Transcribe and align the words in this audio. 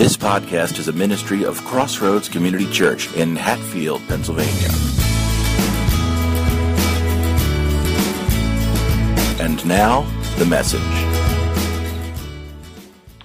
This 0.00 0.16
podcast 0.16 0.78
is 0.78 0.88
a 0.88 0.94
ministry 0.94 1.44
of 1.44 1.62
Crossroads 1.66 2.26
Community 2.26 2.64
Church 2.72 3.14
in 3.16 3.36
Hatfield, 3.36 4.00
Pennsylvania. 4.08 4.70
And 9.38 9.62
now, 9.66 10.04
the 10.38 10.46
message. 10.46 10.80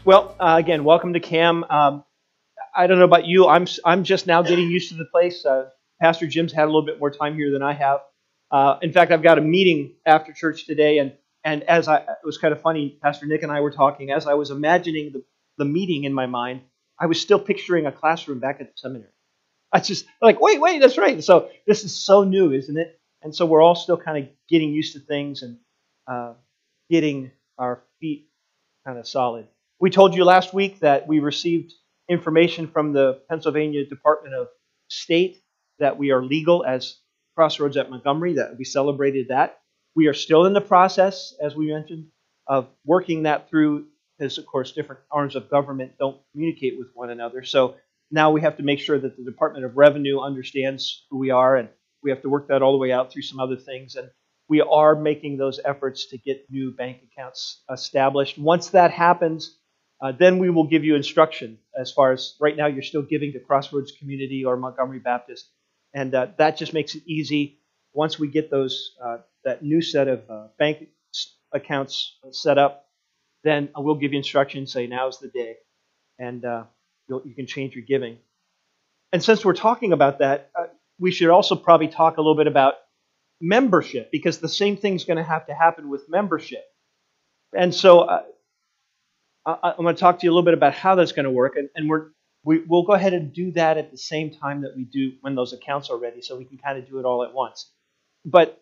Well, 0.04 0.36
uh, 0.38 0.57
again, 0.59 0.84
welcome 0.84 1.14
to 1.14 1.21
CAM. 1.21 1.64
Um, 1.70 2.04
I 2.76 2.88
don't 2.88 3.00
know 3.00 3.05
about 3.05 3.26
you. 3.26 3.48
I'm 3.48 3.68
I'm 3.86 4.04
just 4.04 4.28
now 4.28 4.42
getting 4.42 4.70
used 4.70 4.89
to 4.89 4.96
the 4.96 5.05
place. 5.05 5.46
Uh, 5.46 5.70
Pastor 6.02 6.28
Jim's 6.28 6.52
had 6.52 6.66
a 6.66 6.68
little 6.68 6.86
bit 6.86 7.00
more 7.00 7.10
time 7.10 7.38
here 7.38 7.52
than 7.52 7.64
I 7.64 7.71
have. 7.71 8.02
Uh, 8.52 8.80
in 8.82 8.92
fact, 8.92 9.14
I've 9.14 9.23
got 9.23 9.38
a 9.38 9.42
meeting 9.42 9.94
after 10.05 10.34
church 10.34 10.66
today, 10.66 10.98
and 10.98 11.14
and 11.42 11.64
as 11.64 11.88
I 11.88 12.00
it 12.00 12.26
was 12.26 12.38
kind 12.38 12.54
of 12.54 12.60
funny, 12.60 13.00
Pastor 13.02 13.28
Nick 13.28 13.44
and 13.44 13.52
I 13.54 13.62
were 13.62 13.71
talking 13.71 14.12
as 14.12 14.27
I 14.27 14.34
was 14.34 14.52
imagining 14.52 15.13
the 15.13 15.23
the 15.57 15.66
meeting 15.66 16.03
in 16.03 16.13
my 16.13 16.26
mind, 16.26 16.62
I 16.99 17.08
was 17.08 17.20
still 17.20 17.40
picturing 17.40 17.85
a 17.85 17.91
classroom 17.91 18.40
back 18.40 18.62
at 18.62 18.67
the 18.67 18.73
seminary. 18.77 19.12
I 19.72 19.80
just 19.80 20.05
like, 20.22 20.40
wait, 20.40 20.62
wait, 20.62 20.80
that's 20.80 20.98
right. 20.98 21.21
So 21.23 21.49
this 21.68 21.84
is 21.84 21.94
so 21.94 22.23
new, 22.23 22.54
isn't 22.54 22.77
it? 22.77 22.99
And 23.21 23.35
so 23.35 23.45
we're 23.45 23.62
all 23.62 23.76
still 23.76 23.98
kind 23.98 24.23
of 24.23 24.30
getting 24.48 24.71
used 24.71 24.94
to 24.94 24.99
things 24.99 25.41
and 25.41 25.58
uh, 26.08 26.34
getting 26.90 27.31
our 27.58 27.81
feet 27.99 28.30
kind 28.85 28.98
of 28.98 29.08
solid. 29.08 29.48
We 29.80 29.90
told 29.90 30.16
you 30.16 30.23
last 30.23 30.54
week 30.54 30.80
that 30.80 31.08
we 31.08 31.20
received 31.20 31.73
information 32.09 32.68
from 32.68 32.94
the 32.94 33.21
Pennsylvania 33.30 33.85
Department 33.85 34.35
of 34.35 34.48
State 34.90 35.41
that 35.80 35.98
we 35.98 36.12
are 36.12 36.23
legal 36.23 36.63
as 36.63 36.98
Crossroads 37.35 37.76
at 37.76 37.90
Montgomery, 37.90 38.34
that 38.34 38.57
we 38.57 38.63
celebrated 38.63 39.27
that. 39.30 39.59
We 39.96 40.07
are 40.07 40.13
still 40.13 40.46
in 40.46 40.54
the 40.54 40.62
process, 40.62 41.34
as 41.41 41.55
we 41.55 41.68
mentioned, 41.68 42.07
of 42.48 42.68
working 42.85 43.23
that 43.23 43.49
through 43.49 43.88
because, 44.18 44.38
of 44.38 44.46
course, 44.46 44.72
different 44.72 45.02
arms 45.12 45.36
of 45.36 45.50
government 45.50 45.94
don't 45.99 46.18
communicate 46.32 46.77
with 46.77 46.88
one 46.94 47.10
another. 47.10 47.44
So 47.44 47.76
now 48.12 48.32
we 48.32 48.41
have 48.41 48.57
to 48.57 48.63
make 48.63 48.80
sure 48.80 48.99
that 48.99 49.18
the 49.18 49.24
Department 49.24 49.66
of 49.66 49.77
Revenue 49.77 50.20
understands 50.20 51.05
who 51.10 51.18
we 51.18 51.32
are, 51.32 51.55
and 51.55 51.70
we 52.04 52.12
have 52.12 52.22
to 52.22 52.30
work 52.30 52.48
that 52.49 52.62
all 52.62 52.72
the 52.72 52.77
way 52.77 52.91
out 52.91 53.12
through 53.12 53.24
some 53.24 53.40
other 53.40 53.57
things. 53.57 53.96
And 53.96 54.10
we 54.48 54.62
are 54.62 54.96
making 54.96 55.38
those 55.38 55.60
efforts 55.63 56.07
to 56.07 56.18
get 56.18 56.46
new 56.49 56.72
bank 56.72 56.99
accounts 57.12 57.63
established. 57.72 58.38
Once 58.38 58.70
that 58.70 58.91
happens, 58.91 59.57
uh, 60.02 60.12
then 60.12 60.40
we 60.40 60.50
will 60.50 60.68
give 60.68 60.84
you 60.84 60.96
instruction 60.96 61.57
as 61.77 61.91
far 61.91 62.12
as 62.12 62.35
right 62.40 62.55
now 62.55 62.68
you're 62.68 62.84
still 62.84 63.02
giving 63.02 63.34
to 63.34 63.40
Crossroads 63.40 63.91
Community 63.91 64.46
or 64.46 64.57
Montgomery 64.57 65.00
Baptist, 65.00 65.50
and 65.94 66.13
uh, 66.13 66.28
that 66.38 66.57
just 66.57 66.74
makes 66.74 66.96
it 66.96 67.03
easy. 67.07 67.59
Once 67.94 68.19
we 68.19 68.28
get 68.28 68.52
those 68.52 68.96
uh, 69.03 69.18
that 69.46 69.63
new 69.63 69.81
set 69.81 70.07
of 70.07 70.29
uh, 70.29 70.47
bank 70.59 70.88
accounts 71.53 72.18
set 72.31 72.57
up, 72.57 72.84
then 73.46 73.69
I 73.75 73.79
will 73.79 73.96
give 73.96 74.12
you 74.12 74.18
instructions, 74.18 74.74
say 74.74 74.88
now's 74.88 75.19
the 75.19 75.28
day, 75.28 75.57
and 76.18 76.44
uh, 76.44 76.63
you 77.07 77.34
can 77.35 77.46
change 77.46 77.75
your 77.75 77.85
giving. 77.85 78.18
And 79.13 79.24
since 79.24 79.46
we're 79.46 79.53
talking 79.53 79.94
about 79.94 80.19
that, 80.19 80.50
uh, 80.59 80.66
we 81.00 81.12
should 81.12 81.29
also 81.29 81.56
probably 81.56 81.88
talk 81.88 82.18
a 82.18 82.22
little 82.22 82.35
bit 82.35 82.47
about 82.47 82.73
membership, 83.40 84.12
because 84.12 84.40
the 84.40 84.50
same 84.50 84.78
thing's 84.78 85.06
going 85.06 85.18
to 85.18 85.23
have 85.23 85.46
to 85.46 85.53
happen 85.53 85.90
with 85.90 86.09
membership. 86.09 86.63
And 87.56 87.73
so 87.73 88.00
uh, 88.00 88.23
I, 89.46 89.69
am 89.69 89.84
going 89.84 89.96
to 89.96 90.00
talk 90.00 90.19
to 90.19 90.25
you 90.25 90.31
a 90.31 90.34
little 90.34 90.46
bit 90.46 90.56
about 90.56 90.73
how 90.73 90.96
that's 90.96 91.12
going 91.12 91.25
to 91.25 91.31
work, 91.31 91.56
and, 91.56 91.69
and 91.75 91.88
we're 91.88 92.07
we, 92.44 92.59
will 92.68 92.84
go 92.84 92.94
ahead 92.94 93.13
and 93.13 93.34
do 93.34 93.51
that 93.51 93.78
at 93.78 93.91
the 93.91 93.97
same 93.97 94.31
time 94.31 94.62
that 94.62 94.75
we 94.75 94.85
do 94.85 95.13
when 95.22 95.35
those 95.35 95.53
accounts 95.53 95.90
are 95.90 95.97
ready, 95.97 96.22
so 96.22 96.35
we 96.35 96.46
can 96.46 96.57
kind 96.57 96.79
of 96.79 96.88
do 96.88 97.00
it 97.00 97.06
all 97.06 97.23
at 97.23 97.34
once. 97.34 97.69
But 98.23 98.59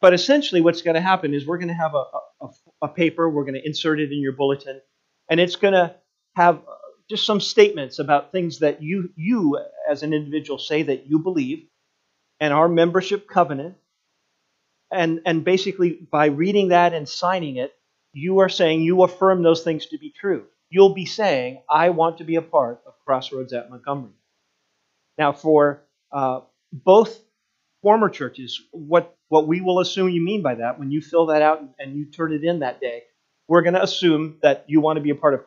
but 0.00 0.14
essentially, 0.14 0.60
what's 0.60 0.82
going 0.82 0.94
to 0.94 1.00
happen 1.00 1.34
is 1.34 1.46
we're 1.46 1.58
going 1.58 1.68
to 1.68 1.74
have 1.74 1.94
a, 1.94 2.04
a, 2.40 2.48
a 2.82 2.88
paper, 2.88 3.28
we're 3.28 3.44
going 3.44 3.54
to 3.54 3.66
insert 3.66 4.00
it 4.00 4.12
in 4.12 4.20
your 4.20 4.32
bulletin, 4.32 4.80
and 5.28 5.40
it's 5.40 5.56
going 5.56 5.74
to 5.74 5.94
have 6.36 6.56
uh, 6.56 6.74
just 7.08 7.26
some 7.26 7.40
statements 7.40 7.98
about 7.98 8.32
things 8.32 8.60
that 8.60 8.82
you, 8.82 9.10
you 9.16 9.58
as 9.88 10.02
an 10.02 10.12
individual 10.12 10.58
say 10.58 10.82
that 10.84 11.06
you 11.06 11.18
believe, 11.18 11.66
and 12.40 12.54
our 12.54 12.68
membership 12.68 13.28
covenant. 13.28 13.76
And, 14.92 15.20
and 15.24 15.44
basically, 15.44 15.90
by 16.10 16.26
reading 16.26 16.68
that 16.68 16.94
and 16.94 17.08
signing 17.08 17.56
it, 17.56 17.72
you 18.12 18.40
are 18.40 18.48
saying 18.48 18.82
you 18.82 19.02
affirm 19.02 19.42
those 19.42 19.62
things 19.62 19.86
to 19.86 19.98
be 19.98 20.10
true. 20.10 20.46
You'll 20.68 20.94
be 20.94 21.06
saying, 21.06 21.62
I 21.68 21.90
want 21.90 22.18
to 22.18 22.24
be 22.24 22.36
a 22.36 22.42
part 22.42 22.80
of 22.86 22.94
Crossroads 23.04 23.52
at 23.52 23.70
Montgomery. 23.70 24.12
Now, 25.18 25.32
for 25.32 25.82
uh, 26.10 26.40
both 26.72 27.20
former 27.82 28.08
churches, 28.08 28.60
what 28.72 29.16
what 29.28 29.46
we 29.46 29.60
will 29.60 29.80
assume 29.80 30.10
you 30.10 30.22
mean 30.22 30.42
by 30.42 30.56
that 30.56 30.78
when 30.78 30.90
you 30.90 31.00
fill 31.00 31.26
that 31.26 31.42
out 31.42 31.62
and 31.78 31.96
you 31.96 32.06
turn 32.06 32.32
it 32.32 32.44
in 32.44 32.60
that 32.60 32.80
day, 32.80 33.04
we're 33.48 33.62
going 33.62 33.74
to 33.74 33.82
assume 33.82 34.38
that 34.42 34.64
you 34.68 34.80
want 34.80 34.96
to 34.96 35.02
be 35.02 35.10
a 35.10 35.14
part 35.14 35.34
of 35.34 35.40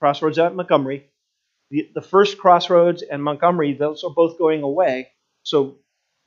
Crossroads 0.00 0.38
at 0.38 0.54
Montgomery. 0.54 1.06
The, 1.70 1.88
the 1.94 2.02
first 2.02 2.38
Crossroads 2.38 3.02
and 3.02 3.22
Montgomery, 3.22 3.74
those 3.74 4.04
are 4.04 4.10
both 4.10 4.38
going 4.38 4.62
away. 4.62 5.08
So 5.42 5.76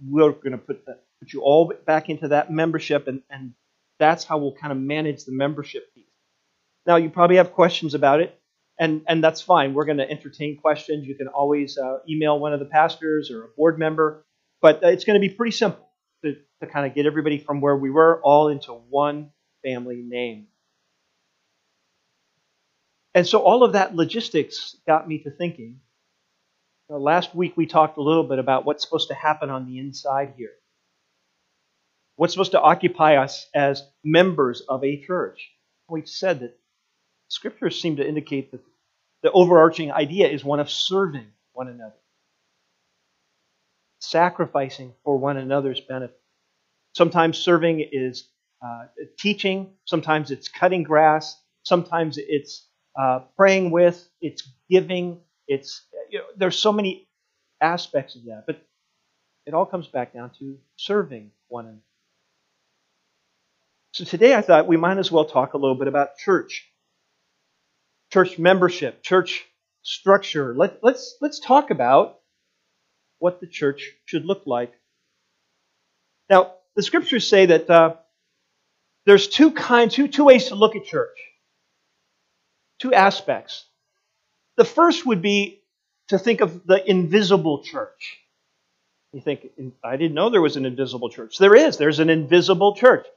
we're 0.03 0.31
going 0.31 0.51
to 0.51 0.57
put, 0.57 0.85
that, 0.85 1.03
put 1.19 1.33
you 1.33 1.41
all 1.41 1.73
back 1.85 2.09
into 2.09 2.29
that 2.29 2.51
membership, 2.51 3.07
and, 3.07 3.21
and 3.29 3.53
that's 3.99 4.23
how 4.23 4.37
we'll 4.37 4.53
kind 4.53 4.71
of 4.71 4.77
manage 4.77 5.25
the 5.25 5.31
membership 5.31 5.93
piece. 5.95 6.05
Now, 6.85 6.97
you 6.97 7.09
probably 7.09 7.37
have 7.37 7.53
questions 7.53 7.95
about 7.95 8.19
it, 8.21 8.39
and, 8.79 9.01
and 9.07 9.23
that's 9.23 9.41
fine. 9.41 9.73
We're 9.73 9.85
going 9.85 9.97
to 9.97 10.09
entertain 10.09 10.57
questions. 10.57 11.07
You 11.07 11.15
can 11.15 11.27
always 11.27 11.77
uh, 11.77 11.99
email 12.07 12.39
one 12.39 12.53
of 12.53 12.59
the 12.59 12.65
pastors 12.65 13.31
or 13.31 13.45
a 13.45 13.47
board 13.57 13.79
member, 13.79 14.23
but 14.67 14.81
it's 14.83 15.05
going 15.05 15.15
to 15.15 15.25
be 15.25 15.33
pretty 15.33 15.53
simple 15.53 15.87
to, 16.25 16.35
to 16.59 16.67
kind 16.67 16.85
of 16.85 16.93
get 16.93 17.05
everybody 17.05 17.37
from 17.37 17.61
where 17.61 17.77
we 17.77 17.89
were 17.89 18.19
all 18.21 18.49
into 18.49 18.73
one 18.73 19.29
family 19.63 20.01
name. 20.05 20.47
And 23.15 23.25
so 23.25 23.39
all 23.39 23.63
of 23.63 23.73
that 23.73 23.95
logistics 23.95 24.75
got 24.85 25.07
me 25.07 25.19
to 25.19 25.31
thinking. 25.31 25.79
last 26.89 27.33
week 27.33 27.55
we 27.55 27.65
talked 27.65 27.97
a 27.97 28.01
little 28.01 28.25
bit 28.25 28.39
about 28.39 28.65
what's 28.65 28.83
supposed 28.83 29.07
to 29.07 29.13
happen 29.13 29.49
on 29.49 29.67
the 29.67 29.79
inside 29.79 30.33
here. 30.35 30.51
What's 32.17 32.33
supposed 32.33 32.51
to 32.51 32.59
occupy 32.61 33.15
us 33.15 33.47
as 33.55 33.83
members 34.03 34.59
of 34.67 34.83
a 34.83 35.01
church. 35.01 35.49
We 35.87 36.05
said 36.05 36.41
that 36.41 36.59
scriptures 37.29 37.81
seem 37.81 37.95
to 37.95 38.05
indicate 38.05 38.51
that 38.51 38.59
the 39.23 39.31
overarching 39.31 39.93
idea 39.93 40.27
is 40.27 40.43
one 40.43 40.59
of 40.59 40.69
serving 40.69 41.27
one 41.53 41.69
another 41.69 41.95
sacrificing 44.09 44.93
for 45.03 45.17
one 45.17 45.37
another's 45.37 45.81
benefit. 45.81 46.19
Sometimes 46.93 47.37
serving 47.37 47.87
is 47.91 48.29
uh, 48.65 48.85
teaching, 49.19 49.73
sometimes 49.85 50.31
it's 50.31 50.47
cutting 50.47 50.83
grass, 50.83 51.39
sometimes 51.63 52.17
it's 52.17 52.67
uh, 52.99 53.19
praying 53.35 53.69
with, 53.71 54.07
it's 54.21 54.49
giving, 54.69 55.19
it's 55.47 55.85
you 56.09 56.19
know, 56.19 56.25
there's 56.35 56.57
so 56.57 56.71
many 56.71 57.07
aspects 57.61 58.15
of 58.15 58.25
that, 58.25 58.45
but 58.47 58.61
it 59.45 59.53
all 59.53 59.65
comes 59.65 59.87
back 59.87 60.13
down 60.13 60.31
to 60.39 60.57
serving 60.75 61.31
one 61.47 61.65
another. 61.65 61.81
So 63.93 64.03
today 64.03 64.35
I 64.35 64.41
thought 64.41 64.67
we 64.67 64.77
might 64.77 64.97
as 64.97 65.11
well 65.11 65.25
talk 65.25 65.53
a 65.53 65.57
little 65.57 65.77
bit 65.77 65.87
about 65.87 66.17
church, 66.17 66.67
church 68.11 68.37
membership, 68.37 69.01
church 69.03 69.45
structure. 69.81 70.53
Let, 70.55 70.79
let's 70.83 71.15
let's 71.21 71.39
talk 71.39 71.71
about 71.71 72.16
what 73.19 73.39
the 73.39 73.47
church 73.47 73.91
should 74.05 74.25
look 74.25 74.43
like. 74.45 74.73
Now, 76.29 76.53
the 76.75 76.83
scriptures 76.83 77.27
say 77.27 77.47
that 77.47 77.69
uh, 77.69 77.95
there's 79.05 79.27
two 79.27 79.51
kinds, 79.51 79.95
two, 79.95 80.07
two 80.07 80.25
ways 80.25 80.49
to 80.49 80.55
look 80.55 80.75
at 80.75 80.85
church, 80.85 81.17
two 82.79 82.93
aspects. 82.93 83.65
The 84.57 84.65
first 84.65 85.05
would 85.05 85.21
be 85.21 85.61
to 86.09 86.17
think 86.19 86.41
of 86.41 86.65
the 86.65 86.87
invisible 86.89 87.63
church. 87.63 88.17
You 89.13 89.21
think, 89.21 89.47
I 89.83 89.97
didn't 89.97 90.13
know 90.13 90.29
there 90.29 90.41
was 90.41 90.57
an 90.57 90.65
invisible 90.65 91.09
church. 91.09 91.37
There 91.37 91.55
is, 91.55 91.77
there's 91.77 91.99
an 91.99 92.09
invisible 92.09 92.75
church. 92.75 93.07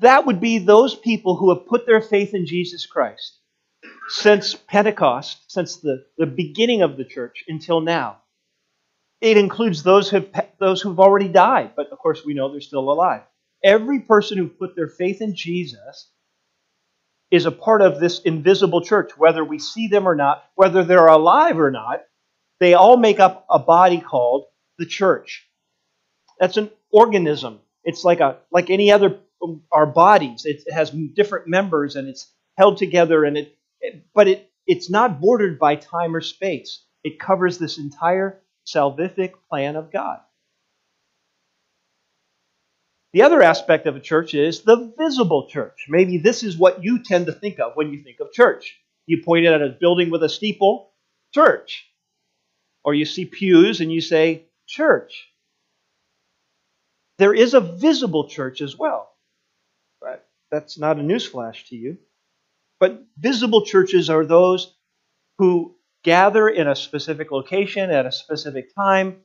That 0.00 0.26
would 0.26 0.40
be 0.40 0.58
those 0.58 0.94
people 0.94 1.36
who 1.36 1.54
have 1.54 1.66
put 1.66 1.86
their 1.86 2.00
faith 2.00 2.34
in 2.34 2.46
Jesus 2.46 2.86
Christ 2.86 3.38
since 4.08 4.54
Pentecost, 4.54 5.50
since 5.50 5.76
the, 5.76 6.04
the 6.18 6.26
beginning 6.26 6.82
of 6.82 6.96
the 6.96 7.04
church 7.04 7.44
until 7.48 7.80
now. 7.80 8.18
It 9.20 9.36
includes 9.36 9.82
those 9.82 10.08
who've, 10.10 10.28
those 10.58 10.80
who've 10.80 11.00
already 11.00 11.28
died, 11.28 11.72
but 11.76 11.90
of 11.90 11.98
course 11.98 12.24
we 12.24 12.34
know 12.34 12.50
they're 12.50 12.60
still 12.60 12.90
alive. 12.90 13.22
Every 13.62 14.00
person 14.00 14.38
who 14.38 14.48
put 14.48 14.74
their 14.74 14.88
faith 14.88 15.20
in 15.20 15.34
Jesus 15.36 16.10
is 17.30 17.46
a 17.46 17.52
part 17.52 17.82
of 17.82 18.00
this 18.00 18.20
invisible 18.20 18.80
church, 18.82 19.12
whether 19.16 19.44
we 19.44 19.58
see 19.58 19.88
them 19.88 20.08
or 20.08 20.14
not, 20.14 20.44
whether 20.54 20.82
they're 20.84 21.06
alive 21.06 21.58
or 21.60 21.70
not. 21.70 22.02
They 22.58 22.74
all 22.74 22.96
make 22.96 23.20
up 23.20 23.46
a 23.48 23.58
body 23.58 24.00
called 24.00 24.46
the 24.78 24.86
church. 24.86 25.46
That's 26.38 26.56
an 26.56 26.70
organism. 26.90 27.60
It's 27.84 28.04
like 28.04 28.20
a 28.20 28.38
like 28.50 28.70
any 28.70 28.90
other 28.90 29.20
our 29.72 29.86
bodies. 29.86 30.42
It 30.44 30.70
has 30.72 30.90
different 30.90 31.46
members 31.46 31.96
and 31.96 32.08
it's 32.08 32.30
held 32.58 32.78
together 32.78 33.24
and 33.24 33.36
it 33.36 33.56
but 34.14 34.28
it 34.28 34.50
it's 34.66 34.90
not 34.90 35.20
bordered 35.20 35.58
by 35.58 35.76
time 35.76 36.14
or 36.14 36.20
space. 36.20 36.84
It 37.02 37.18
covers 37.18 37.58
this 37.58 37.78
entire 37.78 38.40
salvific 38.66 39.32
plan 39.48 39.76
of 39.76 39.92
God. 39.92 40.20
The 43.12 43.22
other 43.22 43.42
aspect 43.42 43.86
of 43.86 43.96
a 43.96 44.00
church 44.00 44.34
is 44.34 44.62
the 44.62 44.92
visible 44.96 45.48
church. 45.48 45.86
Maybe 45.88 46.18
this 46.18 46.44
is 46.44 46.56
what 46.56 46.84
you 46.84 47.02
tend 47.02 47.26
to 47.26 47.32
think 47.32 47.58
of 47.58 47.72
when 47.74 47.92
you 47.92 48.02
think 48.02 48.20
of 48.20 48.32
church. 48.32 48.78
You 49.06 49.22
point 49.24 49.46
at 49.46 49.62
a 49.62 49.68
building 49.68 50.10
with 50.10 50.22
a 50.22 50.28
steeple, 50.28 50.92
church. 51.34 51.86
Or 52.84 52.94
you 52.94 53.04
see 53.04 53.24
pews 53.24 53.80
and 53.80 53.92
you 53.92 54.00
say, 54.00 54.44
church. 54.66 55.28
There 57.18 57.34
is 57.34 57.54
a 57.54 57.60
visible 57.60 58.28
church 58.28 58.60
as 58.60 58.78
well. 58.78 59.10
But 60.00 60.28
that's 60.50 60.78
not 60.78 60.98
a 60.98 61.02
newsflash 61.02 61.66
to 61.68 61.76
you. 61.76 61.98
But 62.78 63.04
visible 63.18 63.66
churches 63.66 64.08
are 64.08 64.24
those 64.24 64.72
who 65.38 65.76
gather 66.02 66.48
in 66.48 66.66
a 66.68 66.76
specific 66.76 67.30
location 67.30 67.90
at 67.90 68.06
a 68.06 68.12
specific 68.12 68.74
time 68.74 69.18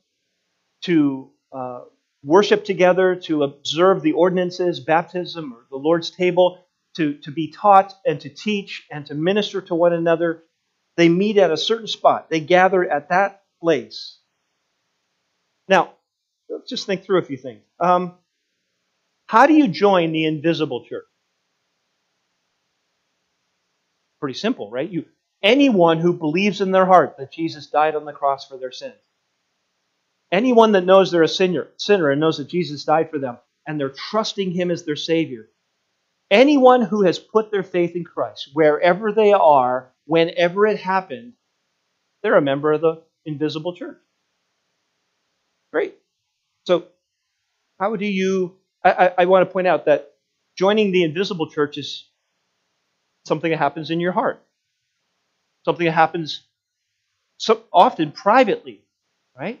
to 0.82 1.30
uh, 1.52 1.80
worship 2.22 2.64
together, 2.64 3.16
to 3.16 3.44
observe 3.44 4.02
the 4.02 4.12
ordinances, 4.12 4.80
baptism, 4.80 5.52
or 5.52 5.64
the 5.70 5.76
Lord's 5.76 6.10
table, 6.10 6.58
to, 6.96 7.14
to 7.18 7.30
be 7.30 7.50
taught 7.52 7.94
and 8.04 8.20
to 8.20 8.28
teach 8.28 8.86
and 8.90 9.06
to 9.06 9.14
minister 9.14 9.60
to 9.60 9.74
one 9.74 9.92
another. 9.92 10.42
They 10.96 11.08
meet 11.08 11.36
at 11.36 11.50
a 11.50 11.56
certain 11.56 11.86
spot, 11.86 12.30
they 12.30 12.40
gather 12.40 12.88
at 12.88 13.10
that 13.10 13.42
place. 13.60 14.18
Now, 15.68 15.92
let's 16.48 16.68
just 16.68 16.86
think 16.86 17.04
through 17.04 17.18
a 17.18 17.24
few 17.24 17.36
things. 17.36 17.62
Um, 17.80 18.14
how 19.26 19.46
do 19.46 19.54
you 19.54 19.68
join 19.68 20.12
the 20.12 20.24
invisible 20.26 20.84
church? 20.84 21.04
Pretty 24.20 24.38
simple, 24.38 24.70
right? 24.70 24.88
You 24.88 25.04
anyone 25.42 25.98
who 25.98 26.12
believes 26.12 26.60
in 26.60 26.70
their 26.70 26.86
heart 26.86 27.16
that 27.18 27.32
Jesus 27.32 27.66
died 27.68 27.94
on 27.94 28.04
the 28.04 28.12
cross 28.12 28.46
for 28.46 28.56
their 28.58 28.72
sins. 28.72 28.94
Anyone 30.32 30.72
that 30.72 30.84
knows 30.84 31.10
they're 31.10 31.22
a 31.22 31.28
sinner, 31.28 31.68
sinner 31.76 32.10
and 32.10 32.20
knows 32.20 32.38
that 32.38 32.48
Jesus 32.48 32.84
died 32.84 33.10
for 33.10 33.18
them 33.18 33.38
and 33.66 33.78
they're 33.78 33.90
trusting 34.10 34.52
him 34.52 34.70
as 34.70 34.84
their 34.84 34.96
savior. 34.96 35.48
Anyone 36.30 36.82
who 36.82 37.02
has 37.02 37.18
put 37.18 37.50
their 37.50 37.62
faith 37.62 37.94
in 37.94 38.04
Christ, 38.04 38.50
wherever 38.52 39.12
they 39.12 39.32
are, 39.32 39.92
whenever 40.06 40.66
it 40.66 40.80
happened, 40.80 41.34
they're 42.22 42.36
a 42.36 42.42
member 42.42 42.72
of 42.72 42.80
the 42.80 43.02
invisible 43.24 43.74
church. 43.74 43.98
Great. 45.72 45.96
So, 46.66 46.86
how 47.78 47.94
do 47.96 48.06
you? 48.06 48.56
I, 48.82 48.90
I, 48.90 49.12
I 49.18 49.24
want 49.26 49.48
to 49.48 49.52
point 49.52 49.66
out 49.66 49.84
that 49.86 50.12
joining 50.56 50.90
the 50.90 51.04
invisible 51.04 51.50
church 51.50 51.78
is 51.78 52.08
something 53.24 53.50
that 53.50 53.58
happens 53.58 53.90
in 53.90 54.00
your 54.00 54.12
heart, 54.12 54.42
something 55.66 55.84
that 55.84 55.92
happens 55.92 56.44
so 57.38 57.60
often 57.72 58.12
privately, 58.12 58.84
right? 59.36 59.60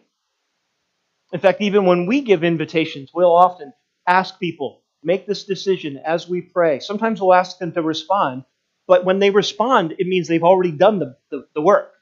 In 1.32 1.40
fact, 1.40 1.60
even 1.60 1.84
when 1.84 2.06
we 2.06 2.20
give 2.20 2.44
invitations, 2.44 3.10
we'll 3.12 3.34
often 3.34 3.72
ask 4.06 4.38
people, 4.38 4.84
make 5.02 5.26
this 5.26 5.44
decision 5.44 5.98
as 5.98 6.28
we 6.28 6.40
pray. 6.42 6.78
Sometimes 6.78 7.20
we'll 7.20 7.34
ask 7.34 7.58
them 7.58 7.72
to 7.72 7.82
respond, 7.82 8.44
but 8.86 9.04
when 9.04 9.18
they 9.18 9.30
respond, 9.30 9.96
it 9.98 10.06
means 10.06 10.28
they've 10.28 10.44
already 10.44 10.70
done 10.70 11.00
the, 11.00 11.16
the, 11.30 11.48
the 11.56 11.60
work. 11.60 11.92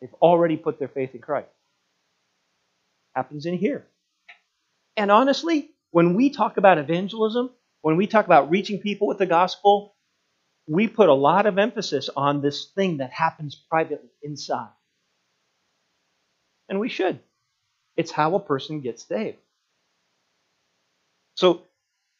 They've 0.00 0.14
already 0.14 0.56
put 0.56 0.78
their 0.78 0.88
faith 0.88 1.14
in 1.14 1.20
Christ. 1.20 1.48
Happens 3.14 3.44
in 3.44 3.58
here. 3.58 3.86
And 4.96 5.10
honestly, 5.10 5.68
when 5.90 6.14
we 6.14 6.30
talk 6.30 6.56
about 6.56 6.78
evangelism, 6.78 7.50
when 7.82 7.98
we 7.98 8.06
talk 8.06 8.24
about 8.24 8.50
reaching 8.50 8.80
people 8.80 9.08
with 9.08 9.18
the 9.18 9.26
gospel, 9.26 9.91
we 10.72 10.88
put 10.88 11.10
a 11.10 11.14
lot 11.14 11.44
of 11.44 11.58
emphasis 11.58 12.08
on 12.16 12.40
this 12.40 12.64
thing 12.74 12.96
that 12.96 13.12
happens 13.12 13.54
privately 13.54 14.08
inside. 14.22 14.70
And 16.66 16.80
we 16.80 16.88
should. 16.88 17.20
It's 17.94 18.10
how 18.10 18.34
a 18.36 18.40
person 18.40 18.80
gets 18.80 19.06
saved. 19.06 19.36
So, 21.34 21.64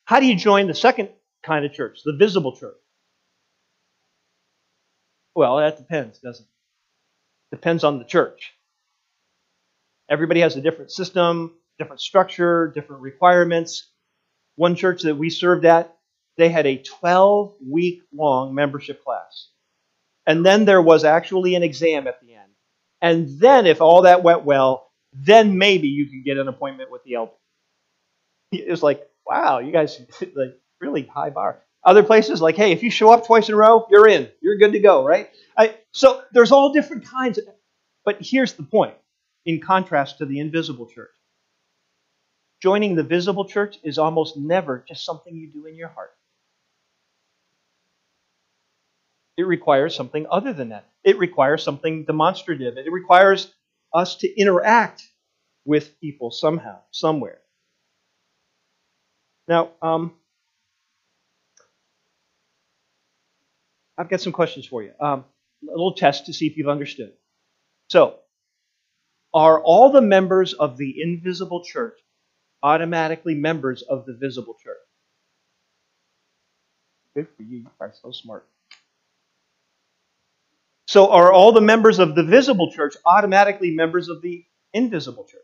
how 0.05 0.21
do 0.21 0.27
you 0.27 0.37
join 0.37 0.67
the 0.67 0.75
second 0.75 1.09
kind 1.43 1.65
of 1.65 1.73
church, 1.73 2.01
the 2.05 2.13
visible 2.13 2.55
church? 2.55 2.77
Well, 5.35 5.57
that 5.57 5.79
depends, 5.79 6.19
doesn't 6.19 6.45
it? 6.45 7.57
Depends 7.57 7.85
on 7.85 7.99
the 7.99 8.05
church. 8.05 8.53
Everybody 10.11 10.41
has 10.41 10.57
a 10.57 10.61
different 10.61 10.91
system, 10.91 11.55
different 11.79 12.03
structure, 12.03 12.71
different 12.75 13.01
requirements. 13.01 13.89
One 14.57 14.77
church 14.77 15.05
that 15.05 15.17
we 15.17 15.31
served 15.31 15.65
at, 15.65 15.97
they 16.37 16.49
had 16.49 16.67
a 16.67 16.82
12 16.82 17.55
week 17.67 18.02
long 18.12 18.55
membership 18.55 19.05
class. 19.05 19.49
And 20.26 20.46
then 20.46 20.64
there 20.64 20.82
was 20.82 21.05
actually 21.05 21.55
an 21.55 21.62
exam 21.62 22.06
at 22.06 22.20
the 22.20 22.34
end. 22.34 22.50
And 23.00 23.40
then, 23.40 23.67
if 23.67 23.81
all 23.81 24.02
that 24.02 24.23
went 24.23 24.44
well, 24.44 24.90
then 25.12 25.58
maybe 25.58 25.88
you 25.88 26.06
could 26.06 26.25
get 26.25 26.38
an 26.38 26.49
appointment 26.49 26.90
with 26.90 27.02
the 27.05 27.14
elder. 27.14 27.32
It 28.52 28.70
was 28.70 28.82
like, 28.82 29.02
wow, 29.26 29.58
you 29.58 29.73
guys 29.73 30.00
like 30.34 30.58
really 30.81 31.02
high 31.02 31.31
bar. 31.31 31.62
Other 31.84 32.05
places, 32.05 32.40
like, 32.40 32.55
hey, 32.55 32.70
if 32.70 32.84
you 32.84 32.90
show 32.93 33.11
up 33.11 33.26
twice 33.26 33.49
in 33.49 33.55
a 33.55 33.58
row, 33.58 33.87
you're 33.90 34.06
in. 34.06 34.29
You're 34.40 34.56
good 34.58 34.73
to 34.73 34.79
go, 34.79 35.05
right? 35.05 35.31
I, 35.58 35.75
so 35.90 36.23
there's 36.32 36.52
all 36.52 36.73
different 36.73 37.06
kinds. 37.06 37.38
Of, 37.38 37.44
but 38.05 38.19
here's 38.20 38.52
the 38.52 38.62
point 38.62 38.94
in 39.44 39.61
contrast 39.61 40.19
to 40.19 40.26
the 40.26 40.38
invisible 40.38 40.87
church. 40.87 41.11
Joining 42.61 42.94
the 42.94 43.02
visible 43.02 43.46
church 43.46 43.79
is 43.82 43.99
almost 43.99 44.37
never 44.37 44.84
just 44.87 45.05
something 45.05 45.34
you 45.34 45.50
do 45.50 45.67
in 45.67 45.75
your 45.75 45.88
heart. 45.88 46.12
It 49.37 49.44
requires 49.44 49.94
something 49.94 50.26
other 50.31 50.52
than 50.52 50.70
that. 50.70 50.87
It 51.05 51.19
requires 51.19 51.62
something 51.62 52.05
demonstrative. 52.05 52.76
It 52.76 52.93
requires 52.93 53.52
us 53.94 54.17
to 54.17 54.40
interact 54.40 55.02
with 55.64 55.99
people 56.00 56.31
somehow, 56.31 56.81
somewhere. 56.90 57.38
Now, 59.49 59.70
um, 59.81 60.14
I've 63.96 64.08
got 64.08 64.20
some 64.20 64.32
questions 64.32 64.67
for 64.67 64.82
you. 64.82 64.93
Um, 65.00 65.25
a 65.62 65.70
little 65.70 65.94
test 65.94 66.26
to 66.26 66.32
see 66.32 66.46
if 66.46 66.56
you've 66.56 66.69
understood. 66.69 67.12
So, 67.88 68.19
are 69.34 69.62
all 69.62 69.90
the 69.90 70.02
members 70.02 70.52
of 70.52 70.76
the 70.76 71.00
invisible 71.02 71.64
church 71.64 71.99
automatically 72.62 73.34
members 73.34 73.82
of 73.82 74.05
the 74.06 74.14
visible 74.14 74.56
church? 74.62 74.76
Good 77.14 77.29
for 77.37 77.43
you. 77.43 77.58
You 77.58 77.70
are 77.81 77.93
so 78.02 78.12
smart. 78.12 78.46
So, 80.87 81.11
are 81.11 81.32
all 81.32 81.52
the 81.52 81.61
members 81.61 81.99
of 81.99 82.14
the 82.14 82.25
visible 82.25 82.73
church 82.73 82.94
automatically 83.06 83.70
members 83.70 84.08
of 84.08 84.20
the 84.20 84.44
invisible 84.73 85.25
church? 85.25 85.40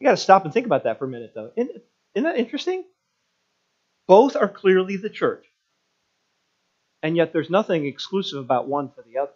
You 0.00 0.06
got 0.06 0.12
to 0.12 0.16
stop 0.16 0.44
and 0.44 0.52
think 0.52 0.66
about 0.66 0.84
that 0.84 0.98
for 0.98 1.06
a 1.06 1.08
minute, 1.08 1.32
though. 1.34 1.52
Isn't, 1.56 1.82
that 2.14 2.36
interesting? 2.36 2.84
Both 4.06 4.36
are 4.36 4.48
clearly 4.48 4.96
the 4.96 5.10
church. 5.10 5.44
And 7.02 7.16
yet 7.16 7.32
there's 7.32 7.50
nothing 7.50 7.86
exclusive 7.86 8.38
about 8.38 8.68
one 8.68 8.90
for 8.90 9.02
the 9.02 9.18
other. 9.18 9.32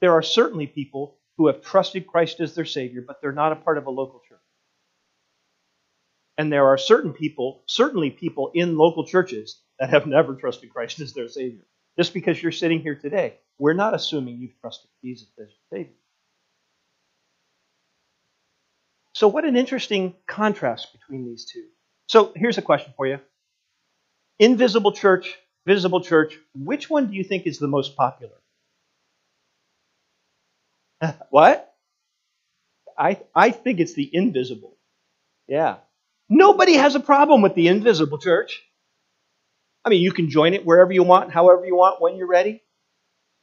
There 0.00 0.12
are 0.12 0.22
certainly 0.22 0.66
people 0.66 1.16
who 1.36 1.46
have 1.46 1.62
trusted 1.62 2.06
Christ 2.06 2.40
as 2.40 2.54
their 2.54 2.64
Savior, 2.64 3.02
but 3.06 3.20
they're 3.20 3.32
not 3.32 3.52
a 3.52 3.56
part 3.56 3.78
of 3.78 3.86
a 3.86 3.90
local 3.90 4.20
church. 4.28 4.31
And 6.38 6.52
there 6.52 6.66
are 6.66 6.78
certain 6.78 7.12
people, 7.12 7.62
certainly 7.66 8.10
people 8.10 8.50
in 8.54 8.76
local 8.76 9.06
churches, 9.06 9.60
that 9.78 9.90
have 9.90 10.06
never 10.06 10.34
trusted 10.34 10.72
Christ 10.72 11.00
as 11.00 11.12
their 11.12 11.28
Savior. 11.28 11.64
Just 11.98 12.14
because 12.14 12.42
you're 12.42 12.52
sitting 12.52 12.80
here 12.80 12.94
today, 12.94 13.34
we're 13.58 13.74
not 13.74 13.94
assuming 13.94 14.38
you've 14.38 14.58
trusted 14.60 14.90
Jesus 15.04 15.28
as 15.38 15.48
your 15.48 15.78
Savior. 15.78 15.94
So, 19.14 19.28
what 19.28 19.44
an 19.44 19.56
interesting 19.56 20.14
contrast 20.26 20.92
between 20.92 21.26
these 21.26 21.44
two. 21.44 21.64
So, 22.06 22.32
here's 22.34 22.58
a 22.58 22.62
question 22.62 22.94
for 22.96 23.06
you 23.06 23.20
Invisible 24.38 24.92
church, 24.92 25.38
visible 25.66 26.00
church, 26.00 26.38
which 26.54 26.88
one 26.88 27.08
do 27.08 27.14
you 27.14 27.24
think 27.24 27.46
is 27.46 27.58
the 27.58 27.68
most 27.68 27.96
popular? 27.96 28.34
what? 31.30 31.74
I, 32.96 33.20
I 33.34 33.50
think 33.50 33.80
it's 33.80 33.94
the 33.94 34.08
invisible. 34.12 34.76
Yeah. 35.48 35.76
Nobody 36.34 36.76
has 36.76 36.94
a 36.94 37.00
problem 37.00 37.42
with 37.42 37.54
the 37.54 37.68
invisible 37.68 38.16
church. 38.16 38.62
I 39.84 39.90
mean, 39.90 40.00
you 40.00 40.12
can 40.12 40.30
join 40.30 40.54
it 40.54 40.64
wherever 40.64 40.90
you 40.90 41.02
want, 41.02 41.30
however 41.30 41.66
you 41.66 41.76
want, 41.76 42.00
when 42.00 42.16
you're 42.16 42.26
ready. 42.26 42.62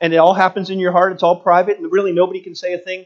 And 0.02 0.12
it 0.12 0.18
all 0.18 0.34
happens 0.34 0.72
in 0.72 0.80
your 0.80 0.92
heart. 0.92 1.12
It's 1.12 1.22
all 1.22 1.40
private, 1.40 1.78
and 1.78 1.92
really 1.92 2.14
nobody 2.14 2.42
can 2.42 2.56
say 2.56 2.74
a 2.74 2.80
thing. 2.80 3.06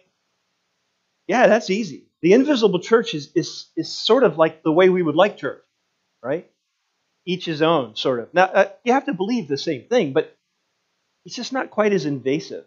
Yeah, 1.27 1.47
that's 1.47 1.69
easy. 1.69 2.05
The 2.21 2.31
invisible 2.31 2.79
church 2.79 3.13
is, 3.13 3.33
is, 3.35 3.65
is 3.75 3.91
sort 3.91 4.23
of 4.23 4.37
like 4.37 4.63
the 4.63 4.71
way 4.71 4.87
we 4.87 5.03
would 5.03 5.15
like 5.15 5.35
church, 5.35 5.61
right? 6.21 6.49
Each 7.25 7.43
his 7.43 7.61
own, 7.61 7.97
sort 7.97 8.21
of. 8.21 8.33
Now, 8.33 8.45
uh, 8.45 8.69
you 8.85 8.93
have 8.93 9.07
to 9.07 9.13
believe 9.13 9.49
the 9.49 9.57
same 9.57 9.83
thing, 9.89 10.13
but 10.13 10.33
it's 11.25 11.35
just 11.35 11.51
not 11.51 11.71
quite 11.71 11.91
as 11.91 12.05
invasive. 12.05 12.63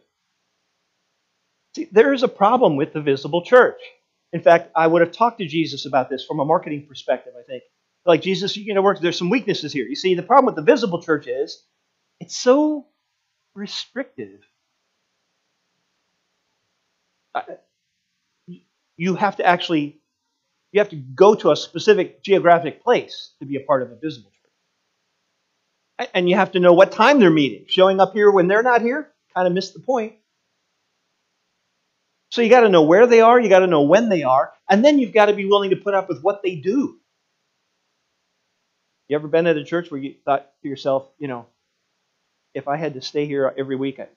See, 1.77 1.89
there 1.91 2.13
is 2.13 2.23
a 2.23 2.29
problem 2.29 2.77
with 2.77 2.93
the 2.93 3.01
visible 3.01 3.41
church. 3.41 3.81
In 4.33 4.41
fact, 4.41 4.71
I 4.75 4.87
would 4.87 5.03
have 5.03 5.13
talked 5.13 5.39
to 5.39 5.47
Jesus 5.47 5.87
about 5.87 6.11
this 6.11 6.25
from 6.25 6.41
a 6.41 6.45
marketing 6.45 6.87
perspective, 6.89 7.33
I 7.39 7.43
think. 7.43 7.63
Like, 8.05 8.23
Jesus, 8.23 8.57
you 8.57 8.75
know, 8.75 8.83
work, 8.83 9.01
there's 9.01 9.19
some 9.19 9.31
weaknesses 9.31 9.73
here. 9.73 9.87
You 9.87 9.97
see, 9.97 10.15
the 10.15 10.23
problem 10.23 10.47
with 10.47 10.57
the 10.57 10.63
visible 10.71 11.03
church 11.03 11.27
is 11.27 11.63
it's 12.21 12.37
so 12.37 12.87
restrictive 13.55 14.41
you 18.97 19.15
have 19.15 19.37
to 19.37 19.47
actually 19.47 19.99
you 20.73 20.81
have 20.81 20.89
to 20.91 20.97
go 20.97 21.35
to 21.35 21.51
a 21.51 21.57
specific 21.57 22.23
geographic 22.23 22.83
place 22.83 23.33
to 23.39 23.47
be 23.47 23.57
a 23.57 23.61
part 23.61 23.83
of 23.83 23.91
a 23.91 23.97
visible 23.97 24.31
church. 24.31 26.11
And 26.13 26.29
you 26.29 26.37
have 26.37 26.53
to 26.53 26.61
know 26.61 26.75
what 26.75 26.93
time 26.93 27.19
they're 27.19 27.31
meeting. 27.31 27.65
Showing 27.69 28.01
up 28.01 28.13
here 28.13 28.31
when 28.31 28.47
they're 28.49 28.63
not 28.63 28.83
here, 28.83 29.11
kind 29.35 29.47
of 29.47 29.55
missed 29.55 29.73
the 29.73 29.81
point. 29.81 30.15
So 32.31 32.43
you 32.43 32.51
got 32.51 32.61
to 32.61 32.69
know 32.69 32.83
where 32.83 33.07
they 33.07 33.21
are, 33.21 33.41
you 33.41 33.49
got 33.49 33.61
to 33.61 33.67
know 33.67 33.83
when 33.83 34.09
they 34.09 34.23
are, 34.25 34.53
and 34.69 34.85
then 34.85 34.99
you've 34.99 35.15
got 35.15 35.27
to 35.27 35.33
be 35.33 35.47
willing 35.47 35.71
to 35.71 35.77
put 35.77 35.95
up 35.95 36.09
with 36.09 36.23
what 36.23 36.43
they 36.43 36.57
do. 36.57 36.99
You 39.09 39.17
ever 39.17 39.29
been 39.29 39.47
at 39.47 39.57
a 39.57 39.65
church 39.65 39.91
where 39.91 40.01
you 40.01 40.15
thought 40.25 40.51
to 40.63 40.69
yourself, 40.69 41.09
you 41.19 41.29
know, 41.29 41.47
if 42.55 42.67
I 42.69 42.77
had 42.77 42.95
to 42.95 43.01
stay 43.01 43.27
here 43.27 43.53
every 43.57 43.77
week, 43.77 44.01
I'd 44.01 44.09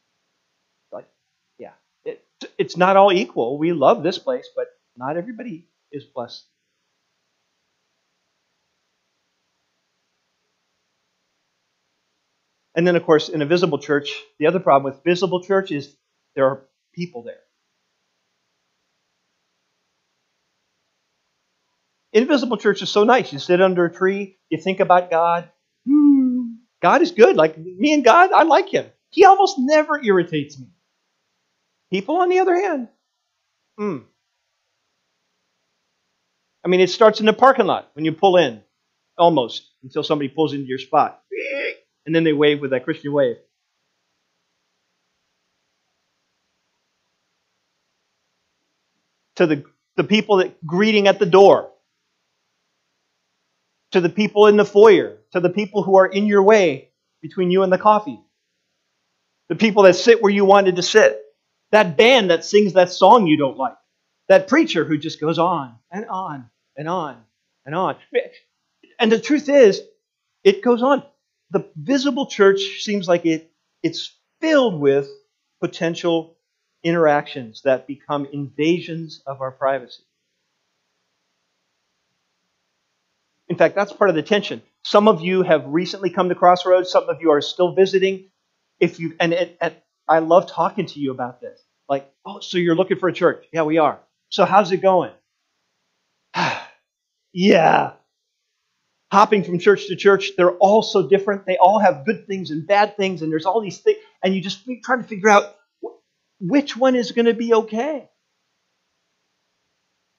like, 0.91 1.07
yeah, 1.59 1.73
it, 2.03 2.25
it's 2.57 2.77
not 2.77 2.97
all 2.97 3.11
equal. 3.11 3.57
We 3.57 3.73
love 3.73 4.01
this 4.01 4.17
place, 4.17 4.47
but 4.55 4.67
not 4.97 5.17
everybody 5.17 5.67
is 5.91 6.05
blessed. 6.05 6.45
And 12.75 12.87
then, 12.87 12.95
of 12.95 13.03
course, 13.05 13.29
in 13.29 13.41
a 13.41 13.45
visible 13.45 13.77
church, 13.77 14.23
the 14.39 14.47
other 14.47 14.59
problem 14.59 14.91
with 14.91 15.03
visible 15.03 15.43
church 15.43 15.71
is 15.71 15.95
there 16.35 16.45
are 16.45 16.63
people 16.93 17.23
there. 17.23 17.41
Invisible 22.11 22.57
church 22.57 22.81
is 22.81 22.89
so 22.89 23.03
nice. 23.03 23.31
You 23.31 23.39
sit 23.39 23.61
under 23.61 23.85
a 23.85 23.93
tree, 23.93 24.37
you 24.49 24.57
think 24.57 24.79
about 24.79 25.11
God. 25.11 25.49
Hmm, 25.87 26.53
God 26.81 27.01
is 27.01 27.11
good. 27.11 27.35
Like 27.35 27.57
me 27.57 27.93
and 27.93 28.03
God, 28.03 28.31
I 28.31 28.43
like 28.43 28.69
him. 28.69 28.87
He 29.09 29.25
almost 29.25 29.57
never 29.59 30.01
irritates 30.03 30.59
me. 30.59 30.67
People, 31.91 32.17
on 32.17 32.29
the 32.29 32.39
other 32.39 32.55
hand, 32.55 32.87
hmm. 33.77 33.97
I 36.63 36.67
mean, 36.67 36.81
it 36.81 36.89
starts 36.89 37.19
in 37.19 37.25
the 37.25 37.33
parking 37.33 37.65
lot 37.65 37.89
when 37.93 38.05
you 38.05 38.11
pull 38.11 38.37
in, 38.37 38.61
almost, 39.17 39.69
until 39.83 40.03
somebody 40.03 40.29
pulls 40.29 40.53
into 40.53 40.65
your 40.67 40.77
spot. 40.77 41.21
And 42.05 42.13
then 42.13 42.23
they 42.23 42.33
wave 42.33 42.59
with 42.59 42.71
that 42.71 42.83
Christian 42.83 43.13
wave. 43.13 43.37
To 49.35 49.47
the, 49.47 49.63
the 49.95 50.03
people 50.03 50.37
that 50.37 50.63
greeting 50.65 51.07
at 51.07 51.17
the 51.17 51.25
door 51.25 51.71
to 53.91 54.01
the 54.01 54.09
people 54.09 54.47
in 54.47 54.57
the 54.57 54.65
foyer, 54.65 55.17
to 55.31 55.39
the 55.39 55.49
people 55.49 55.83
who 55.83 55.97
are 55.97 56.05
in 56.05 56.25
your 56.25 56.43
way 56.43 56.89
between 57.21 57.51
you 57.51 57.63
and 57.63 57.71
the 57.71 57.77
coffee, 57.77 58.19
the 59.49 59.55
people 59.55 59.83
that 59.83 59.95
sit 59.95 60.21
where 60.21 60.31
you 60.31 60.45
wanted 60.45 60.75
to 60.75 60.83
sit, 60.83 61.19
that 61.71 61.97
band 61.97 62.29
that 62.29 62.45
sings 62.45 62.73
that 62.73 62.91
song 62.91 63.27
you 63.27 63.37
don't 63.37 63.57
like, 63.57 63.75
that 64.27 64.47
preacher 64.47 64.85
who 64.85 64.97
just 64.97 65.19
goes 65.19 65.39
on 65.39 65.75
and 65.91 66.05
on 66.07 66.49
and 66.77 66.87
on 66.87 67.17
and 67.65 67.75
on. 67.75 67.95
And 68.99 69.11
the 69.11 69.19
truth 69.19 69.49
is, 69.49 69.81
it 70.43 70.61
goes 70.61 70.81
on. 70.81 71.03
The 71.51 71.65
visible 71.75 72.27
church 72.27 72.59
seems 72.81 73.07
like 73.07 73.25
it, 73.25 73.51
it's 73.81 74.15
filled 74.39 74.79
with 74.79 75.09
potential 75.59 76.37
interactions 76.83 77.63
that 77.63 77.87
become 77.87 78.27
invasions 78.31 79.21
of 79.25 79.41
our 79.41 79.51
privacy. 79.51 80.03
In 83.49 83.57
fact, 83.57 83.75
that's 83.75 83.91
part 83.91 84.11
of 84.11 84.15
the 84.15 84.21
tension. 84.21 84.61
Some 84.83 85.07
of 85.07 85.21
you 85.21 85.41
have 85.41 85.65
recently 85.65 86.11
come 86.11 86.29
to 86.29 86.35
Crossroads. 86.35 86.91
Some 86.91 87.09
of 87.09 87.19
you 87.19 87.31
are 87.31 87.41
still 87.41 87.73
visiting. 87.73 88.29
If 88.79 88.99
you 88.99 89.15
and, 89.19 89.33
and, 89.33 89.51
and 89.59 89.75
I 90.07 90.19
love 90.19 90.47
talking 90.47 90.85
to 90.85 90.99
you 90.99 91.11
about 91.11 91.41
this. 91.41 91.59
Like, 91.89 92.09
oh, 92.25 92.39
so 92.39 92.59
you're 92.59 92.75
looking 92.75 92.97
for 92.97 93.09
a 93.09 93.13
church? 93.13 93.45
Yeah, 93.51 93.63
we 93.63 93.79
are. 93.79 93.99
So 94.29 94.45
how's 94.45 94.71
it 94.71 94.77
going? 94.77 95.11
yeah. 97.33 97.93
Hopping 99.11 99.43
from 99.43 99.57
church 99.57 99.87
to 99.87 99.95
church, 99.95 100.33
they're 100.37 100.55
all 100.57 100.83
so 100.83 101.07
different. 101.07 101.47
They 101.47 101.57
all 101.57 101.79
have 101.79 102.05
good 102.05 102.27
things 102.27 102.51
and 102.51 102.67
bad 102.67 102.95
things, 102.95 103.23
and 103.23 103.31
there's 103.31 103.47
all 103.47 103.59
these 103.59 103.79
things, 103.79 103.97
and 104.23 104.35
you 104.35 104.41
just 104.41 104.63
trying 104.83 105.01
to 105.01 105.07
figure 105.07 105.29
out 105.29 105.55
which 106.39 106.77
one 106.77 106.95
is 106.95 107.11
going 107.11 107.25
to 107.25 107.33
be 107.33 107.53
okay 107.53 108.07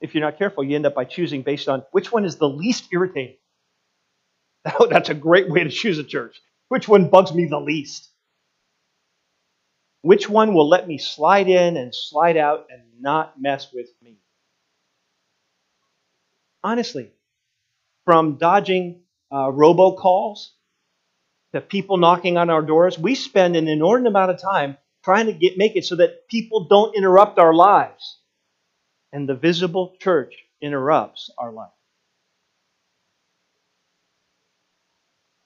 if 0.00 0.14
you're 0.14 0.24
not 0.24 0.38
careful, 0.38 0.64
you 0.64 0.76
end 0.76 0.86
up 0.86 0.94
by 0.94 1.04
choosing 1.04 1.42
based 1.42 1.68
on 1.68 1.82
which 1.92 2.10
one 2.10 2.24
is 2.24 2.36
the 2.36 2.48
least 2.48 2.88
irritating. 2.92 3.36
That's 4.90 5.10
a 5.10 5.14
great 5.14 5.48
way 5.50 5.64
to 5.64 5.70
choose 5.70 5.98
a 5.98 6.04
church. 6.04 6.40
Which 6.68 6.88
one 6.88 7.08
bugs 7.08 7.34
me 7.34 7.46
the 7.46 7.60
least? 7.60 8.08
Which 10.02 10.28
one 10.28 10.54
will 10.54 10.68
let 10.68 10.88
me 10.88 10.96
slide 10.96 11.48
in 11.48 11.76
and 11.76 11.94
slide 11.94 12.36
out 12.36 12.66
and 12.70 12.82
not 13.00 13.40
mess 13.40 13.70
with 13.72 13.88
me? 14.02 14.16
Honestly, 16.62 17.10
from 18.06 18.36
dodging 18.36 19.02
uh, 19.30 19.50
robocalls 19.50 20.48
to 21.52 21.60
people 21.60 21.96
knocking 21.96 22.36
on 22.38 22.48
our 22.48 22.62
doors, 22.62 22.98
we 22.98 23.14
spend 23.14 23.56
an 23.56 23.68
inordinate 23.68 24.10
amount 24.10 24.30
of 24.30 24.40
time 24.40 24.78
trying 25.04 25.26
to 25.26 25.32
get, 25.32 25.58
make 25.58 25.76
it 25.76 25.84
so 25.84 25.96
that 25.96 26.28
people 26.28 26.64
don't 26.64 26.96
interrupt 26.96 27.38
our 27.38 27.52
lives 27.52 28.19
and 29.12 29.28
the 29.28 29.34
visible 29.34 29.96
church 30.00 30.34
interrupts 30.62 31.30
our 31.38 31.52
life. 31.52 31.70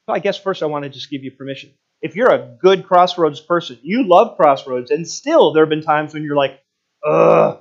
So 0.07 0.15
I 0.15 0.19
guess 0.19 0.39
first 0.39 0.63
I 0.63 0.67
want 0.67 0.85
to 0.85 0.91
just 0.91 1.11
give 1.11 1.25
you 1.25 1.31
permission. 1.31 1.71
If 2.03 2.17
you're 2.17 2.33
a 2.33 2.57
good 2.61 2.87
Crossroads 2.87 3.41
person, 3.41 3.79
you 3.83 4.07
love 4.07 4.37
Crossroads, 4.37 4.91
and 4.91 5.09
still 5.09 5.53
there 5.53 5.65
have 5.65 5.71
been 5.71 5.83
times 5.83 6.13
when 6.13 6.23
you're 6.25 6.37
like, 6.37 6.61
ugh, 7.07 7.61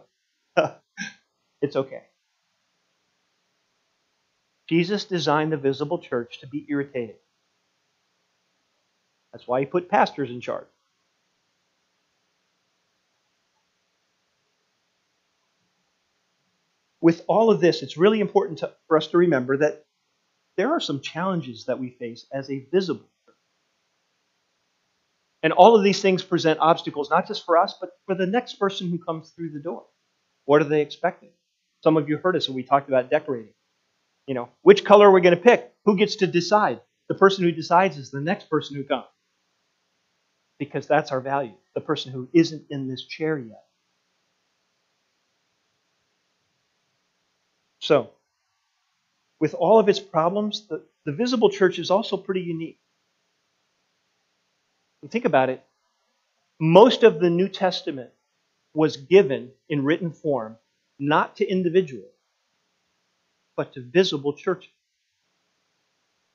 it's 1.62 1.76
okay. 1.76 2.04
Jesus 4.70 5.06
designed 5.06 5.52
the 5.52 5.58
visible 5.58 6.00
church 6.00 6.40
to 6.42 6.48
be 6.48 6.66
irritated. 6.70 7.16
That's 9.32 9.48
why 9.48 9.62
he 9.62 9.66
put 9.66 9.90
pastors 9.90 10.30
in 10.30 10.42
charge. 10.42 10.68
With 17.04 17.26
all 17.28 17.52
of 17.52 17.60
this, 17.60 17.84
it's 17.84 17.98
really 17.98 18.22
important 18.22 18.60
to, 18.60 18.72
for 18.88 18.96
us 18.96 19.08
to 19.08 19.18
remember 19.18 19.58
that 19.58 19.84
there 20.56 20.72
are 20.72 20.80
some 20.80 21.02
challenges 21.02 21.66
that 21.66 21.78
we 21.78 21.90
face 21.90 22.26
as 22.32 22.50
a 22.50 22.66
visible 22.72 23.10
church. 23.26 23.36
And 25.44 25.52
all 25.52 25.76
of 25.76 25.84
these 25.84 26.02
things 26.02 26.24
present 26.24 26.62
obstacles, 26.62 27.10
not 27.10 27.28
just 27.28 27.46
for 27.46 27.58
us, 27.58 27.76
but 27.80 27.90
for 28.06 28.16
the 28.16 28.26
next 28.26 28.54
person 28.54 28.90
who 28.90 29.00
comes 29.00 29.32
through 29.32 29.50
the 29.50 29.60
door. 29.60 29.84
What 30.46 30.62
are 30.62 30.70
they 30.70 30.80
expecting? 30.80 31.32
Some 31.84 31.98
of 31.98 32.08
you 32.08 32.16
heard 32.16 32.38
us 32.38 32.48
when 32.48 32.56
we 32.56 32.64
talked 32.64 32.88
about 32.88 33.10
decorating. 33.10 33.54
You 34.26 34.36
know, 34.36 34.50
which 34.62 34.86
color 34.86 35.10
are 35.10 35.12
we 35.12 35.20
going 35.20 35.36
to 35.36 35.42
pick? 35.42 35.74
Who 35.84 35.98
gets 35.98 36.16
to 36.18 36.28
decide? 36.28 36.80
The 37.10 37.16
person 37.16 37.44
who 37.44 37.52
decides 37.52 37.98
is 37.98 38.12
the 38.12 38.22
next 38.22 38.50
person 38.50 38.78
who 38.78 38.86
comes. 38.86 39.04
Because 40.58 40.88
that's 40.88 41.12
our 41.12 41.20
value, 41.20 41.56
the 41.76 41.82
person 41.82 42.14
who 42.14 42.30
isn't 42.34 42.68
in 42.70 42.88
this 42.88 43.06
chair 43.06 43.38
yet. 43.38 43.66
So, 47.84 48.12
with 49.42 49.54
all 49.56 49.78
of 49.78 49.90
its 49.90 50.00
problems, 50.00 50.68
the, 50.70 50.86
the 51.04 51.12
visible 51.12 51.50
church 51.50 51.80
is 51.80 51.92
also 51.92 52.16
pretty 52.16 52.40
unique. 52.40 52.80
You 55.02 55.10
think 55.10 55.26
about 55.26 55.50
it, 55.50 55.62
most 56.62 57.04
of 57.04 57.20
the 57.20 57.30
New 57.30 57.50
Testament 57.50 58.12
was 58.74 58.96
given 58.96 59.52
in 59.68 59.84
written 59.84 60.12
form 60.12 60.56
not 60.98 61.36
to 61.38 61.46
individuals, 61.46 62.14
but 63.58 63.74
to 63.74 63.82
visible 63.82 64.32
churches. 64.32 64.72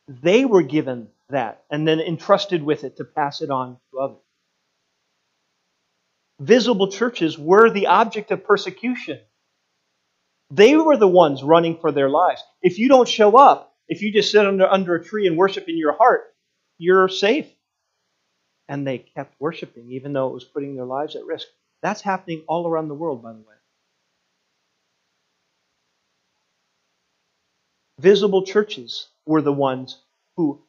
They 0.06 0.44
were 0.44 0.62
given 0.62 1.08
that 1.30 1.64
and 1.70 1.88
then 1.88 1.98
entrusted 1.98 2.62
with 2.62 2.84
it 2.84 2.98
to 2.98 3.04
pass 3.04 3.40
it 3.40 3.48
on 3.48 3.78
to 3.90 4.00
others. 4.00 4.26
Visible 6.40 6.92
churches 6.92 7.38
were 7.38 7.70
the 7.70 7.86
object 7.86 8.32
of 8.32 8.44
persecution 8.44 9.20
they 10.50 10.76
were 10.76 10.96
the 10.96 11.08
ones 11.08 11.42
running 11.42 11.78
for 11.78 11.92
their 11.92 12.08
lives. 12.08 12.42
If 12.62 12.78
you 12.78 12.88
don't 12.88 13.08
show 13.08 13.36
up, 13.36 13.74
if 13.88 14.02
you 14.02 14.12
just 14.12 14.30
sit 14.30 14.46
under, 14.46 14.66
under 14.66 14.94
a 14.94 15.04
tree 15.04 15.26
and 15.26 15.36
worship 15.36 15.68
in 15.68 15.76
your 15.76 15.92
heart, 15.92 16.34
you're 16.78 17.08
safe. 17.08 17.46
And 18.68 18.86
they 18.86 18.98
kept 18.98 19.34
worshiping, 19.40 19.90
even 19.92 20.12
though 20.12 20.28
it 20.28 20.34
was 20.34 20.44
putting 20.44 20.76
their 20.76 20.84
lives 20.84 21.16
at 21.16 21.24
risk. 21.24 21.46
That's 21.82 22.02
happening 22.02 22.44
all 22.46 22.66
around 22.66 22.88
the 22.88 22.94
world, 22.94 23.22
by 23.22 23.32
the 23.32 23.38
way. 23.38 23.44
Visible 27.98 28.44
churches 28.44 29.08
were 29.26 29.42
the 29.42 29.52
ones 29.52 29.98
who, 30.36 30.62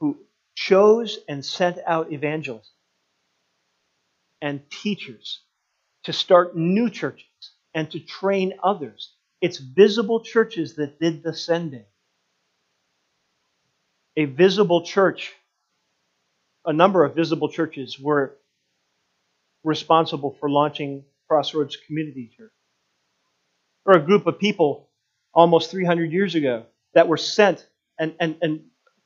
who 0.00 0.18
chose 0.54 1.18
and 1.28 1.44
sent 1.44 1.78
out 1.86 2.12
evangelists 2.12 2.72
and 4.40 4.60
teachers 4.70 5.40
to 6.04 6.12
start 6.12 6.56
new 6.56 6.90
churches 6.90 7.26
and 7.76 7.90
to 7.90 8.00
train 8.00 8.54
others. 8.64 9.12
It's 9.42 9.58
visible 9.58 10.20
churches 10.20 10.76
that 10.76 10.98
did 10.98 11.22
the 11.22 11.34
sending. 11.34 11.84
A 14.16 14.24
visible 14.24 14.80
church, 14.80 15.34
a 16.64 16.72
number 16.72 17.04
of 17.04 17.14
visible 17.14 17.50
churches 17.50 18.00
were 18.00 18.34
responsible 19.62 20.34
for 20.40 20.48
launching 20.48 21.04
Crossroads 21.28 21.76
Community 21.76 22.30
Church. 22.34 22.50
Or 23.84 23.92
a 23.98 24.00
group 24.00 24.26
of 24.26 24.38
people 24.38 24.88
almost 25.34 25.70
300 25.70 26.10
years 26.10 26.34
ago 26.34 26.64
that 26.94 27.08
were 27.08 27.18
sent 27.18 27.68
and, 27.98 28.14
and, 28.18 28.36
and 28.40 28.62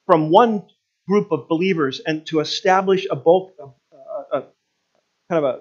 from 0.07 0.31
one 0.31 0.63
group 1.09 1.33
of 1.33 1.49
believers 1.49 2.01
and 2.07 2.25
to 2.27 2.39
establish 2.39 3.05
a 3.11 3.17
bulk, 3.17 3.53
a, 3.59 4.39
a, 4.39 4.45
kind 5.29 5.45
of 5.45 5.61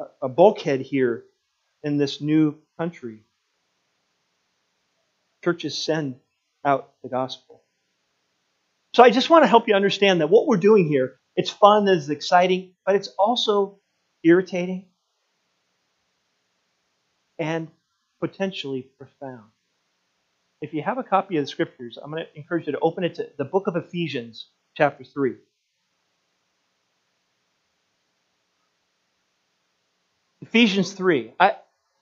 a, 0.00 0.04
a 0.22 0.28
bulkhead 0.28 0.80
here 0.80 1.22
in 1.82 1.96
this 1.96 2.20
new 2.20 2.56
country. 2.78 3.24
Churches 5.44 5.76
send 5.76 6.16
out 6.64 6.92
the 7.02 7.08
gospel. 7.08 7.62
So 8.94 9.02
I 9.02 9.10
just 9.10 9.30
want 9.30 9.44
to 9.44 9.48
help 9.48 9.68
you 9.68 9.74
understand 9.74 10.20
that 10.20 10.28
what 10.28 10.46
we're 10.46 10.56
doing 10.56 10.88
here, 10.88 11.16
it's 11.36 11.50
fun, 11.50 11.86
it's 11.86 12.08
exciting, 12.08 12.72
but 12.84 12.96
it's 12.96 13.08
also 13.18 13.78
irritating 14.24 14.86
and 17.38 17.68
potentially 18.20 18.90
profound. 18.98 19.50
If 20.60 20.74
you 20.74 20.82
have 20.82 20.98
a 20.98 21.04
copy 21.04 21.36
of 21.36 21.44
the 21.44 21.46
scriptures, 21.46 21.98
I'm 22.02 22.10
going 22.10 22.24
to 22.24 22.38
encourage 22.38 22.66
you 22.66 22.72
to 22.72 22.80
open 22.80 23.04
it 23.04 23.14
to 23.16 23.28
the 23.38 23.44
book 23.44 23.68
of 23.68 23.76
Ephesians, 23.76 24.48
chapter 24.76 25.04
3. 25.04 25.34
Ephesians 30.42 30.92
3. 30.92 31.32
I, 31.38 31.56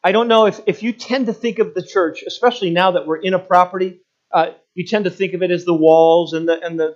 I 0.07 0.13
don't 0.13 0.29
know 0.29 0.47
if, 0.47 0.61
if 0.67 0.85
you 0.85 0.93
tend 0.93 1.27
to 1.27 1.33
think 1.33 1.59
of 1.59 1.75
the 1.75 1.83
church, 1.83 2.23
especially 2.25 2.71
now 2.71 2.93
that 2.93 3.09
we're 3.09 3.17
in 3.17 3.35
a 3.35 3.41
property, 3.41 4.03
uh, 4.33 4.53
you 4.73 4.87
tend 4.87 5.07
to 5.07 5.11
think 5.11 5.35
of 5.35 5.43
it 5.43 5.51
as 5.51 5.65
the 5.65 5.75
walls 5.75 6.33
and 6.33 6.49
the, 6.49 6.65
and 6.65 6.79
the, 6.79 6.95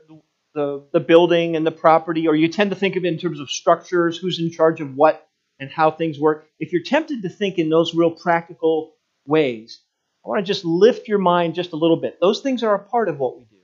the, 0.55 0.87
the 0.93 1.00
building 1.00 1.57
and 1.57 1.67
the 1.67 1.73
property, 1.73 2.29
or 2.29 2.37
you 2.37 2.47
tend 2.47 2.71
to 2.71 2.76
think 2.76 2.95
of 2.95 3.05
it 3.05 3.09
in 3.09 3.19
terms 3.19 3.40
of 3.40 3.50
structures, 3.50 4.17
who's 4.17 4.38
in 4.38 4.52
charge 4.52 4.81
of 4.81 4.95
what 4.95 5.26
and 5.59 5.73
how 5.73 5.90
things 5.90 6.21
work. 6.21 6.47
If 6.61 6.73
you're 6.73 6.85
tempted 6.85 7.23
to 7.23 7.29
think 7.29 7.59
in 7.59 7.69
those 7.69 7.97
real 7.97 8.12
practical 8.12 8.93
ways, 9.26 9.81
I 10.25 10.29
want 10.29 10.47
to 10.47 10.52
just 10.52 10.64
lift 10.64 11.09
your 11.09 11.19
mind 11.19 11.57
just 11.57 11.73
a 11.73 11.76
little 11.76 11.97
bit. 11.97 12.19
Those 12.21 12.43
things 12.43 12.62
are 12.62 12.76
a 12.76 12.79
part 12.79 13.09
of 13.09 13.19
what 13.19 13.37
we 13.37 13.43
do. 13.43 13.57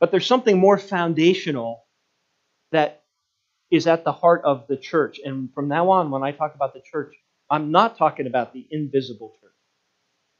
But 0.00 0.10
there's 0.10 0.26
something 0.26 0.58
more 0.58 0.78
foundational 0.78 1.84
that 2.72 3.04
is 3.70 3.86
at 3.86 4.02
the 4.02 4.10
heart 4.10 4.42
of 4.42 4.66
the 4.66 4.76
church. 4.76 5.20
And 5.24 5.54
from 5.54 5.68
now 5.68 5.90
on, 5.90 6.10
when 6.10 6.24
I 6.24 6.32
talk 6.32 6.56
about 6.56 6.74
the 6.74 6.82
church, 6.84 7.14
I'm 7.50 7.70
not 7.70 7.98
talking 7.98 8.26
about 8.26 8.52
the 8.52 8.66
invisible 8.70 9.34
church. 9.40 9.52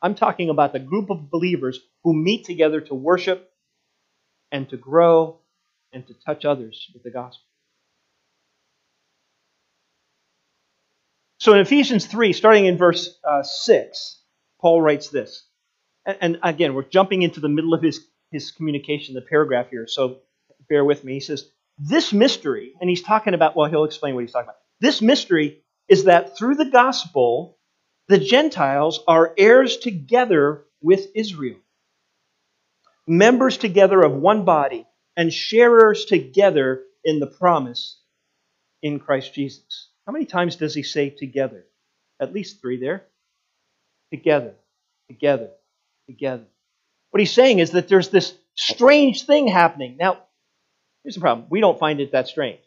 I'm 0.02 0.14
talking 0.14 0.50
about 0.50 0.72
the 0.72 0.78
group 0.78 1.10
of 1.10 1.30
believers 1.30 1.80
who 2.04 2.14
meet 2.14 2.44
together 2.44 2.80
to 2.82 2.94
worship 2.94 3.50
and 4.52 4.68
to 4.70 4.76
grow 4.76 5.40
and 5.92 6.06
to 6.06 6.14
touch 6.14 6.44
others 6.44 6.90
with 6.94 7.02
the 7.02 7.10
gospel. 7.10 7.44
So 11.38 11.54
in 11.54 11.60
Ephesians 11.60 12.06
3, 12.06 12.32
starting 12.32 12.66
in 12.66 12.76
verse 12.76 13.16
uh, 13.24 13.42
6, 13.42 14.22
Paul 14.60 14.82
writes 14.82 15.08
this. 15.08 15.44
And, 16.04 16.18
and 16.20 16.38
again, 16.42 16.74
we're 16.74 16.82
jumping 16.82 17.22
into 17.22 17.40
the 17.40 17.48
middle 17.48 17.74
of 17.74 17.82
his, 17.82 18.06
his 18.32 18.50
communication, 18.50 19.14
the 19.14 19.22
paragraph 19.22 19.70
here, 19.70 19.86
so 19.86 20.18
bear 20.68 20.84
with 20.84 21.04
me. 21.04 21.14
He 21.14 21.20
says, 21.20 21.48
This 21.78 22.12
mystery, 22.12 22.72
and 22.80 22.90
he's 22.90 23.02
talking 23.02 23.34
about, 23.34 23.56
well, 23.56 23.70
he'll 23.70 23.84
explain 23.84 24.14
what 24.14 24.22
he's 24.22 24.32
talking 24.32 24.46
about. 24.48 24.56
This 24.80 25.00
mystery 25.00 25.62
is 25.88 26.04
that 26.04 26.36
through 26.36 26.54
the 26.56 26.70
gospel, 26.70 27.58
the 28.08 28.18
Gentiles 28.18 29.00
are 29.06 29.34
heirs 29.36 29.78
together 29.78 30.64
with 30.80 31.08
Israel, 31.14 31.58
members 33.06 33.56
together 33.56 34.02
of 34.02 34.12
one 34.12 34.44
body, 34.44 34.86
and 35.16 35.32
sharers 35.32 36.04
together 36.04 36.82
in 37.04 37.18
the 37.18 37.26
promise 37.26 38.00
in 38.82 39.00
Christ 39.00 39.34
Jesus. 39.34 39.88
How 40.06 40.12
many 40.12 40.24
times 40.24 40.56
does 40.56 40.74
he 40.74 40.82
say 40.82 41.10
together? 41.10 41.64
At 42.20 42.32
least 42.32 42.60
three 42.60 42.80
there. 42.80 43.04
Together, 44.12 44.54
together, 45.08 45.50
together. 46.06 46.44
What 47.10 47.20
he's 47.20 47.32
saying 47.32 47.58
is 47.58 47.72
that 47.72 47.88
there's 47.88 48.08
this 48.08 48.34
strange 48.54 49.24
thing 49.26 49.48
happening. 49.48 49.96
Now, 49.98 50.18
here's 51.02 51.14
the 51.14 51.20
problem 51.20 51.48
we 51.50 51.60
don't 51.60 51.78
find 51.78 52.00
it 52.00 52.12
that 52.12 52.28
strange. 52.28 52.60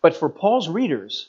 But 0.00 0.16
for 0.16 0.28
Paul's 0.28 0.68
readers, 0.68 1.28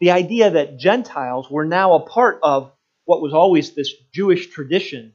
the 0.00 0.10
idea 0.10 0.50
that 0.50 0.78
Gentiles 0.78 1.50
were 1.50 1.66
now 1.66 1.94
a 1.94 2.06
part 2.06 2.40
of 2.42 2.72
what 3.04 3.20
was 3.20 3.34
always 3.34 3.74
this 3.74 3.92
Jewish 4.12 4.48
tradition 4.48 5.14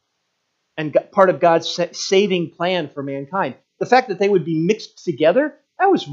and 0.78 0.96
part 1.12 1.30
of 1.30 1.40
God's 1.40 1.80
saving 1.94 2.52
plan 2.52 2.90
for 2.90 3.02
mankind, 3.02 3.56
the 3.80 3.86
fact 3.86 4.10
that 4.10 4.20
they 4.20 4.30
would 4.30 4.46
be 4.46 4.60
mixed 4.60 5.04
together, 5.04 5.56
that 5.80 5.88
was, 5.88 6.08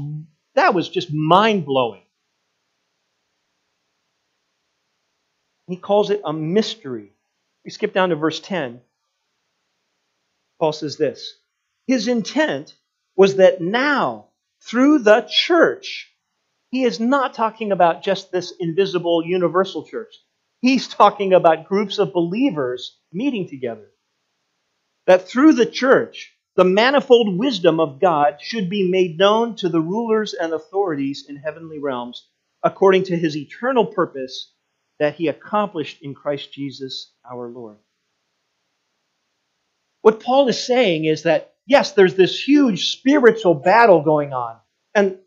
that 0.55 0.73
was 0.73 0.89
just 0.89 1.13
mind 1.13 1.65
blowing. 1.65 2.03
He 5.67 5.77
calls 5.77 6.09
it 6.09 6.21
a 6.25 6.33
mystery. 6.33 7.13
We 7.63 7.71
skip 7.71 7.93
down 7.93 8.09
to 8.09 8.15
verse 8.15 8.39
10. 8.39 8.81
Paul 10.59 10.73
says 10.73 10.97
this 10.97 11.37
His 11.87 12.07
intent 12.07 12.75
was 13.15 13.35
that 13.35 13.61
now, 13.61 14.27
through 14.61 14.99
the 14.99 15.27
church, 15.29 16.12
he 16.73 16.85
is 16.85 16.99
not 16.99 17.35
talking 17.35 17.71
about 17.71 18.01
just 18.01 18.31
this 18.31 18.51
invisible 18.59 19.23
universal 19.23 19.85
church. 19.85 20.11
He's 20.59 20.87
talking 20.87 21.31
about 21.31 21.67
groups 21.67 21.99
of 21.99 22.13
believers 22.13 22.97
meeting 23.11 23.47
together. 23.47 23.91
That 25.05 25.27
through 25.27 25.53
the 25.53 25.67
church, 25.67 26.33
the 26.55 26.63
manifold 26.63 27.37
wisdom 27.37 27.79
of 27.79 28.01
God 28.01 28.37
should 28.41 28.71
be 28.71 28.89
made 28.89 29.19
known 29.19 29.55
to 29.57 29.69
the 29.69 29.79
rulers 29.79 30.33
and 30.33 30.51
authorities 30.51 31.25
in 31.29 31.35
heavenly 31.35 31.77
realms 31.77 32.27
according 32.63 33.03
to 33.03 33.17
his 33.17 33.37
eternal 33.37 33.85
purpose 33.85 34.51
that 34.97 35.13
he 35.13 35.27
accomplished 35.27 36.01
in 36.01 36.15
Christ 36.15 36.51
Jesus 36.53 37.11
our 37.23 37.49
Lord. 37.49 37.77
What 40.01 40.21
Paul 40.21 40.47
is 40.47 40.65
saying 40.65 41.05
is 41.05 41.21
that, 41.21 41.53
yes, 41.67 41.91
there's 41.91 42.15
this 42.15 42.47
huge 42.47 42.87
spiritual 42.87 43.53
battle 43.53 44.01
going 44.01 44.33
on, 44.33 44.57
and, 44.95 45.19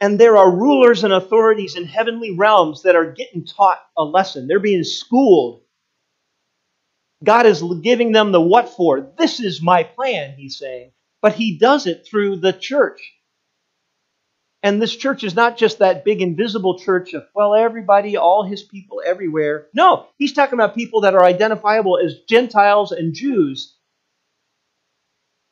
and 0.00 0.18
there 0.18 0.36
are 0.36 0.50
rulers 0.50 1.04
and 1.04 1.12
authorities 1.12 1.76
in 1.76 1.84
heavenly 1.84 2.32
realms 2.32 2.82
that 2.82 2.96
are 2.96 3.12
getting 3.12 3.44
taught 3.44 3.80
a 3.96 4.04
lesson. 4.04 4.46
They're 4.46 4.58
being 4.58 4.84
schooled. 4.84 5.62
God 7.22 7.46
is 7.46 7.62
giving 7.82 8.12
them 8.12 8.32
the 8.32 8.40
what 8.40 8.68
for. 8.68 9.12
This 9.18 9.40
is 9.40 9.62
my 9.62 9.82
plan, 9.82 10.34
he's 10.36 10.58
saying. 10.58 10.92
But 11.22 11.34
he 11.34 11.58
does 11.58 11.86
it 11.86 12.06
through 12.06 12.36
the 12.36 12.52
church. 12.52 13.00
And 14.62 14.80
this 14.80 14.96
church 14.96 15.24
is 15.24 15.34
not 15.34 15.58
just 15.58 15.78
that 15.78 16.04
big 16.04 16.22
invisible 16.22 16.78
church 16.78 17.12
of, 17.12 17.26
well, 17.34 17.54
everybody, 17.54 18.16
all 18.16 18.44
his 18.44 18.62
people 18.62 19.02
everywhere. 19.04 19.68
No, 19.74 20.06
he's 20.18 20.32
talking 20.32 20.54
about 20.54 20.74
people 20.74 21.02
that 21.02 21.14
are 21.14 21.24
identifiable 21.24 21.98
as 21.98 22.20
Gentiles 22.28 22.90
and 22.90 23.14
Jews. 23.14 23.76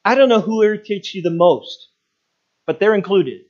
I 0.04 0.14
don't 0.14 0.30
know 0.30 0.40
who 0.40 0.62
irritates 0.62 1.14
you 1.14 1.22
the 1.22 1.30
most, 1.30 1.88
but 2.66 2.80
they're 2.80 2.94
included. 2.94 3.42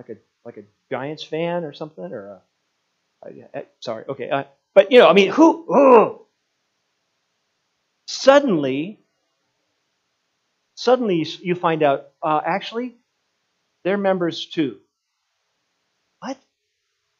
Like 0.00 0.16
a 0.16 0.20
like 0.46 0.56
a 0.56 0.62
Giants 0.90 1.22
fan 1.22 1.62
or 1.62 1.74
something, 1.74 2.10
or 2.10 2.40
a, 3.26 3.64
sorry, 3.80 4.06
okay, 4.08 4.30
uh, 4.30 4.44
but 4.74 4.90
you 4.90 4.98
know, 4.98 5.06
I 5.06 5.12
mean, 5.12 5.30
who? 5.30 6.22
Suddenly, 8.08 8.98
suddenly 10.74 11.26
you 11.42 11.54
find 11.54 11.82
out, 11.82 12.08
uh, 12.22 12.40
actually, 12.42 12.96
they're 13.84 13.98
members 13.98 14.46
too. 14.46 14.78
What? 16.20 16.38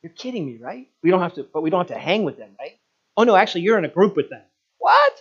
You're 0.02 0.12
kidding 0.12 0.46
me, 0.46 0.56
right? 0.56 0.88
We 1.02 1.10
don't 1.10 1.20
have 1.20 1.34
to, 1.34 1.42
but 1.52 1.60
we 1.60 1.68
don't 1.68 1.80
have 1.86 1.94
to 1.94 2.02
hang 2.02 2.24
with 2.24 2.38
them, 2.38 2.56
right? 2.58 2.78
Oh 3.14 3.24
no, 3.24 3.36
actually, 3.36 3.60
you're 3.60 3.76
in 3.76 3.84
a 3.84 3.88
group 3.88 4.16
with 4.16 4.30
them. 4.30 4.42
What? 4.78 5.12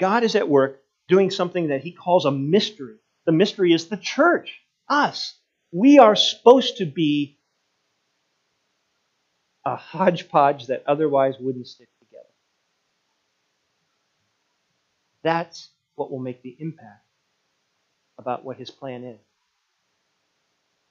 God 0.00 0.24
is 0.24 0.34
at 0.34 0.48
work 0.48 0.82
doing 1.08 1.30
something 1.30 1.68
that 1.68 1.82
he 1.82 1.92
calls 1.92 2.24
a 2.24 2.30
mystery. 2.30 2.96
The 3.26 3.32
mystery 3.32 3.72
is 3.72 3.88
the 3.88 3.96
church, 3.96 4.60
us. 4.88 5.34
We 5.72 5.98
are 5.98 6.16
supposed 6.16 6.78
to 6.78 6.86
be 6.86 7.38
a 9.64 9.76
hodgepodge 9.76 10.66
that 10.68 10.84
otherwise 10.86 11.34
wouldn't 11.38 11.66
stick 11.66 11.88
together. 11.98 12.24
That's 15.22 15.68
what 15.96 16.10
will 16.10 16.20
make 16.20 16.42
the 16.42 16.56
impact 16.58 17.04
about 18.18 18.44
what 18.44 18.56
his 18.56 18.70
plan 18.70 19.04
is. 19.04 19.18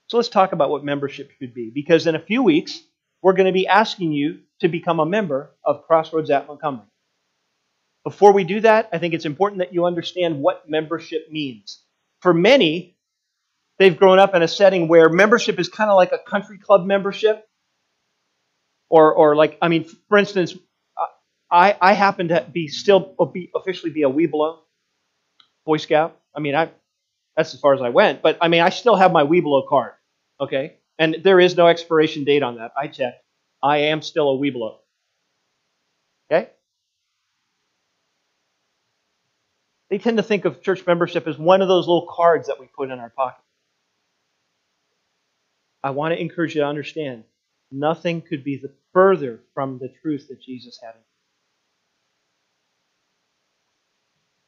So 0.08 0.18
let's 0.18 0.30
talk 0.30 0.54
about 0.54 0.70
what 0.70 0.86
membership 0.86 1.32
should 1.40 1.54
be, 1.54 1.70
because 1.70 2.08
in 2.08 2.16
a 2.16 2.20
few 2.20 2.44
weeks, 2.44 2.82
we're 3.22 3.34
going 3.34 3.48
to 3.48 3.52
be 3.52 3.68
asking 3.68 4.14
you 4.14 4.40
to 4.62 4.68
become 4.68 5.00
a 5.00 5.06
member 5.06 5.52
of 5.66 5.86
Crossroads 5.86 6.30
at 6.30 6.48
Montgomery. 6.48 6.86
Before 8.08 8.32
we 8.32 8.46
do 8.46 8.62
that, 8.62 8.88
I 8.94 9.00
think 9.00 9.14
it's 9.14 9.26
important 9.26 9.60
that 9.60 9.74
you 9.74 9.86
understand 9.86 10.40
what 10.40 10.70
membership 10.70 11.30
means. 11.30 11.84
For 12.22 12.34
many, 12.34 12.96
they've 13.80 13.98
grown 13.98 14.18
up 14.18 14.34
in 14.34 14.42
a 14.42 14.48
setting 14.48 14.88
where 14.88 15.10
membership 15.10 15.60
is 15.60 15.68
kind 15.68 15.90
of 15.90 15.98
like 15.98 16.14
a 16.14 16.18
country 16.18 16.58
club 16.58 16.86
membership. 16.86 17.46
Or, 18.90 19.14
or 19.14 19.36
like, 19.36 19.58
I 19.62 19.68
mean, 19.68 19.84
for 20.08 20.18
instance, 20.18 20.56
I, 21.52 21.76
I 21.82 21.92
happen 21.92 22.30
to 22.30 22.46
be 22.50 22.70
still 22.70 23.14
be, 23.34 23.52
officially 23.54 23.92
be 23.92 24.04
a 24.04 24.10
Webelo 24.10 24.60
Boy 25.66 25.76
Scout. 25.76 26.18
I 26.34 26.40
mean, 26.40 26.56
I 26.56 26.70
that's 27.36 27.54
as 27.54 27.60
far 27.60 27.74
as 27.74 27.82
I 27.82 27.90
went, 27.90 28.22
but 28.22 28.38
I 28.40 28.48
mean, 28.48 28.62
I 28.62 28.70
still 28.70 28.96
have 28.96 29.12
my 29.12 29.24
Webelo 29.24 29.68
card. 29.68 29.92
Okay, 30.40 30.78
and 30.98 31.18
there 31.26 31.42
is 31.42 31.58
no 31.58 31.68
expiration 31.68 32.24
date 32.24 32.42
on 32.42 32.56
that. 32.56 32.72
I 32.82 32.88
checked. 32.88 33.22
I 33.62 33.78
am 33.80 34.02
still 34.02 34.34
a 34.34 34.38
Webelo. 34.38 34.78
Okay? 36.32 36.52
They 39.90 39.98
tend 39.98 40.18
to 40.18 40.24
think 40.24 40.46
of 40.46 40.62
church 40.62 40.86
membership 40.86 41.28
as 41.28 41.38
one 41.38 41.62
of 41.62 41.68
those 41.68 41.88
little 41.88 42.08
cards 42.10 42.48
that 42.48 42.60
we 42.60 42.68
put 42.68 42.92
in 42.92 43.00
our 43.00 43.10
pocket. 43.10 43.42
I 45.84 45.92
want 45.92 46.14
to 46.14 46.20
encourage 46.20 46.56
you 46.56 46.62
to 46.62 46.68
understand 46.68 47.24
nothing 47.72 48.22
could 48.22 48.44
be 48.44 48.58
the 48.58 48.74
further 48.94 49.40
from 49.54 49.78
the 49.78 49.94
truth 50.02 50.28
that 50.28 50.42
Jesus 50.42 50.80
had. 50.84 50.96
In. 50.96 51.02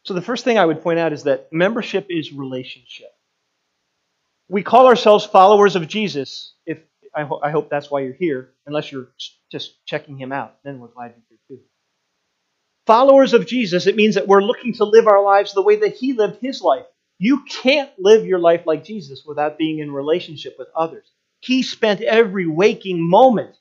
So, 0.04 0.14
the 0.14 0.22
first 0.22 0.44
thing 0.44 0.58
I 0.58 0.66
would 0.66 0.82
point 0.82 1.00
out 1.00 1.14
is 1.14 1.24
that 1.24 1.54
membership 1.54 2.08
is 2.10 2.34
relationship. 2.34 3.14
We 4.50 4.64
call 4.64 4.88
ourselves 4.88 5.26
followers 5.26 5.76
of 5.76 5.88
Jesus 5.88 6.54
if 6.66 6.80
I, 7.16 7.24
ho- 7.24 7.40
I 7.44 7.52
hope 7.52 7.70
that's 7.70 7.92
why 7.92 8.02
you're 8.02 8.14
here, 8.14 8.50
unless 8.66 8.92
you're 8.92 9.10
just 9.52 9.86
checking 9.86 10.18
him 10.18 10.32
out. 10.32 10.58
Then 10.64 10.80
we're 10.80 10.88
glad 10.88 11.14
you're. 11.16 11.29
Followers 12.90 13.36
of 13.36 13.46
Jesus, 13.46 13.86
it 13.86 13.96
means 13.96 14.16
that 14.16 14.28
we're 14.28 14.42
looking 14.42 14.74
to 14.74 14.84
live 14.84 15.06
our 15.06 15.24
lives 15.24 15.54
the 15.54 15.62
way 15.62 15.76
that 15.76 15.98
he 15.98 16.14
lived 16.14 16.40
his 16.42 16.60
life. 16.60 16.88
You 17.20 17.44
can't 17.44 17.92
live 18.00 18.26
your 18.26 18.40
life 18.40 18.64
like 18.66 18.84
Jesus 18.84 19.22
without 19.24 19.60
being 19.60 19.78
in 19.78 19.92
relationship 19.92 20.56
with 20.58 20.70
others. 20.76 21.06
He 21.40 21.62
spent 21.62 22.02
every 22.02 22.48
waking 22.48 23.08
moment 23.08 23.56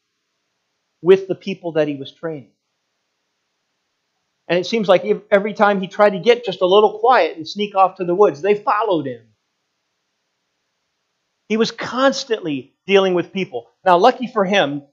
with 1.02 1.28
the 1.28 1.34
people 1.34 1.72
that 1.72 1.88
he 1.88 1.96
was 1.96 2.10
training. 2.10 2.52
And 4.48 4.58
it 4.58 4.64
seems 4.64 4.88
like 4.88 5.04
every 5.30 5.52
time 5.52 5.82
he 5.82 5.88
tried 5.88 6.14
to 6.14 6.20
get 6.20 6.46
just 6.46 6.62
a 6.62 6.66
little 6.66 6.98
quiet 6.98 7.36
and 7.36 7.46
sneak 7.46 7.74
off 7.74 7.96
to 7.96 8.06
the 8.06 8.14
woods, 8.14 8.40
they 8.40 8.54
followed 8.54 9.06
him. 9.06 9.26
He 11.50 11.58
was 11.58 11.70
constantly 11.70 12.72
dealing 12.86 13.12
with 13.12 13.34
people. 13.34 13.66
Now, 13.84 13.98
lucky 13.98 14.26
for 14.26 14.46
him, 14.46 14.84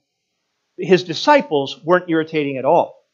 his 0.77 1.05
disciples 1.05 1.79
weren't 1.85 2.09
irritating 2.09 2.57
at 2.57 2.65
all. 2.65 3.04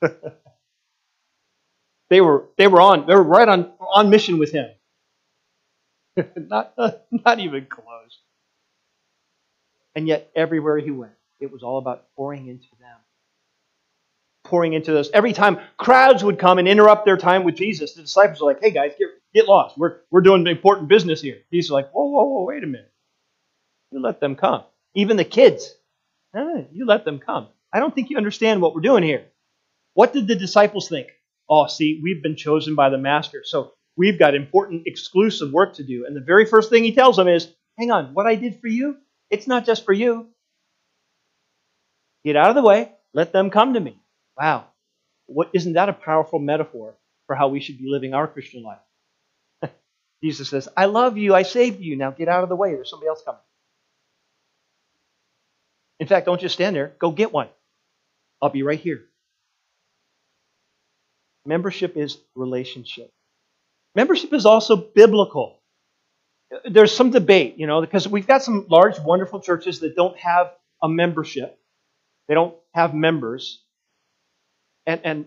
they 2.10 2.20
were 2.20 2.48
they 2.56 2.66
were 2.66 2.80
on 2.80 3.06
they 3.06 3.14
were 3.14 3.22
right 3.22 3.48
on 3.48 3.72
on 3.80 4.10
mission 4.10 4.38
with 4.38 4.52
him. 4.52 4.68
not 6.36 6.74
not 7.10 7.38
even 7.38 7.66
close. 7.66 8.20
And 9.94 10.06
yet 10.06 10.30
everywhere 10.36 10.78
he 10.78 10.90
went, 10.90 11.12
it 11.40 11.50
was 11.50 11.62
all 11.62 11.78
about 11.78 12.06
pouring 12.14 12.46
into 12.46 12.68
them 12.80 12.98
pouring 14.48 14.72
into 14.72 14.92
those. 14.92 15.10
Every 15.10 15.32
time 15.32 15.58
crowds 15.76 16.24
would 16.24 16.38
come 16.38 16.58
and 16.58 16.66
interrupt 16.66 17.04
their 17.04 17.16
time 17.16 17.44
with 17.44 17.54
Jesus, 17.54 17.92
the 17.94 18.02
disciples 18.02 18.40
were 18.40 18.46
like, 18.46 18.60
hey 18.60 18.70
guys, 18.70 18.92
get, 18.98 19.08
get 19.34 19.46
lost. 19.46 19.78
We're, 19.78 19.98
we're 20.10 20.22
doing 20.22 20.46
important 20.46 20.88
business 20.88 21.20
here. 21.20 21.38
He's 21.50 21.70
like, 21.70 21.90
whoa, 21.90 22.06
whoa, 22.06 22.24
whoa, 22.24 22.44
wait 22.44 22.64
a 22.64 22.66
minute. 22.66 22.90
You 23.92 24.00
let 24.00 24.20
them 24.20 24.36
come. 24.36 24.64
Even 24.94 25.16
the 25.16 25.24
kids, 25.24 25.74
eh, 26.34 26.62
you 26.72 26.86
let 26.86 27.04
them 27.04 27.18
come. 27.18 27.48
I 27.72 27.78
don't 27.78 27.94
think 27.94 28.10
you 28.10 28.16
understand 28.16 28.60
what 28.62 28.74
we're 28.74 28.80
doing 28.80 29.02
here. 29.02 29.26
What 29.98 30.12
did 30.12 30.28
the 30.28 30.36
disciples 30.36 30.88
think? 30.88 31.08
Oh, 31.50 31.66
see, 31.66 32.00
we've 32.00 32.22
been 32.22 32.36
chosen 32.36 32.76
by 32.76 32.88
the 32.88 32.98
master, 32.98 33.42
so 33.44 33.72
we've 33.96 34.16
got 34.16 34.36
important 34.36 34.84
exclusive 34.86 35.50
work 35.50 35.74
to 35.74 35.82
do. 35.82 36.06
And 36.06 36.14
the 36.14 36.20
very 36.20 36.46
first 36.46 36.70
thing 36.70 36.84
he 36.84 36.94
tells 36.94 37.16
them 37.16 37.26
is, 37.26 37.52
hang 37.76 37.90
on, 37.90 38.14
what 38.14 38.24
I 38.24 38.36
did 38.36 38.60
for 38.60 38.68
you, 38.68 38.96
it's 39.28 39.48
not 39.48 39.66
just 39.66 39.84
for 39.84 39.92
you. 39.92 40.28
Get 42.24 42.36
out 42.36 42.48
of 42.48 42.54
the 42.54 42.62
way, 42.62 42.92
let 43.12 43.32
them 43.32 43.50
come 43.50 43.74
to 43.74 43.80
me. 43.80 44.00
Wow. 44.40 44.66
What, 45.26 45.50
isn't 45.52 45.72
that 45.72 45.88
a 45.88 45.94
powerful 45.94 46.38
metaphor 46.38 46.94
for 47.26 47.34
how 47.34 47.48
we 47.48 47.58
should 47.58 47.78
be 47.78 47.90
living 47.90 48.14
our 48.14 48.28
Christian 48.28 48.62
life? 48.62 48.78
Jesus 50.22 50.48
says, 50.48 50.68
I 50.76 50.84
love 50.84 51.18
you. 51.18 51.34
I 51.34 51.42
saved 51.42 51.80
you. 51.80 51.96
Now 51.96 52.12
get 52.12 52.28
out 52.28 52.44
of 52.44 52.48
the 52.50 52.54
way. 52.54 52.72
There's 52.72 52.88
somebody 52.88 53.08
else 53.08 53.22
coming. 53.24 53.40
In 55.98 56.06
fact, 56.06 56.26
don't 56.26 56.40
just 56.40 56.54
stand 56.54 56.76
there. 56.76 56.94
Go 57.00 57.10
get 57.10 57.32
one. 57.32 57.48
I'll 58.40 58.50
be 58.50 58.62
right 58.62 58.78
here. 58.78 59.07
Membership 61.48 61.96
is 61.96 62.18
relationship. 62.36 63.10
Membership 63.96 64.32
is 64.34 64.46
also 64.46 64.76
biblical. 64.76 65.60
There's 66.70 66.94
some 66.94 67.10
debate, 67.10 67.56
you 67.58 67.66
know, 67.66 67.80
because 67.82 68.08
we've 68.08 68.26
got 68.26 68.42
some 68.44 68.66
large, 68.70 69.00
wonderful 69.00 69.40
churches 69.40 69.80
that 69.80 69.96
don't 69.96 70.16
have 70.18 70.52
a 70.82 70.88
membership. 70.88 71.58
They 72.28 72.34
don't 72.34 72.54
have 72.74 72.94
members 72.94 73.64
and 74.86 75.00
and 75.04 75.26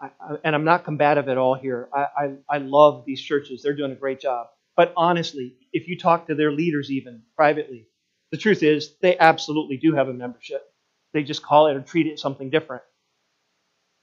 I, 0.00 0.10
and 0.44 0.54
I'm 0.54 0.64
not 0.64 0.84
combative 0.84 1.28
at 1.28 1.38
all 1.38 1.54
here. 1.54 1.88
I, 1.94 2.06
I, 2.16 2.34
I 2.50 2.58
love 2.58 3.04
these 3.06 3.22
churches; 3.22 3.62
they're 3.62 3.76
doing 3.76 3.92
a 3.92 3.96
great 3.96 4.20
job. 4.20 4.48
But 4.76 4.92
honestly, 4.96 5.56
if 5.72 5.88
you 5.88 5.98
talk 5.98 6.28
to 6.28 6.34
their 6.34 6.52
leaders 6.52 6.90
even 6.90 7.22
privately, 7.36 7.88
the 8.32 8.38
truth 8.38 8.62
is 8.62 8.96
they 9.02 9.18
absolutely 9.18 9.76
do 9.78 9.94
have 9.94 10.08
a 10.08 10.14
membership. 10.14 10.62
They 11.14 11.24
just 11.24 11.42
call 11.42 11.68
it 11.68 11.76
or 11.76 11.82
treat 11.82 12.08
it 12.08 12.18
something 12.20 12.50
different. 12.50 12.82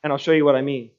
And 0.03 0.13
I'll 0.13 0.19
show 0.19 0.31
you 0.31 0.45
what 0.45 0.55
I 0.55 0.61
mean. 0.61 0.91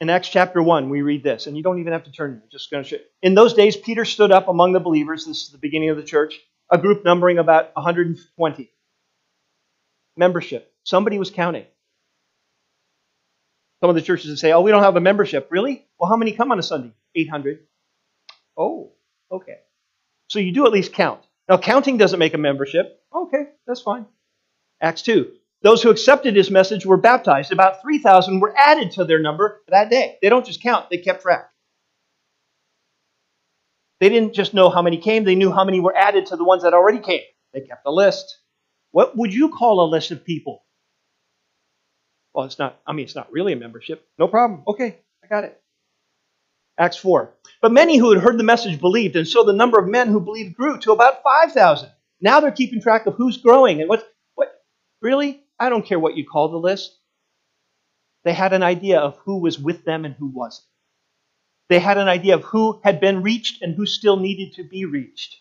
In 0.00 0.08
Acts 0.08 0.28
chapter 0.28 0.62
1, 0.62 0.88
we 0.88 1.02
read 1.02 1.22
this, 1.22 1.46
and 1.46 1.56
you 1.56 1.62
don't 1.62 1.78
even 1.78 1.92
have 1.92 2.04
to 2.04 2.12
turn. 2.12 2.42
Just 2.50 2.70
going 2.70 2.82
to 2.82 2.88
show. 2.88 2.96
In 3.20 3.34
those 3.34 3.52
days, 3.52 3.76
Peter 3.76 4.06
stood 4.06 4.32
up 4.32 4.48
among 4.48 4.72
the 4.72 4.80
believers. 4.80 5.26
This 5.26 5.42
is 5.42 5.50
the 5.50 5.58
beginning 5.58 5.90
of 5.90 5.98
the 5.98 6.02
church, 6.02 6.40
a 6.70 6.78
group 6.78 7.04
numbering 7.04 7.38
about 7.38 7.74
120. 7.74 8.70
Membership. 10.16 10.72
Somebody 10.84 11.18
was 11.18 11.30
counting. 11.30 11.66
Some 13.80 13.90
of 13.90 13.96
the 13.96 14.02
churches 14.02 14.30
would 14.30 14.38
say, 14.38 14.52
oh, 14.52 14.62
we 14.62 14.70
don't 14.70 14.82
have 14.82 14.96
a 14.96 15.00
membership. 15.00 15.48
Really? 15.50 15.86
Well, 15.98 16.08
how 16.08 16.16
many 16.16 16.32
come 16.32 16.50
on 16.50 16.58
a 16.58 16.62
Sunday? 16.62 16.92
800. 17.14 17.60
Oh, 18.56 18.92
okay. 19.30 19.58
So 20.28 20.38
you 20.38 20.52
do 20.52 20.64
at 20.64 20.72
least 20.72 20.94
count. 20.94 21.20
Now, 21.48 21.58
counting 21.58 21.98
doesn't 21.98 22.18
make 22.18 22.32
a 22.32 22.38
membership. 22.38 23.02
Okay, 23.14 23.44
that's 23.66 23.82
fine. 23.82 24.06
Acts 24.80 25.02
2. 25.02 25.30
Those 25.62 25.82
who 25.82 25.90
accepted 25.90 26.36
his 26.36 26.50
message 26.50 26.86
were 26.86 26.96
baptized. 26.96 27.52
About 27.52 27.82
3,000 27.82 28.40
were 28.40 28.54
added 28.56 28.92
to 28.92 29.04
their 29.04 29.20
number 29.20 29.60
that 29.68 29.90
day. 29.90 30.16
They 30.22 30.28
don't 30.28 30.46
just 30.46 30.62
count, 30.62 30.88
they 30.90 30.98
kept 30.98 31.22
track. 31.22 31.50
They 34.00 34.08
didn't 34.08 34.32
just 34.32 34.54
know 34.54 34.70
how 34.70 34.80
many 34.80 34.96
came, 34.96 35.24
they 35.24 35.34
knew 35.34 35.52
how 35.52 35.64
many 35.64 35.80
were 35.80 35.94
added 35.94 36.26
to 36.26 36.36
the 36.36 36.44
ones 36.44 36.62
that 36.62 36.72
already 36.72 37.00
came. 37.00 37.20
They 37.52 37.60
kept 37.60 37.86
a 37.86 37.92
list. 37.92 38.38
What 38.92 39.16
would 39.16 39.34
you 39.34 39.50
call 39.50 39.84
a 39.84 39.90
list 39.90 40.10
of 40.10 40.24
people? 40.24 40.64
Well, 42.32 42.46
it's 42.46 42.58
not, 42.58 42.80
I 42.86 42.92
mean, 42.92 43.04
it's 43.04 43.16
not 43.16 43.30
really 43.30 43.52
a 43.52 43.56
membership. 43.56 44.08
No 44.18 44.28
problem. 44.28 44.62
Okay, 44.66 44.98
I 45.22 45.26
got 45.26 45.44
it. 45.44 45.60
Acts 46.78 46.96
4. 46.96 47.34
But 47.60 47.72
many 47.72 47.98
who 47.98 48.10
had 48.12 48.22
heard 48.22 48.38
the 48.38 48.44
message 48.44 48.80
believed, 48.80 49.16
and 49.16 49.28
so 49.28 49.44
the 49.44 49.52
number 49.52 49.78
of 49.78 49.88
men 49.88 50.08
who 50.08 50.20
believed 50.20 50.56
grew 50.56 50.78
to 50.78 50.92
about 50.92 51.22
5,000. 51.22 51.90
Now 52.22 52.40
they're 52.40 52.52
keeping 52.52 52.80
track 52.80 53.04
of 53.06 53.14
who's 53.14 53.36
growing 53.36 53.80
and 53.80 53.88
what, 53.88 54.08
what, 54.34 54.50
really? 55.02 55.42
I 55.60 55.68
don't 55.68 55.84
care 55.84 55.98
what 55.98 56.16
you 56.16 56.26
call 56.26 56.48
the 56.48 56.56
list. 56.56 56.96
They 58.24 58.32
had 58.32 58.52
an 58.52 58.62
idea 58.62 58.98
of 58.98 59.16
who 59.18 59.40
was 59.40 59.58
with 59.58 59.84
them 59.84 60.04
and 60.04 60.14
who 60.14 60.26
wasn't. 60.26 60.66
They 61.68 61.78
had 61.78 61.98
an 61.98 62.08
idea 62.08 62.34
of 62.34 62.42
who 62.42 62.80
had 62.82 63.00
been 63.00 63.22
reached 63.22 63.62
and 63.62 63.74
who 63.74 63.86
still 63.86 64.16
needed 64.16 64.54
to 64.54 64.64
be 64.64 64.86
reached. 64.86 65.36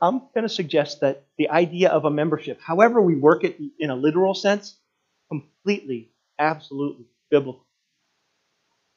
I'm 0.00 0.20
going 0.32 0.42
to 0.42 0.48
suggest 0.48 1.00
that 1.00 1.24
the 1.38 1.48
idea 1.48 1.88
of 1.90 2.04
a 2.04 2.10
membership, 2.10 2.60
however 2.60 3.02
we 3.02 3.16
work 3.16 3.42
it 3.42 3.58
in 3.80 3.90
a 3.90 3.96
literal 3.96 4.34
sense, 4.34 4.76
completely, 5.28 6.12
absolutely 6.38 7.06
biblical. 7.30 7.66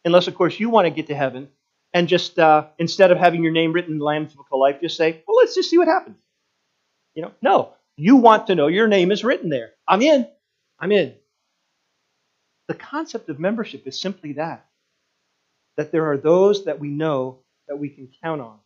Unless, 0.06 0.28
of 0.28 0.36
course, 0.36 0.60
you 0.60 0.70
want 0.70 0.86
to 0.86 0.92
get 0.92 1.08
to 1.08 1.16
heaven 1.16 1.50
and 1.94 2.08
just 2.08 2.38
uh, 2.38 2.68
instead 2.78 3.12
of 3.12 3.18
having 3.18 3.44
your 3.44 3.52
name 3.52 3.74
written 3.74 3.94
in 3.94 4.00
the 4.00 4.06
Lamb's 4.06 4.34
Book 4.34 4.48
of 4.52 4.60
Life, 4.60 4.80
just 4.82 4.96
say, 4.96 5.24
"Well, 5.28 5.38
let's 5.38 5.56
just 5.56 5.70
see 5.70 5.78
what 5.78 5.88
happens." 5.88 6.18
You 7.16 7.24
know, 7.24 7.32
no, 7.42 7.74
you 8.02 8.18
want 8.18 8.48
to 8.48 8.56
know 8.56 8.68
your 8.68 8.88
name 8.88 9.12
is 9.12 9.24
written 9.24 9.50
there. 9.50 9.72
I'm 9.88 10.02
in. 10.02 10.28
I'm 10.80 10.92
in. 10.92 11.16
The 12.68 12.76
concept 12.76 13.30
of 13.30 13.40
membership 13.40 13.88
is 13.88 14.02
simply 14.02 14.34
that: 14.34 14.66
that 15.78 15.92
there 15.92 16.12
are 16.12 16.18
those 16.18 16.66
that 16.66 16.80
we 16.80 16.90
know 16.90 17.40
that 17.68 17.78
we 17.78 17.90
can 17.90 18.10
count 18.24 18.42
on 18.42 18.60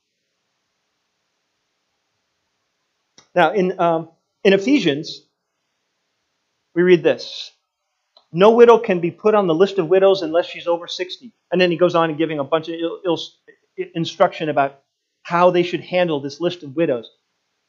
Now, 3.35 3.53
in, 3.53 3.79
um, 3.79 4.09
in 4.43 4.53
Ephesians, 4.53 5.21
we 6.75 6.83
read 6.83 7.03
this 7.03 7.51
No 8.33 8.51
widow 8.51 8.79
can 8.79 9.01
be 9.01 9.11
put 9.11 9.35
on 9.35 9.47
the 9.47 9.55
list 9.55 9.79
of 9.79 9.87
widows 9.89 10.21
unless 10.21 10.47
she's 10.47 10.67
over 10.67 10.87
60. 10.87 11.33
And 11.51 11.61
then 11.61 11.71
he 11.71 11.77
goes 11.77 11.95
on 11.95 12.09
and 12.09 12.17
giving 12.19 12.39
a 12.39 12.43
bunch 12.43 12.69
of 12.69 12.75
il- 12.75 13.01
il- 13.05 13.87
instruction 13.95 14.49
about 14.49 14.81
how 15.23 15.51
they 15.51 15.63
should 15.63 15.81
handle 15.81 16.21
this 16.21 16.41
list 16.41 16.63
of 16.63 16.75
widows. 16.75 17.09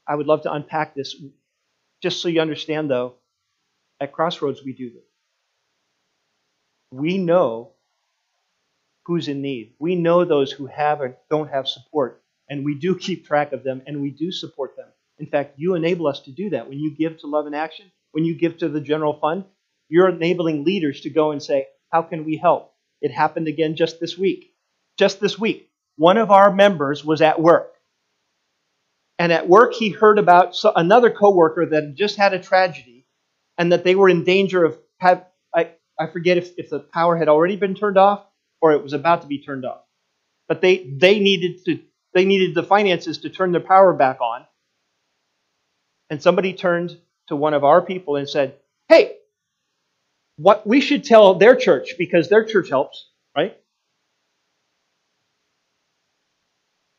I 0.08 0.16
would 0.16 0.26
love 0.26 0.42
to 0.42 0.52
unpack 0.52 0.94
this. 0.94 1.16
Just 2.06 2.22
so 2.22 2.28
you 2.28 2.40
understand, 2.40 2.88
though, 2.88 3.14
at 3.98 4.12
Crossroads, 4.12 4.62
we 4.64 4.72
do 4.72 4.90
this. 4.90 5.02
We 6.92 7.18
know 7.18 7.72
who's 9.06 9.26
in 9.26 9.42
need. 9.42 9.74
We 9.80 9.96
know 9.96 10.24
those 10.24 10.52
who 10.52 10.66
have 10.66 11.00
or 11.00 11.16
don't 11.30 11.50
have 11.50 11.66
support, 11.66 12.22
and 12.48 12.64
we 12.64 12.76
do 12.76 12.96
keep 12.96 13.26
track 13.26 13.52
of 13.52 13.64
them 13.64 13.82
and 13.88 14.00
we 14.00 14.10
do 14.10 14.30
support 14.30 14.76
them. 14.76 14.86
In 15.18 15.26
fact, 15.26 15.54
you 15.56 15.74
enable 15.74 16.06
us 16.06 16.20
to 16.20 16.30
do 16.30 16.50
that. 16.50 16.68
When 16.68 16.78
you 16.78 16.94
give 16.94 17.18
to 17.18 17.26
Love 17.26 17.46
and 17.46 17.56
Action, 17.56 17.90
when 18.12 18.24
you 18.24 18.36
give 18.36 18.58
to 18.58 18.68
the 18.68 18.80
general 18.80 19.18
fund, 19.18 19.44
you're 19.88 20.08
enabling 20.08 20.62
leaders 20.62 21.00
to 21.00 21.10
go 21.10 21.32
and 21.32 21.42
say, 21.42 21.66
How 21.90 22.02
can 22.02 22.24
we 22.24 22.36
help? 22.36 22.72
It 23.00 23.10
happened 23.10 23.48
again 23.48 23.74
just 23.74 23.98
this 23.98 24.16
week. 24.16 24.54
Just 24.96 25.18
this 25.18 25.36
week. 25.40 25.72
one 25.96 26.18
of 26.18 26.30
our 26.30 26.52
members 26.52 27.04
was 27.04 27.20
at 27.20 27.42
work. 27.42 27.72
And 29.18 29.32
at 29.32 29.48
work, 29.48 29.72
he 29.72 29.88
heard 29.90 30.18
about 30.18 30.56
another 30.74 31.10
coworker 31.10 31.66
that 31.66 31.82
had 31.84 31.96
just 31.96 32.16
had 32.16 32.34
a 32.34 32.38
tragedy 32.38 33.06
and 33.56 33.72
that 33.72 33.84
they 33.84 33.94
were 33.94 34.08
in 34.08 34.24
danger 34.24 34.64
of, 34.64 34.78
have, 34.98 35.24
I, 35.54 35.70
I 35.98 36.06
forget 36.08 36.36
if, 36.36 36.50
if 36.58 36.68
the 36.70 36.80
power 36.80 37.16
had 37.16 37.28
already 37.28 37.56
been 37.56 37.74
turned 37.74 37.96
off 37.96 38.26
or 38.60 38.72
it 38.72 38.82
was 38.82 38.92
about 38.92 39.22
to 39.22 39.26
be 39.26 39.38
turned 39.38 39.64
off. 39.64 39.80
But 40.48 40.60
they, 40.60 40.84
they, 40.84 41.18
needed 41.18 41.64
to, 41.64 41.80
they 42.12 42.24
needed 42.24 42.54
the 42.54 42.62
finances 42.62 43.18
to 43.18 43.30
turn 43.30 43.52
their 43.52 43.60
power 43.60 43.94
back 43.94 44.20
on. 44.20 44.44
And 46.10 46.22
somebody 46.22 46.52
turned 46.52 46.96
to 47.28 47.36
one 47.36 47.54
of 47.54 47.64
our 47.64 47.80
people 47.82 48.16
and 48.16 48.28
said, 48.28 48.56
Hey, 48.88 49.16
what 50.36 50.66
we 50.66 50.80
should 50.80 51.04
tell 51.04 51.34
their 51.34 51.56
church 51.56 51.94
because 51.98 52.28
their 52.28 52.44
church 52.44 52.68
helps, 52.68 53.08
right? 53.34 53.56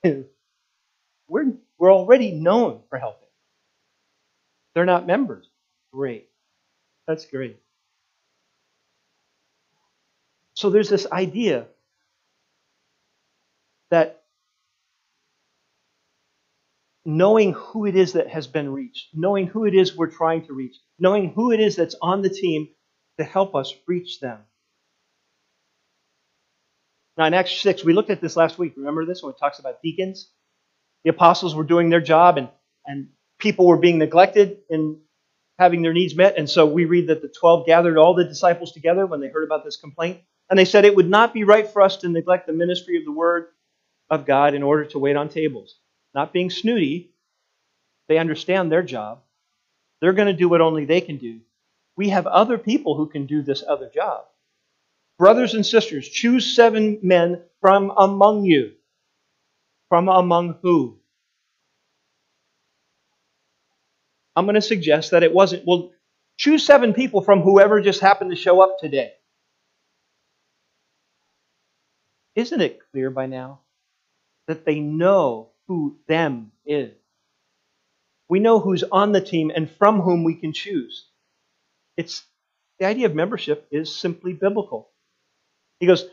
We're, 1.30 1.54
we're 1.78 1.94
already 1.94 2.32
known 2.32 2.82
for 2.90 2.98
helping. 2.98 3.28
They're 4.74 4.86
not 4.86 5.08
members. 5.08 5.50
Great. 5.94 6.30
That's 7.08 7.26
great. 7.26 7.58
So 10.56 10.70
there's 10.70 10.90
this 10.90 11.08
idea 11.12 11.68
that 13.92 14.24
knowing 17.06 17.54
who 17.54 17.86
it 17.86 17.96
is 17.96 18.14
that 18.14 18.28
has 18.28 18.48
been 18.48 18.72
reached, 18.74 19.10
knowing 19.14 19.48
who 19.48 19.66
it 19.66 19.74
is 19.74 19.96
we're 19.96 20.12
trying 20.12 20.46
to 20.46 20.54
reach, 20.54 20.76
knowing 21.00 21.32
who 21.32 21.52
it 21.52 21.60
is 21.60 21.76
that's 21.76 21.96
on 22.02 22.22
the 22.22 22.30
team 22.30 22.68
to 23.18 23.24
help 23.24 23.56
us 23.56 23.74
reach 23.88 24.20
them. 24.20 24.40
Now, 27.18 27.26
in 27.26 27.34
Acts 27.34 27.58
6, 27.62 27.84
we 27.84 27.94
looked 27.94 28.10
at 28.10 28.22
this 28.22 28.36
last 28.36 28.60
week. 28.60 28.74
Remember 28.78 29.06
this 29.06 29.24
when 29.24 29.32
it 29.32 29.40
talks 29.40 29.60
about 29.60 29.82
deacons? 29.82 30.30
The 31.04 31.10
apostles 31.10 31.56
were 31.56 31.64
doing 31.64 31.90
their 31.90 32.02
job, 32.02 32.38
and, 32.38 32.50
and 32.86 33.10
people 33.40 33.68
were 33.68 33.78
being 33.78 33.98
neglected 33.98 34.60
in 34.70 35.00
having 35.60 35.82
their 35.82 35.94
needs 35.94 36.16
met. 36.16 36.38
And 36.38 36.50
so 36.50 36.66
we 36.66 36.86
read 36.86 37.08
that 37.08 37.22
the 37.22 37.28
12 37.28 37.66
gathered 37.66 37.98
all 37.98 38.14
the 38.14 38.24
disciples 38.24 38.72
together 38.72 39.06
when 39.06 39.22
they 39.22 39.30
heard 39.30 39.44
about 39.44 39.64
this 39.64 39.78
complaint. 39.78 40.20
And 40.50 40.58
they 40.58 40.66
said, 40.66 40.86
It 40.86 40.96
would 40.96 41.10
not 41.10 41.34
be 41.34 41.44
right 41.44 41.68
for 41.68 41.82
us 41.82 41.98
to 41.98 42.10
neglect 42.10 42.48
the 42.48 42.54
ministry 42.54 42.98
of 42.98 43.06
the 43.06 43.12
word 43.12 43.48
of 44.10 44.26
God 44.26 44.54
in 44.54 44.64
order 44.64 44.86
to 44.86 45.00
wait 45.00 45.16
on 45.16 45.30
tables. 45.30 45.80
Not 46.14 46.34
being 46.34 46.50
snooty, 46.50 47.12
they 48.08 48.18
understand 48.18 48.72
their 48.72 48.84
job. 48.84 49.22
They're 50.00 50.14
going 50.14 50.28
to 50.28 50.34
do 50.34 50.48
what 50.48 50.62
only 50.62 50.86
they 50.86 51.02
can 51.02 51.18
do. 51.18 51.42
We 51.96 52.10
have 52.10 52.28
other 52.28 52.58
people 52.58 52.96
who 52.96 53.08
can 53.08 53.26
do 53.26 53.42
this 53.42 53.64
other 53.68 53.90
job. 53.94 54.26
Brothers 55.18 55.56
and 55.56 55.66
sisters, 55.66 56.08
choose 56.08 56.56
seven 56.56 57.00
men 57.02 57.42
from 57.60 57.92
among 57.98 58.46
you. 58.46 58.74
From 59.90 60.10
among 60.10 60.60
who? 60.62 61.00
I'm 64.36 64.46
going 64.46 64.56
to 64.56 64.62
suggest 64.62 65.12
that 65.12 65.24
it 65.24 65.34
wasn't, 65.34 65.64
well, 65.66 65.92
choose 66.38 66.66
seven 66.66 66.94
people 66.94 67.22
from 67.22 67.42
whoever 67.42 67.82
just 67.82 68.02
happened 68.02 68.30
to 68.30 68.36
show 68.36 68.62
up 68.62 68.78
today. 68.80 69.14
Isn't 72.36 72.62
it 72.62 72.80
clear 72.92 73.10
by 73.10 73.26
now 73.26 73.62
that 74.48 74.64
they 74.64 74.80
know 74.80 75.50
who 75.68 75.98
them 76.08 76.52
is? 76.66 76.94
We 78.30 78.40
know 78.40 78.60
who's 78.60 78.84
on 78.84 79.12
the 79.12 79.22
team 79.22 79.52
and 79.56 79.72
from 79.72 80.02
whom 80.02 80.24
we 80.24 80.36
can 80.36 80.54
choose. 80.54 81.08
It's 81.96 82.24
the 82.78 82.86
idea 82.86 83.08
of 83.08 83.16
membership 83.16 83.68
is 83.72 83.96
simply 83.96 84.34
biblical. 84.34 84.90
He 85.80 85.88
goes, 85.88 86.06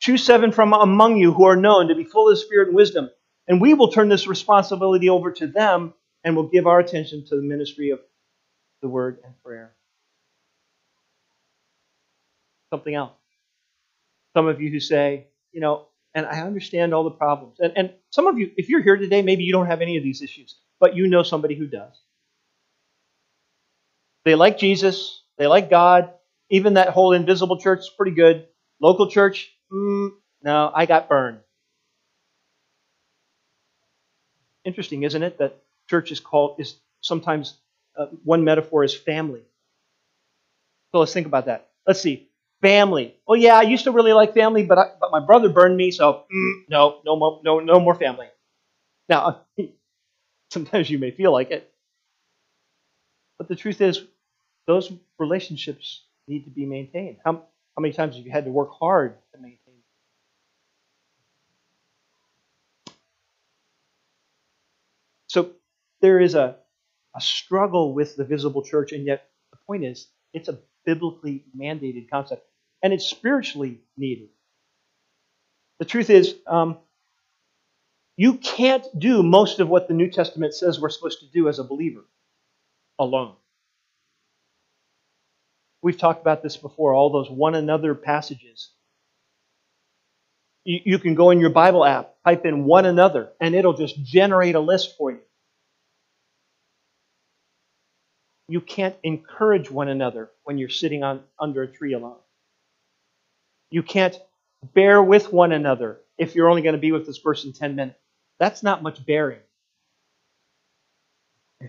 Choose 0.00 0.24
seven 0.24 0.52
from 0.52 0.72
among 0.72 1.16
you 1.16 1.32
who 1.32 1.44
are 1.46 1.56
known 1.56 1.88
to 1.88 1.94
be 1.94 2.04
full 2.04 2.28
of 2.28 2.38
spirit 2.38 2.68
and 2.68 2.76
wisdom, 2.76 3.10
and 3.48 3.60
we 3.60 3.74
will 3.74 3.90
turn 3.90 4.08
this 4.08 4.26
responsibility 4.26 5.08
over 5.08 5.32
to 5.32 5.46
them 5.46 5.94
and 6.22 6.36
will 6.36 6.48
give 6.48 6.66
our 6.66 6.78
attention 6.80 7.24
to 7.28 7.36
the 7.36 7.42
ministry 7.42 7.90
of 7.90 8.00
the 8.82 8.88
word 8.88 9.18
and 9.24 9.34
prayer. 9.42 9.74
Something 12.70 12.94
else. 12.94 13.12
Some 14.34 14.48
of 14.48 14.60
you 14.60 14.70
who 14.70 14.80
say, 14.80 15.28
you 15.52 15.60
know, 15.60 15.86
and 16.14 16.26
I 16.26 16.40
understand 16.40 16.92
all 16.92 17.04
the 17.04 17.10
problems. 17.10 17.58
And, 17.60 17.72
and 17.76 17.92
some 18.10 18.26
of 18.26 18.38
you, 18.38 18.50
if 18.56 18.68
you're 18.68 18.82
here 18.82 18.96
today, 18.96 19.22
maybe 19.22 19.44
you 19.44 19.52
don't 19.52 19.66
have 19.66 19.82
any 19.82 19.96
of 19.96 20.02
these 20.02 20.22
issues, 20.22 20.56
but 20.80 20.96
you 20.96 21.06
know 21.08 21.22
somebody 21.22 21.54
who 21.54 21.66
does. 21.66 22.00
They 24.24 24.34
like 24.34 24.58
Jesus, 24.58 25.22
they 25.38 25.46
like 25.46 25.70
God. 25.70 26.12
Even 26.50 26.74
that 26.74 26.90
whole 26.90 27.12
invisible 27.12 27.58
church 27.58 27.80
is 27.80 27.90
pretty 27.96 28.12
good. 28.12 28.46
Local 28.80 29.10
church, 29.10 29.52
mm, 29.72 30.10
no, 30.42 30.70
I 30.74 30.86
got 30.86 31.08
burned. 31.08 31.40
Interesting, 34.64 35.04
isn't 35.04 35.22
it, 35.22 35.38
that 35.38 35.62
church 35.88 36.10
is 36.12 36.20
called 36.20 36.60
is 36.60 36.78
sometimes 37.00 37.58
uh, 37.96 38.06
one 38.24 38.44
metaphor 38.44 38.84
is 38.84 38.94
family. 38.94 39.42
So 40.92 41.00
let's 41.00 41.12
think 41.12 41.26
about 41.26 41.46
that. 41.46 41.68
Let's 41.86 42.00
see, 42.00 42.28
family. 42.62 43.14
Oh 43.26 43.34
yeah, 43.34 43.56
I 43.58 43.62
used 43.62 43.84
to 43.84 43.92
really 43.92 44.12
like 44.12 44.34
family, 44.34 44.64
but 44.64 44.78
I, 44.78 44.86
but 45.00 45.10
my 45.10 45.20
brother 45.20 45.48
burned 45.48 45.76
me, 45.76 45.90
so 45.90 46.24
mm, 46.32 46.52
no, 46.68 47.00
no 47.04 47.16
more, 47.16 47.40
no, 47.44 47.60
no 47.60 47.80
more 47.80 47.94
family. 47.94 48.28
Now, 49.08 49.42
sometimes 50.50 50.90
you 50.90 50.98
may 50.98 51.10
feel 51.12 51.32
like 51.32 51.50
it, 51.50 51.72
but 53.38 53.48
the 53.48 53.56
truth 53.56 53.80
is, 53.80 54.02
those 54.66 54.92
relationships 55.18 56.04
need 56.28 56.44
to 56.44 56.50
be 56.50 56.66
maintained. 56.66 57.18
How, 57.24 57.44
how 57.76 57.82
many 57.82 57.92
times 57.92 58.16
have 58.16 58.24
you 58.24 58.32
had 58.32 58.46
to 58.46 58.50
work 58.50 58.70
hard 58.78 59.16
to 59.34 59.40
maintain? 59.40 59.58
So 65.28 65.50
there 66.00 66.20
is 66.20 66.34
a, 66.34 66.56
a 67.14 67.20
struggle 67.20 67.92
with 67.92 68.16
the 68.16 68.24
visible 68.24 68.62
church, 68.62 68.92
and 68.92 69.04
yet 69.04 69.28
the 69.52 69.58
point 69.66 69.84
is, 69.84 70.08
it's 70.32 70.48
a 70.48 70.58
biblically 70.86 71.44
mandated 71.58 72.08
concept, 72.08 72.46
and 72.82 72.92
it's 72.92 73.04
spiritually 73.04 73.80
needed. 73.96 74.28
The 75.78 75.84
truth 75.84 76.08
is, 76.08 76.34
um, 76.46 76.78
you 78.16 78.38
can't 78.38 78.86
do 78.98 79.22
most 79.22 79.60
of 79.60 79.68
what 79.68 79.88
the 79.88 79.94
New 79.94 80.10
Testament 80.10 80.54
says 80.54 80.80
we're 80.80 80.88
supposed 80.88 81.20
to 81.20 81.26
do 81.26 81.48
as 81.48 81.58
a 81.58 81.64
believer 81.64 82.04
alone. 82.98 83.36
We've 85.82 85.96
talked 85.96 86.20
about 86.20 86.42
this 86.42 86.56
before, 86.56 86.94
all 86.94 87.10
those 87.10 87.30
one 87.30 87.54
another 87.54 87.94
passages. 87.94 88.70
You, 90.64 90.80
you 90.84 90.98
can 90.98 91.14
go 91.14 91.30
in 91.30 91.40
your 91.40 91.50
Bible 91.50 91.84
app, 91.84 92.14
type 92.24 92.44
in 92.44 92.64
one 92.64 92.86
another, 92.86 93.30
and 93.40 93.54
it'll 93.54 93.76
just 93.76 94.02
generate 94.02 94.54
a 94.54 94.60
list 94.60 94.96
for 94.96 95.12
you. 95.12 95.20
You 98.48 98.60
can't 98.60 98.96
encourage 99.02 99.70
one 99.70 99.88
another 99.88 100.30
when 100.44 100.58
you're 100.58 100.68
sitting 100.68 101.02
on, 101.02 101.22
under 101.38 101.62
a 101.62 101.68
tree 101.68 101.94
alone. 101.94 102.18
You 103.70 103.82
can't 103.82 104.18
bear 104.74 105.02
with 105.02 105.32
one 105.32 105.52
another 105.52 106.00
if 106.18 106.34
you're 106.34 106.48
only 106.48 106.62
going 106.62 106.74
to 106.74 106.80
be 106.80 106.92
with 106.92 107.06
this 107.06 107.18
person 107.18 107.52
10 107.52 107.74
minutes. 107.74 107.98
That's 108.38 108.62
not 108.62 108.82
much 108.82 109.04
bearing. 109.04 109.40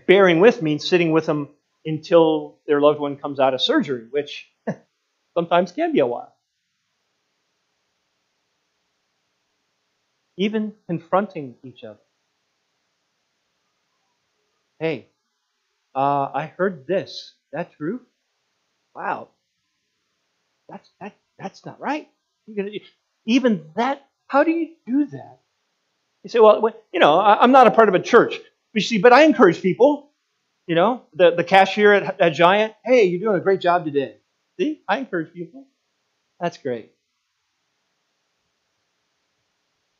Bearing 0.06 0.40
with 0.40 0.62
means 0.62 0.88
sitting 0.88 1.12
with 1.12 1.26
them 1.26 1.48
until 1.88 2.58
their 2.66 2.80
loved 2.80 3.00
one 3.00 3.16
comes 3.16 3.40
out 3.40 3.54
of 3.54 3.62
surgery, 3.62 4.06
which 4.10 4.48
sometimes 5.34 5.72
can 5.72 5.92
be 5.92 6.00
a 6.00 6.06
while. 6.06 6.34
Even 10.36 10.74
confronting 10.88 11.56
each 11.64 11.84
other. 11.84 12.00
Hey, 14.80 15.08
uh, 15.94 16.30
I 16.34 16.46
heard 16.56 16.86
this. 16.86 17.34
That 17.52 17.72
true? 17.72 18.00
Wow. 18.94 19.28
That's 20.68 20.90
that. 21.00 21.16
That's 21.38 21.64
not 21.66 21.80
right. 21.80 22.08
Gonna, 22.54 22.70
even 23.26 23.70
that. 23.76 24.06
How 24.28 24.44
do 24.44 24.50
you 24.50 24.74
do 24.86 25.06
that? 25.06 25.38
You 26.24 26.30
say, 26.30 26.40
well, 26.40 26.70
you 26.92 27.00
know, 27.00 27.20
I'm 27.20 27.52
not 27.52 27.66
a 27.66 27.70
part 27.70 27.88
of 27.88 27.94
a 27.94 28.00
church. 28.00 28.34
You 28.74 28.80
see, 28.82 28.98
but 28.98 29.12
I 29.12 29.24
encourage 29.24 29.62
people. 29.62 30.07
You 30.68 30.74
know, 30.74 31.04
the, 31.14 31.30
the 31.30 31.44
cashier 31.44 31.94
at, 31.94 32.20
at 32.20 32.34
Giant, 32.34 32.74
hey, 32.84 33.04
you're 33.04 33.20
doing 33.20 33.40
a 33.40 33.42
great 33.42 33.62
job 33.62 33.86
today. 33.86 34.16
See, 34.60 34.82
I 34.86 34.98
encourage 34.98 35.32
people. 35.32 35.66
That's 36.38 36.58
great. 36.58 36.92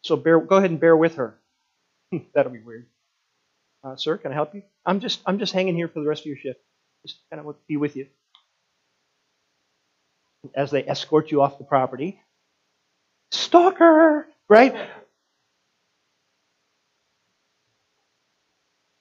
So 0.05 0.15
bear, 0.17 0.39
go 0.39 0.57
ahead 0.57 0.71
and 0.71 0.79
bear 0.79 0.95
with 0.95 1.15
her. 1.15 1.39
That'll 2.35 2.53
be 2.53 2.61
weird. 2.61 2.87
Uh, 3.83 3.97
sir, 3.97 4.19
can 4.19 4.31
I 4.31 4.35
help 4.35 4.55
you? 4.55 4.63
I'm 4.85 5.01
just 5.01 5.21
I'm 5.25 5.39
just 5.39 5.55
hanging 5.55 5.75
here 5.75 5.89
for 5.89 6.01
the 6.01 6.07
rest 6.07 6.23
of 6.23 6.27
your 6.27 6.37
shift. 6.37 6.61
Just 7.07 7.19
kind 7.33 7.47
of 7.47 7.57
be 7.67 7.79
with 7.79 7.97
you. 7.97 8.07
As 10.55 10.71
they 10.71 10.85
escort 10.85 11.31
you 11.31 11.41
off 11.41 11.57
the 11.57 11.65
property. 11.65 12.21
Stalker, 13.31 14.27
right? 14.51 14.75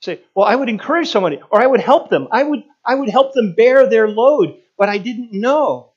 Say, 0.07 0.21
well, 0.35 0.47
I 0.47 0.55
would 0.55 0.69
encourage 0.69 1.09
somebody, 1.09 1.39
or 1.51 1.61
I 1.61 1.67
would 1.67 1.81
help 1.81 2.09
them. 2.09 2.29
I 2.31 2.43
would 2.43 2.63
I 2.85 2.95
would 2.95 3.09
help 3.09 3.33
them 3.33 3.53
bear 3.55 3.89
their 3.89 4.07
load, 4.07 4.57
but 4.77 4.89
I 4.89 4.97
didn't 4.97 5.33
know. 5.33 5.91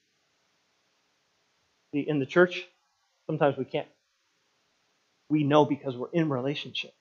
In 1.94 2.18
the 2.20 2.26
church, 2.26 2.66
sometimes 3.28 3.56
we 3.56 3.64
can't 3.64 3.88
We 5.30 5.44
know 5.44 5.64
because 5.64 5.96
we're 5.96 6.10
in 6.12 6.28
relationship. 6.28 6.92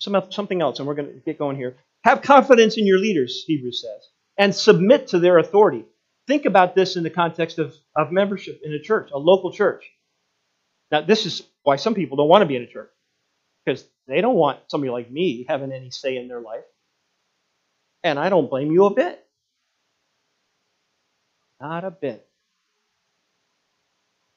Some, 0.00 0.22
something 0.30 0.60
else, 0.62 0.78
and 0.78 0.88
we're 0.88 0.94
going 0.94 1.08
to 1.14 1.20
get 1.20 1.38
going 1.38 1.56
here. 1.56 1.76
Have 2.04 2.22
confidence 2.22 2.76
in 2.78 2.86
your 2.86 2.98
leaders, 2.98 3.44
Hebrews 3.46 3.82
says, 3.82 4.08
and 4.38 4.54
submit 4.54 5.08
to 5.08 5.18
their 5.18 5.38
authority. 5.38 5.84
Think 6.28 6.44
about 6.44 6.74
this 6.74 6.96
in 6.96 7.02
the 7.02 7.10
context 7.10 7.58
of, 7.58 7.74
of 7.96 8.12
membership 8.12 8.60
in 8.64 8.72
a 8.74 8.80
church, 8.80 9.10
a 9.12 9.18
local 9.18 9.52
church. 9.52 9.84
Now, 10.92 11.02
this 11.02 11.26
is 11.26 11.42
why 11.64 11.76
some 11.76 11.94
people 11.94 12.16
don't 12.18 12.28
want 12.28 12.42
to 12.42 12.46
be 12.46 12.56
in 12.56 12.62
a 12.62 12.66
church, 12.68 12.90
because 13.68 13.84
they 14.06 14.22
don't 14.22 14.34
want 14.34 14.58
somebody 14.68 14.90
like 14.90 15.10
me 15.10 15.44
having 15.46 15.72
any 15.72 15.90
say 15.90 16.16
in 16.16 16.26
their 16.26 16.40
life. 16.40 16.64
And 18.02 18.18
I 18.18 18.30
don't 18.30 18.48
blame 18.48 18.72
you 18.72 18.86
a 18.86 18.94
bit. 18.94 19.22
Not 21.60 21.84
a 21.84 21.90
bit. 21.90 22.26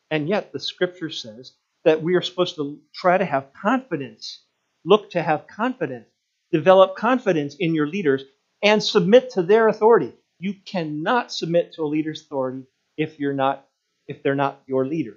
And 0.10 0.28
yet, 0.28 0.52
the 0.52 0.60
scripture 0.60 1.10
says 1.10 1.54
that 1.86 2.04
we 2.04 2.16
are 2.16 2.22
supposed 2.22 2.56
to 2.56 2.82
try 2.94 3.18
to 3.18 3.24
have 3.24 3.54
confidence, 3.54 4.44
look 4.84 5.12
to 5.12 5.22
have 5.22 5.48
confidence, 5.48 6.08
develop 6.52 6.98
confidence 6.98 7.56
in 7.56 7.74
your 7.74 7.88
leaders, 7.88 8.24
and 8.62 8.84
submit 8.84 9.30
to 9.32 9.44
their 9.44 9.70
authority. 9.70 10.12
You 10.40 10.56
cannot 10.66 11.32
submit 11.32 11.74
to 11.74 11.84
a 11.84 11.88
leader's 11.88 12.22
authority 12.24 12.66
if 12.98 13.18
you're 13.18 13.34
not 13.34 13.66
if 14.10 14.24
they're 14.24 14.36
not 14.36 14.62
your 14.68 14.86
leader. 14.86 15.16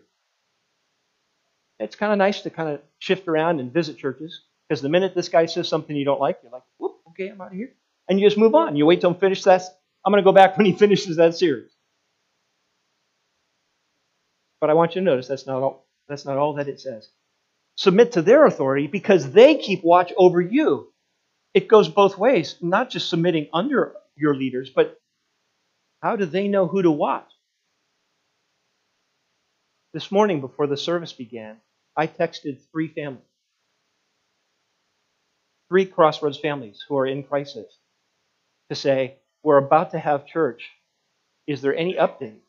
It's 1.79 1.97
kind 1.97 2.13
of 2.13 2.19
nice 2.19 2.43
to 2.43 2.51
kind 2.51 2.69
of 2.69 2.81
shift 2.99 3.27
around 3.29 3.61
and 3.61 3.73
visit 3.73 3.99
churches 3.99 4.43
because 4.69 4.81
the 4.81 4.89
minute 4.89 5.15
this 5.15 5.29
guy 5.29 5.47
says 5.47 5.69
something 5.69 5.95
you 5.95 6.05
don't 6.05 6.21
like, 6.21 6.39
you're 6.43 6.53
like, 6.53 6.63
whoop, 6.79 6.97
okay, 7.11 7.29
I'm 7.29 7.41
out 7.41 7.49
of 7.49 7.55
here. 7.55 7.73
And 8.09 8.21
you 8.21 8.27
just 8.27 8.39
move 8.39 8.55
on. 8.55 8.77
You 8.77 8.87
wait 8.87 9.01
till 9.01 9.13
he 9.13 9.19
finishes 9.19 9.45
that. 9.45 9.63
I'm 10.05 10.13
going 10.13 10.23
to 10.23 10.29
go 10.29 10.35
back 10.35 10.57
when 10.57 10.67
he 10.67 10.73
finishes 10.79 11.17
that 11.17 11.35
series. 11.35 11.71
But 14.61 14.71
I 14.71 14.75
want 14.75 14.95
you 14.95 15.01
to 15.01 15.05
notice 15.05 15.29
that's 15.29 15.47
not 15.47 15.63
all, 15.63 15.87
that's 16.09 16.25
not 16.25 16.39
all 16.39 16.55
that 16.55 16.69
it 16.69 16.81
says. 16.81 17.09
Submit 17.77 18.13
to 18.13 18.23
their 18.23 18.47
authority 18.47 18.87
because 18.87 19.33
they 19.33 19.57
keep 19.57 19.83
watch 19.83 20.13
over 20.17 20.41
you. 20.41 20.93
It 21.55 21.69
goes 21.69 21.89
both 21.89 22.17
ways, 22.17 22.57
not 22.61 22.91
just 22.91 23.11
submitting 23.11 23.49
under 23.53 23.95
your 24.17 24.35
leaders, 24.35 24.71
but 24.75 24.99
how 26.01 26.17
do 26.17 26.25
they 26.25 26.49
know 26.49 26.67
who 26.67 26.83
to 26.83 26.91
watch? 26.91 27.31
This 29.95 30.11
morning, 30.11 30.41
before 30.41 30.67
the 30.67 30.77
service 30.77 31.13
began, 31.13 31.59
I 31.97 32.09
texted 32.09 32.59
three 32.73 32.89
families, 32.89 33.23
three 35.69 35.87
Crossroads 35.87 36.37
families 36.37 36.85
who 36.89 36.99
are 36.99 37.07
in 37.07 37.23
crisis, 37.23 37.73
to 38.71 38.75
say, 38.75 39.19
We're 39.45 39.59
about 39.59 39.93
to 39.93 40.01
have 40.01 40.27
church. 40.27 40.69
Is 41.47 41.63
there 41.63 41.77
any 41.77 41.95
update? 41.95 42.41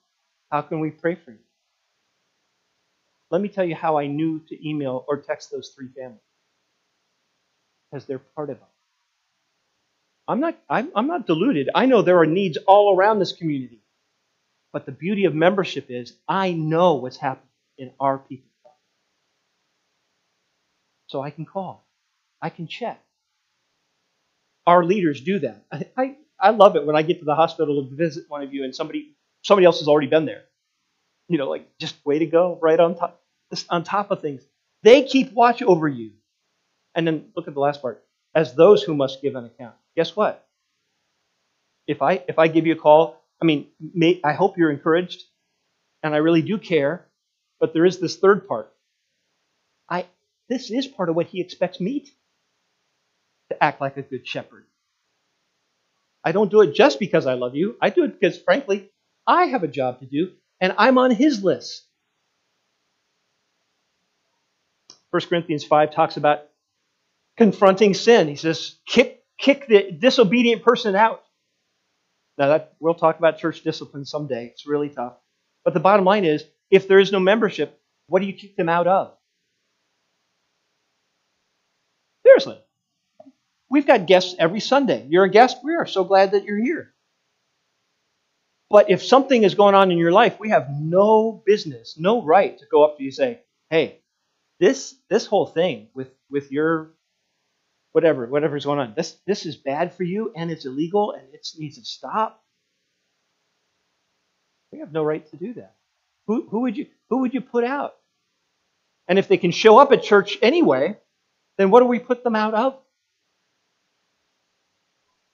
How 0.51 0.63
can 0.63 0.79
we 0.79 0.89
pray 0.89 1.13
for 1.13 1.29
you? 1.29 1.37
Let 3.29 3.41
me 3.41 3.49
tell 3.49 3.65
you 3.65 3.75
how 3.75 3.99
I 3.99 4.07
knew 4.07 4.39
to 4.49 4.67
email 4.67 5.05
or 5.07 5.17
text 5.17 5.51
those 5.51 5.71
three 5.75 5.89
families. 5.95 6.21
Because 7.91 8.07
they're 8.07 8.17
part 8.17 8.49
of 8.49 8.57
it. 8.57 8.63
I'm 10.27 10.39
not, 10.39 10.57
I'm, 10.67 10.91
I'm 10.95 11.05
not 11.05 11.27
deluded. 11.27 11.69
I 11.75 11.85
know 11.85 12.01
there 12.01 12.17
are 12.17 12.25
needs 12.25 12.57
all 12.65 12.97
around 12.97 13.19
this 13.19 13.33
community. 13.33 13.84
But 14.75 14.85
the 14.85 14.91
beauty 14.91 15.23
of 15.23 15.33
membership 15.33 15.85
is 15.87 16.17
I 16.27 16.51
know 16.51 16.95
what's 16.95 17.15
happening 17.15 17.47
in 17.77 17.93
our 17.97 18.17
people. 18.17 18.49
So 21.07 21.21
I 21.21 21.29
can 21.29 21.45
call. 21.45 21.87
I 22.41 22.49
can 22.49 22.67
check. 22.67 23.01
Our 24.67 24.83
leaders 24.83 25.21
do 25.21 25.39
that. 25.39 25.63
I, 25.71 25.87
I, 25.95 26.15
I 26.37 26.49
love 26.49 26.75
it 26.75 26.85
when 26.85 26.97
I 26.97 27.03
get 27.03 27.19
to 27.19 27.25
the 27.25 27.35
hospital 27.35 27.87
to 27.87 27.95
visit 27.95 28.25
one 28.27 28.43
of 28.43 28.53
you 28.53 28.65
and 28.65 28.75
somebody 28.75 29.15
somebody 29.43 29.65
else 29.65 29.79
has 29.79 29.87
already 29.87 30.07
been 30.07 30.25
there. 30.25 30.43
You 31.29 31.37
know, 31.37 31.49
like 31.49 31.69
just 31.79 31.95
way 32.05 32.19
to 32.19 32.25
go, 32.25 32.59
right 32.61 32.77
on 32.77 32.95
top 32.97 33.21
on 33.69 33.85
top 33.85 34.11
of 34.11 34.19
things. 34.21 34.41
They 34.83 35.03
keep 35.03 35.31
watch 35.31 35.61
over 35.61 35.87
you. 35.87 36.11
And 36.95 37.07
then 37.07 37.31
look 37.33 37.47
at 37.47 37.53
the 37.53 37.61
last 37.61 37.81
part. 37.81 38.03
As 38.33 38.55
those 38.55 38.83
who 38.83 38.93
must 38.93 39.21
give 39.21 39.35
an 39.35 39.45
account. 39.45 39.75
Guess 39.95 40.17
what? 40.17 40.45
If 41.87 42.01
I 42.01 42.21
if 42.27 42.37
I 42.37 42.49
give 42.49 42.67
you 42.67 42.73
a 42.73 42.75
call 42.75 43.21
I 43.45 43.47
mean, 43.47 43.67
may, 43.79 44.19
I 44.23 44.33
hope 44.33 44.57
you're 44.57 44.71
encouraged, 44.71 45.21
and 46.01 46.15
I 46.15 46.17
really 46.17 46.41
do 46.41 46.57
care, 46.57 47.05
but 47.59 47.73
there 47.73 47.85
is 47.85 47.99
this 47.99 48.17
third 48.17 48.47
part. 48.47 48.73
I 49.87 50.07
this 50.49 50.71
is 50.71 50.87
part 50.87 51.09
of 51.09 51.15
what 51.15 51.27
he 51.27 51.41
expects 51.41 51.79
me 51.79 51.99
to, 51.99 52.11
to 53.51 53.63
act 53.63 53.81
like 53.81 53.97
a 53.97 54.01
good 54.01 54.27
shepherd. 54.27 54.65
I 56.23 56.31
don't 56.31 56.49
do 56.49 56.61
it 56.61 56.73
just 56.73 56.97
because 56.97 57.27
I 57.27 57.35
love 57.35 57.53
you. 57.53 57.75
I 57.79 57.91
do 57.91 58.05
it 58.05 58.19
because, 58.19 58.35
frankly, 58.39 58.89
I 59.27 59.45
have 59.45 59.61
a 59.61 59.67
job 59.67 59.99
to 59.99 60.07
do, 60.07 60.31
and 60.59 60.73
I'm 60.79 60.97
on 60.97 61.11
his 61.11 61.43
list. 61.43 61.83
1 65.11 65.21
Corinthians 65.29 65.63
5 65.63 65.93
talks 65.93 66.17
about 66.17 66.45
confronting 67.37 67.93
sin. 67.93 68.27
He 68.27 68.37
says, 68.37 68.77
kick, 68.87 69.23
kick 69.37 69.67
the 69.67 69.91
disobedient 69.91 70.63
person 70.63 70.95
out. 70.95 71.21
Now, 72.37 72.49
that, 72.49 72.73
we'll 72.79 72.95
talk 72.95 73.17
about 73.17 73.37
church 73.37 73.61
discipline 73.61 74.05
someday. 74.05 74.47
It's 74.47 74.67
really 74.67 74.89
tough. 74.89 75.13
But 75.63 75.73
the 75.73 75.79
bottom 75.79 76.05
line 76.05 76.25
is 76.25 76.43
if 76.69 76.87
there 76.87 76.99
is 76.99 77.11
no 77.11 77.19
membership, 77.19 77.79
what 78.07 78.19
do 78.19 78.25
you 78.25 78.33
kick 78.33 78.55
them 78.55 78.69
out 78.69 78.87
of? 78.87 79.13
Seriously. 82.25 82.59
We've 83.69 83.87
got 83.87 84.05
guests 84.05 84.35
every 84.37 84.59
Sunday. 84.59 85.05
You're 85.09 85.25
a 85.25 85.29
guest. 85.29 85.57
We 85.63 85.75
are 85.75 85.85
so 85.85 86.03
glad 86.03 86.31
that 86.31 86.43
you're 86.43 86.61
here. 86.61 86.93
But 88.69 88.89
if 88.89 89.03
something 89.03 89.43
is 89.43 89.55
going 89.55 89.75
on 89.75 89.91
in 89.91 89.97
your 89.97 90.11
life, 90.11 90.39
we 90.39 90.49
have 90.49 90.69
no 90.69 91.43
business, 91.45 91.95
no 91.97 92.21
right 92.23 92.57
to 92.57 92.65
go 92.71 92.83
up 92.83 92.97
to 92.97 93.03
you 93.03 93.09
and 93.09 93.15
say, 93.15 93.39
hey, 93.69 93.99
this 94.59 94.95
this 95.09 95.25
whole 95.25 95.45
thing 95.45 95.89
with 95.93 96.09
with 96.29 96.51
your 96.51 96.94
whatever, 97.95 98.25
whatever's 98.25 98.65
going 98.65 98.77
on. 98.77 98.93
This 98.93 99.15
this 99.25 99.45
is 99.45 99.55
bad 99.55 99.93
for 99.93 100.03
you 100.03 100.33
and 100.35 100.51
it's 100.51 100.65
illegal 100.65 101.13
and 101.13 101.23
it 101.33 101.47
needs 101.57 101.77
to 101.77 101.85
stop. 101.85 102.43
We 104.73 104.79
have 104.79 104.91
no 104.91 105.01
right 105.01 105.25
to 105.31 105.37
do 105.37 105.53
that. 105.53 105.75
Who, 106.27 106.45
who 106.49 106.59
would 106.61 106.75
you 106.75 106.87
who 107.09 107.19
would 107.19 107.33
you 107.33 107.39
put 107.39 107.63
out? 107.63 107.93
And 109.07 109.17
if 109.17 109.29
they 109.29 109.37
can 109.37 109.51
show 109.51 109.77
up 109.77 109.93
at 109.93 110.03
church 110.03 110.37
anyway, 110.41 110.97
then 111.57 111.71
what 111.71 111.79
do 111.79 111.85
we 111.85 111.99
put 111.99 112.21
them 112.25 112.35
out 112.35 112.53
of? 112.53 112.77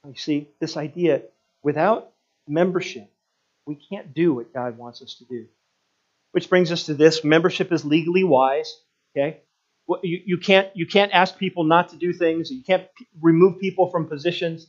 You 0.06 0.14
see, 0.16 0.48
this 0.60 0.78
idea 0.78 1.24
without 1.64 2.12
membership, 2.48 3.10
we 3.66 3.74
can't 3.74 4.14
do 4.14 4.36
what 4.36 4.54
God 4.54 4.78
wants 4.78 5.02
us 5.02 5.16
to 5.16 5.26
do. 5.26 5.48
Which 6.32 6.48
brings 6.48 6.72
us 6.72 6.86
to 6.86 6.94
this 6.94 7.24
membership 7.24 7.72
is 7.72 7.84
legally 7.84 8.24
wise. 8.24 8.80
Okay? 9.18 9.42
You, 10.04 10.22
you, 10.26 10.38
can't, 10.38 10.70
you 10.76 10.86
can't 10.86 11.12
ask 11.12 11.38
people 11.38 11.64
not 11.64 11.90
to 11.90 11.98
do 11.98 12.14
things. 12.14 12.52
You 12.52 12.64
can't 12.64 12.88
p- 12.98 13.08
remove 13.22 13.60
people 13.60 13.90
from 13.90 14.08
positions 14.08 14.68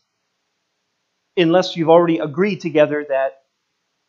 unless 1.37 1.77
you've 1.77 1.90
already 1.90 2.18
agreed 2.18 2.61
together 2.61 3.05
that 3.09 3.42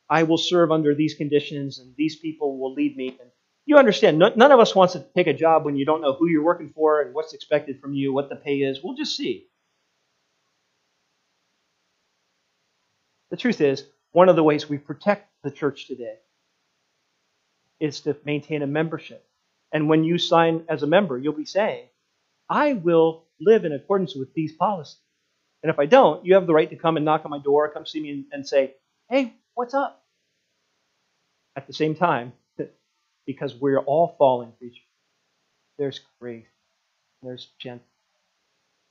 I 0.10 0.24
will 0.24 0.38
serve 0.38 0.72
under 0.72 0.94
these 0.96 1.16
conditions 1.16 1.80
and 1.80 1.94
these 1.98 2.18
people 2.18 2.60
will 2.60 2.74
lead 2.74 2.96
me. 2.96 3.10
And 3.10 3.30
you 3.66 3.78
understand, 3.78 4.20
no, 4.20 4.32
none 4.36 4.52
of 4.52 4.60
us 4.60 4.76
wants 4.76 4.94
to 4.94 5.06
take 5.16 5.28
a 5.28 5.34
job 5.34 5.66
when 5.66 5.76
you 5.76 5.86
don't 5.86 6.02
know 6.02 6.13
who 6.13 6.28
you're 6.28 6.44
working 6.44 6.72
for 6.76 7.02
and 7.02 7.13
what's 7.13 7.34
expected 7.34 7.80
from 7.80 7.94
you, 7.94 8.13
what 8.13 8.30
the 8.30 8.36
pay 8.36 8.58
is. 8.58 8.80
We'll 8.84 8.96
just 8.96 9.16
see. 9.16 9.48
The 13.32 13.38
truth 13.38 13.62
is, 13.62 13.86
one 14.12 14.30
of 14.30 14.36
the 14.36 14.44
ways 14.44 14.70
we 14.70 14.78
protect 14.78 15.30
the 15.44 15.52
church 15.52 15.88
today 15.88 16.16
is 17.80 18.02
to 18.02 18.16
maintain 18.26 18.62
a 18.62 18.68
membership. 18.68 19.26
And 19.74 19.90
when 19.90 20.04
you 20.04 20.20
sign 20.20 20.66
as 20.70 20.84
a 20.84 20.88
member, 20.88 21.18
you'll 21.18 21.34
be 21.34 21.46
saying, 21.46 21.88
I 22.48 22.74
will 22.74 23.26
live 23.42 23.66
in 23.66 23.74
accordance 23.74 24.16
with 24.16 24.32
these 24.36 24.54
policies. 24.54 25.00
And 25.64 25.72
if 25.72 25.80
I 25.80 25.88
don't, 25.88 26.24
you 26.26 26.36
have 26.36 26.46
the 26.46 26.54
right 26.54 26.70
to 26.70 26.76
come 26.76 26.95
and 26.95 27.06
knock 27.06 27.26
on 27.26 27.32
my 27.32 27.39
door, 27.39 27.70
come 27.70 27.86
see 27.86 28.00
me 28.00 28.26
and 28.32 28.47
say, 28.47 28.76
hey, 29.10 29.34
what's 29.56 29.74
up? 29.74 30.04
At 31.56 31.66
the 31.66 31.74
same 31.74 31.95
time, 31.95 32.34
because 33.26 33.56
we're 33.56 33.80
all 33.80 34.16
fallen 34.20 34.52
creatures, 34.60 34.84
there's 35.80 36.02
grace, 36.20 36.45
there's 37.24 37.50
gentleness. 37.58 37.88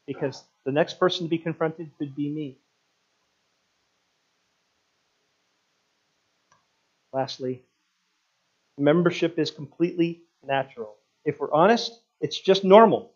Because 0.06 0.42
the 0.64 0.72
next 0.72 0.98
person 0.98 1.26
to 1.26 1.30
be 1.30 1.38
confronted 1.38 1.90
could 1.98 2.16
be 2.16 2.28
me. 2.28 2.58
Lastly, 7.12 7.62
membership 8.78 9.38
is 9.38 9.50
completely 9.50 10.22
natural. 10.44 10.96
If 11.24 11.38
we're 11.40 11.52
honest, 11.52 11.92
it's 12.20 12.38
just 12.38 12.64
normal. 12.64 13.12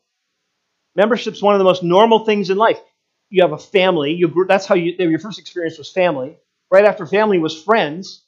Membership's 0.94 1.42
one 1.42 1.54
of 1.54 1.58
the 1.58 1.64
most 1.64 1.82
normal 1.82 2.24
things 2.24 2.50
in 2.50 2.56
life. 2.56 2.78
You 3.28 3.42
have 3.42 3.52
a 3.52 3.58
family. 3.58 4.12
You, 4.12 4.46
that's 4.48 4.66
how 4.66 4.74
you, 4.74 4.94
your 4.98 5.18
first 5.18 5.38
experience 5.38 5.78
was 5.78 5.90
family. 5.90 6.36
Right 6.70 6.84
after 6.84 7.06
family 7.06 7.38
was 7.38 7.60
friends. 7.62 8.24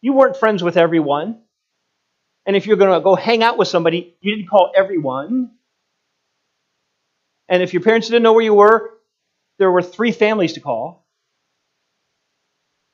You 0.00 0.12
weren't 0.12 0.36
friends 0.36 0.62
with 0.62 0.76
everyone. 0.76 1.40
And 2.44 2.56
if 2.56 2.66
you're 2.66 2.76
going 2.76 2.92
to 2.92 3.00
go 3.02 3.14
hang 3.14 3.42
out 3.42 3.56
with 3.56 3.68
somebody, 3.68 4.16
you 4.20 4.36
didn't 4.36 4.48
call 4.48 4.72
everyone. 4.74 5.52
And 7.48 7.62
if 7.62 7.72
your 7.72 7.82
parents 7.82 8.08
didn't 8.08 8.22
know 8.22 8.32
where 8.32 8.44
you 8.44 8.54
were, 8.54 8.90
there 9.58 9.70
were 9.70 9.82
three 9.82 10.12
families 10.12 10.54
to 10.54 10.60
call. 10.60 11.06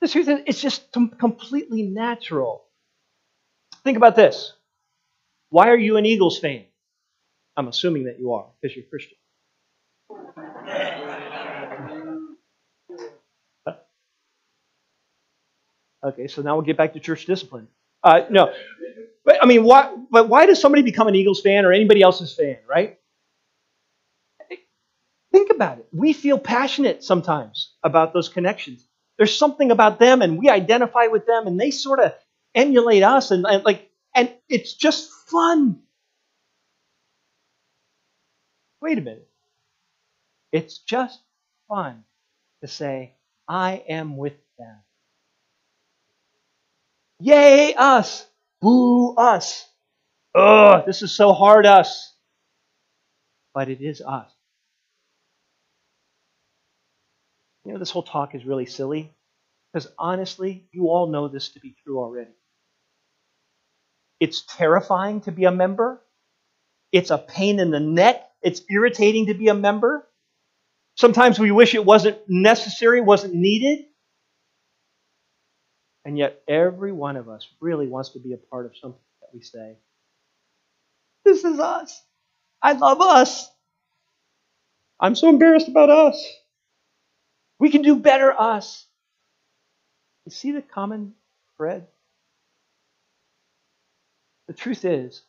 The 0.01 0.09
truth 0.09 0.29
is, 0.29 0.41
it's 0.47 0.61
just 0.61 0.93
completely 0.93 1.83
natural. 1.83 2.65
Think 3.85 3.97
about 3.97 4.17
this 4.17 4.53
Why 5.51 5.69
are 5.71 5.77
you 5.77 5.97
an 5.97 6.07
Eagles 6.07 6.39
fan? 6.39 6.65
I'm 7.57 7.69
assuming 7.69 8.05
that 8.05 8.19
you 8.21 8.35
are 8.35 8.47
because 8.61 8.77
you're 8.77 8.87
Christian. 8.87 9.17
Okay, 16.05 16.29
so 16.29 16.43
now 16.43 16.55
we'll 16.55 16.65
get 16.65 16.77
back 16.77 16.93
to 16.93 17.01
church 17.01 17.27
discipline. 17.27 17.67
Uh, 18.05 18.21
no, 18.31 18.53
but 19.25 19.43
I 19.43 19.47
mean, 19.47 19.65
why? 19.65 19.95
But 20.11 20.29
why 20.29 20.47
does 20.47 20.61
somebody 20.61 20.83
become 20.83 21.09
an 21.09 21.17
Eagles 21.17 21.41
fan 21.41 21.65
or 21.65 21.73
anybody 21.73 22.03
else's 22.03 22.33
fan, 22.35 22.59
right? 22.69 22.99
Think 25.33 25.51
about 25.51 25.79
it. 25.79 25.87
We 25.93 26.13
feel 26.13 26.39
passionate 26.39 27.03
sometimes 27.03 27.75
about 27.83 28.13
those 28.13 28.29
connections. 28.29 28.87
There's 29.17 29.37
something 29.37 29.73
about 29.73 29.99
them, 29.99 30.23
and 30.23 30.39
we 30.39 30.49
identify 30.49 31.09
with 31.09 31.27
them, 31.27 31.49
and 31.49 31.61
they 31.61 31.73
sort 31.73 31.99
of 31.99 32.15
emulate 32.55 33.03
us, 33.03 33.33
and, 33.33 33.45
and 33.45 33.65
like, 33.65 33.91
and 34.15 34.33
it's 34.49 34.75
just 34.75 35.11
fun. 35.31 35.81
Wait 38.81 38.99
a 38.99 39.01
minute. 39.01 39.29
It's 40.53 40.79
just 40.79 41.21
fun 41.69 42.05
to 42.63 42.69
say, 42.69 43.15
I 43.49 43.85
am 43.89 44.17
with 44.17 44.35
them. 44.59 44.77
Yay, 47.21 47.75
us! 47.75 48.27
Boo, 48.61 49.15
us! 49.17 49.69
Ugh, 50.35 50.85
this 50.87 51.03
is 51.03 51.13
so 51.13 51.33
hard, 51.33 51.67
us. 51.67 52.15
But 53.55 53.69
it 53.69 53.81
is 53.81 54.01
us. 54.01 54.31
You 57.65 57.73
know, 57.73 57.79
this 57.79 57.91
whole 57.91 58.03
talk 58.03 58.35
is 58.35 58.45
really 58.47 58.67
silly 58.67 59.13
because 59.73 59.89
honestly, 59.99 60.67
you 60.73 60.89
all 60.89 61.09
know 61.09 61.29
this 61.29 61.51
to 61.51 61.61
be 61.61 61.77
true 61.85 61.99
already. 61.99 62.31
It's 64.21 64.43
terrifying 64.43 65.21
to 65.23 65.33
be 65.33 65.45
a 65.45 65.51
member. 65.51 66.01
It's 66.93 67.11
a 67.11 67.19
pain 67.19 67.61
in 67.61 67.71
the 67.71 67.81
neck. 67.81 68.29
It's 68.43 68.63
irritating 68.71 69.27
to 69.27 69.35
be 69.35 69.49
a 69.49 69.55
member. 69.55 70.07
Sometimes 70.97 71.39
we 71.39 71.51
wish 71.51 71.75
it 71.75 71.85
wasn't 71.85 72.19
necessary, 72.29 73.01
wasn't 73.01 73.35
needed. 73.35 73.87
And 76.05 76.17
yet, 76.17 76.43
every 76.49 76.93
one 76.93 77.17
of 77.17 77.29
us 77.29 77.47
really 77.61 77.87
wants 77.87 78.11
to 78.11 78.19
be 78.19 78.33
a 78.33 78.39
part 78.39 78.67
of 78.67 78.73
something 78.77 79.01
that 79.21 79.29
we 79.35 79.43
say, 79.43 79.77
This 81.25 81.45
is 81.45 81.61
us. 81.61 82.03
I 82.63 82.73
love 82.73 83.01
us. 83.01 83.51
I'm 84.99 85.15
so 85.15 85.29
embarrassed 85.29 85.69
about 85.69 85.91
us. 85.91 86.25
We 87.59 87.71
can 87.71 87.83
do 87.83 87.97
better, 87.97 88.33
us. 88.33 88.87
You 90.25 90.33
see 90.33 90.53
the 90.53 90.63
common 90.63 91.15
thread? 91.57 91.87
The 94.49 94.55
truth 94.55 94.85
is, 94.85 95.23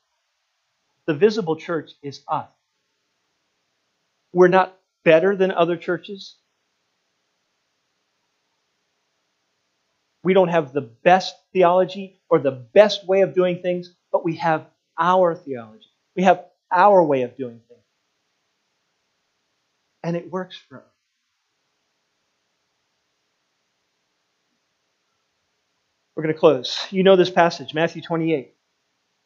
the 1.06 1.14
visible 1.14 1.58
church 1.58 1.92
is 2.02 2.22
us. 2.28 2.48
We're 4.34 4.48
not 4.48 4.78
better 5.04 5.36
than 5.36 5.52
other 5.52 5.76
churches. 5.76 6.36
We 10.24 10.34
don't 10.34 10.50
have 10.50 10.74
the 10.74 10.82
best 10.82 11.36
theology 11.54 12.20
or 12.30 12.40
the 12.40 12.52
best 12.52 13.08
way 13.08 13.22
of 13.22 13.34
doing 13.34 13.62
things, 13.62 13.94
but 14.12 14.24
we 14.24 14.38
have 14.38 14.68
our 14.98 15.36
theology. 15.36 15.86
We 16.16 16.24
have 16.24 16.46
our 16.72 17.04
way 17.04 17.24
of 17.24 17.36
doing 17.36 17.62
things. 17.68 17.80
And 20.04 20.16
it 20.16 20.32
works 20.32 20.58
for 20.70 20.78
us. 20.78 20.84
We're 26.16 26.24
going 26.24 26.36
to 26.36 26.40
close. 26.40 26.78
You 26.92 27.04
know 27.04 27.16
this 27.16 27.30
passage, 27.30 27.74
Matthew 27.74 28.02
28. 28.02 28.54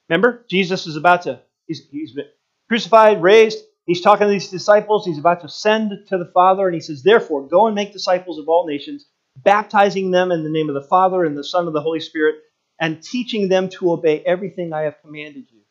Remember? 0.10 0.45
Jesus 0.49 0.88
is 0.88 0.95
about 0.95 1.24
to, 1.24 1.41
he's, 1.68 1.88
he's 1.89 2.14
been 2.14 2.26
crucified, 2.70 3.22
raised. 3.22 3.60
He's 3.86 4.01
talking 4.01 4.28
to 4.28 4.32
these 4.32 4.49
disciples. 4.49 5.06
He's 5.06 5.18
about 5.18 5.41
to 5.41 5.49
send 5.49 5.91
to 6.08 6.18
the 6.18 6.32
Father, 6.34 6.68
and 6.68 6.74
he 6.74 6.82
says, 6.82 7.04
Therefore, 7.04 7.47
go 7.47 7.68
and 7.68 7.76
make 7.76 7.91
disciples 7.91 8.39
of 8.39 8.47
all 8.47 8.66
nations, 8.66 9.06
baptizing 9.36 10.12
them 10.12 10.32
in 10.32 10.43
the 10.43 10.49
name 10.49 10.70
of 10.70 10.76
the 10.76 10.88
Father 10.88 11.24
and 11.24 11.38
the 11.38 11.43
Son 11.43 11.68
and 11.68 11.76
the 11.76 11.82
Holy 11.82 11.99
Spirit, 11.99 12.36
and 12.80 13.01
teaching 13.01 13.49
them 13.49 13.70
to 13.70 13.91
obey 13.91 14.22
everything 14.22 14.74
I 14.74 14.82
have 14.82 15.01
commanded 15.01 15.47
you. 15.51 15.62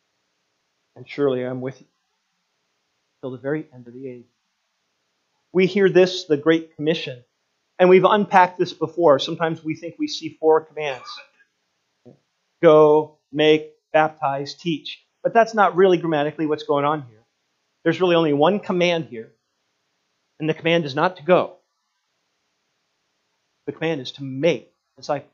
And 0.97 1.09
surely 1.09 1.45
I 1.45 1.51
am 1.51 1.61
with 1.61 1.81
you 1.81 1.87
till 3.23 3.31
the 3.31 3.39
very 3.39 3.67
end 3.73 3.87
of 3.87 3.95
the 3.95 4.09
age. 4.09 4.27
We 5.53 5.67
hear 5.67 5.89
this, 5.89 6.25
the 6.25 6.37
Great 6.37 6.77
Commission, 6.77 7.25
and 7.79 7.89
we've 7.89 8.05
unpacked 8.05 8.59
this 8.59 8.73
before. 8.73 9.19
Sometimes 9.19 9.65
we 9.65 9.75
think 9.75 9.95
we 9.99 10.09
see 10.09 10.37
four 10.41 10.65
commands 10.65 11.09
go, 12.63 13.19
make, 13.33 13.72
baptize, 13.93 14.55
teach. 14.55 15.03
But 15.23 15.35
that's 15.35 15.55
not 15.55 15.77
really 15.77 15.99
grammatically 15.99 16.47
what's 16.47 16.65
going 16.65 16.85
on 16.85 17.03
here. 17.03 17.23
There's 17.85 18.01
really 18.01 18.17
only 18.17 18.33
one 18.33 18.61
command 18.61 19.07
here, 19.07 19.33
and 20.39 20.49
the 20.49 20.55
command 20.55 20.85
is 20.85 20.95
not 20.95 21.17
to 21.17 21.23
go. 21.23 21.57
The 23.67 23.73
command 23.73 24.01
is 24.01 24.13
to 24.13 24.25
make 24.25 24.73
disciples. 24.97 25.31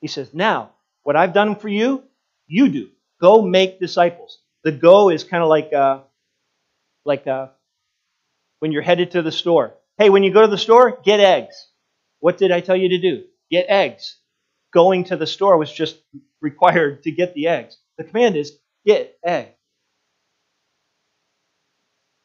He 0.00 0.08
says, 0.08 0.32
Now, 0.32 0.72
what 1.02 1.16
I've 1.16 1.32
done 1.32 1.56
for 1.56 1.68
you, 1.68 2.04
you 2.46 2.68
do. 2.68 2.88
Go 3.20 3.42
make 3.42 3.80
disciples. 3.80 4.38
The 4.64 4.72
go 4.72 5.10
is 5.10 5.24
kind 5.24 5.42
of 5.42 5.48
like, 5.48 5.72
uh, 5.72 6.00
like 7.04 7.26
uh, 7.26 7.48
when 8.60 8.72
you're 8.72 8.82
headed 8.82 9.12
to 9.12 9.22
the 9.22 9.32
store. 9.32 9.74
Hey, 9.96 10.10
when 10.10 10.22
you 10.22 10.32
go 10.32 10.42
to 10.42 10.48
the 10.48 10.58
store, 10.58 11.00
get 11.04 11.20
eggs. 11.20 11.68
What 12.20 12.38
did 12.38 12.52
I 12.52 12.60
tell 12.60 12.76
you 12.76 12.90
to 12.90 13.00
do? 13.00 13.24
Get 13.50 13.66
eggs. 13.68 14.16
Going 14.72 15.04
to 15.04 15.16
the 15.16 15.26
store 15.26 15.56
was 15.56 15.72
just 15.72 15.96
required 16.40 17.02
to 17.04 17.10
get 17.10 17.34
the 17.34 17.48
eggs. 17.48 17.76
The 17.96 18.04
command 18.04 18.36
is 18.36 18.58
get 18.86 19.18
eggs. 19.24 19.54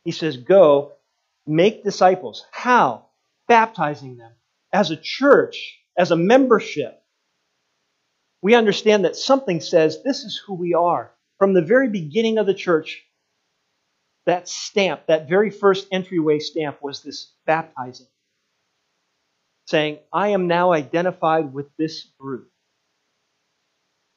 He 0.04 0.12
says, 0.12 0.38
Go, 0.38 0.94
make 1.48 1.84
disciples. 1.84 2.46
How? 2.52 3.06
Baptizing 3.48 4.18
them. 4.18 4.32
As 4.72 4.92
a 4.92 4.98
church, 4.98 5.80
as 5.98 6.12
a 6.12 6.16
membership, 6.16 7.02
we 8.42 8.56
understand 8.56 9.06
that 9.06 9.16
something 9.16 9.62
says 9.62 10.04
this 10.04 10.24
is 10.24 10.42
who 10.46 10.56
we 10.56 10.74
are. 10.74 11.12
From 11.40 11.54
the 11.54 11.62
very 11.62 11.90
beginning 11.90 12.38
of 12.38 12.46
the 12.46 12.54
church, 12.54 13.04
that 14.26 14.48
stamp, 14.48 15.08
that 15.08 15.30
very 15.30 15.50
first 15.50 15.88
entryway 15.92 16.40
stamp, 16.40 16.82
was 16.82 17.04
this 17.04 17.34
baptizing, 17.46 18.08
saying, 19.68 20.00
I 20.12 20.30
am 20.30 20.48
now 20.48 20.72
identified 20.72 21.54
with 21.54 21.68
this 21.78 22.08
group. 22.20 22.50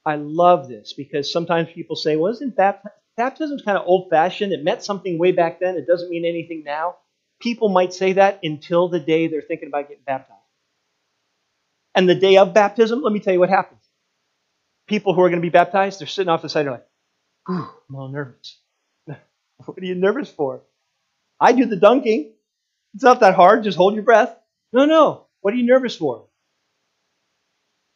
I 0.07 0.15
love 0.15 0.69
this 0.69 0.93
because 0.93 1.29
sometimes 1.29 1.67
people 1.73 1.97
say, 1.97 2.15
well, 2.15 2.31
isn't 2.31 2.55
baptism, 2.55 2.91
baptism 3.17 3.59
kind 3.65 3.77
of 3.77 3.85
old 3.85 4.09
fashioned? 4.09 4.53
It 4.53 4.63
meant 4.63 4.81
something 4.81 5.19
way 5.19 5.33
back 5.33 5.59
then. 5.59 5.75
It 5.75 5.85
doesn't 5.85 6.09
mean 6.09 6.23
anything 6.23 6.63
now. 6.65 6.95
People 7.41 7.67
might 7.67 7.93
say 7.93 8.13
that 8.13 8.39
until 8.41 8.87
the 8.87 9.01
day 9.01 9.27
they're 9.27 9.41
thinking 9.41 9.67
about 9.67 9.89
getting 9.89 10.05
baptized. 10.05 10.39
And 11.93 12.07
the 12.07 12.15
day 12.15 12.37
of 12.37 12.53
baptism, 12.53 13.01
let 13.01 13.11
me 13.11 13.19
tell 13.19 13.33
you 13.33 13.41
what 13.41 13.49
happens. 13.49 13.81
People 14.87 15.13
who 15.13 15.21
are 15.23 15.29
going 15.29 15.41
to 15.41 15.45
be 15.45 15.49
baptized, 15.49 15.99
they're 15.99 16.07
sitting 16.07 16.29
off 16.29 16.41
the 16.41 16.47
side, 16.47 16.63
they're 16.63 16.71
like, 16.71 16.87
I'm 17.49 17.57
a 17.57 17.69
little 17.91 18.07
nervous. 18.07 18.59
What 19.65 19.77
are 19.77 19.85
you 19.85 19.95
nervous 19.95 20.31
for? 20.31 20.61
I 21.37 21.51
do 21.51 21.65
the 21.65 21.75
dunking. 21.75 22.31
It's 22.93 23.03
not 23.03 23.19
that 23.19 23.35
hard. 23.35 23.65
Just 23.65 23.77
hold 23.77 23.95
your 23.95 24.03
breath. 24.03 24.33
No, 24.71 24.85
no. 24.85 25.25
What 25.41 25.53
are 25.53 25.57
you 25.57 25.65
nervous 25.65 25.97
for? 25.97 26.27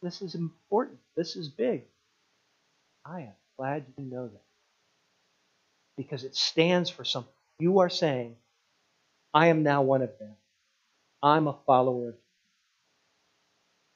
This 0.02 0.22
is 0.22 0.36
important. 0.36 1.00
This 1.16 1.38
is 1.38 1.48
big. 1.48 1.84
I 3.06 3.22
am 3.22 3.34
glad 3.58 3.86
you 3.98 4.06
know 4.06 4.28
that. 4.28 4.44
Because 5.98 6.24
it 6.24 6.36
stands 6.36 6.90
for 6.90 7.06
something. 7.06 7.32
You 7.60 7.80
are 7.80 7.90
saying, 7.90 8.36
I 9.34 9.48
am 9.48 9.64
now 9.64 9.84
one 9.84 10.02
of 10.02 10.12
them. 10.20 10.36
I'm 11.24 11.48
a 11.48 11.58
follower 11.66 12.10
of 12.10 12.16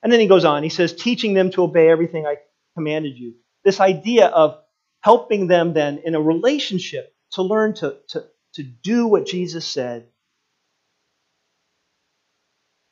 And 0.04 0.14
then 0.14 0.20
he 0.20 0.28
goes 0.28 0.46
on. 0.46 0.64
He 0.64 0.70
says, 0.70 0.94
teaching 0.94 1.34
them 1.34 1.52
to 1.52 1.64
obey 1.64 1.90
everything 1.90 2.26
I 2.26 2.38
commanded 2.76 3.18
you. 3.18 3.36
This 3.64 3.80
idea 3.80 4.28
of 4.28 4.60
helping 5.02 5.48
them 5.48 5.74
then 5.74 6.02
in 6.06 6.16
a 6.16 6.22
relationship 6.22 7.14
to 7.34 7.42
learn 7.42 7.74
to, 7.76 7.98
to, 8.10 8.26
to 8.54 8.64
do 8.64 9.08
what 9.08 9.26
Jesus 9.26 9.66
said. 9.68 10.08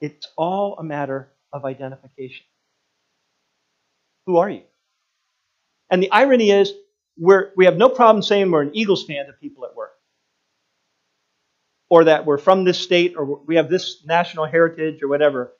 It's 0.01 0.27
all 0.37 0.77
a 0.79 0.83
matter 0.83 1.31
of 1.53 1.65
identification. 1.65 2.45
Who 4.27 4.37
are 4.37 4.49
you? 4.49 4.63
And 5.89 6.01
the 6.01 6.11
irony 6.11 6.51
is, 6.51 6.73
we're, 7.17 7.51
we 7.55 7.65
have 7.65 7.77
no 7.77 7.89
problem 7.89 8.23
saying 8.23 8.49
we're 8.49 8.63
an 8.63 8.71
Eagles 8.75 9.05
fan 9.05 9.27
to 9.27 9.33
people 9.33 9.65
at 9.65 9.75
work. 9.75 9.91
Or 11.89 12.05
that 12.05 12.25
we're 12.25 12.39
from 12.39 12.63
this 12.63 12.79
state, 12.79 13.13
or 13.15 13.43
we 13.45 13.57
have 13.57 13.69
this 13.69 14.03
national 14.05 14.45
heritage, 14.45 15.03
or 15.03 15.07
whatever. 15.07 15.53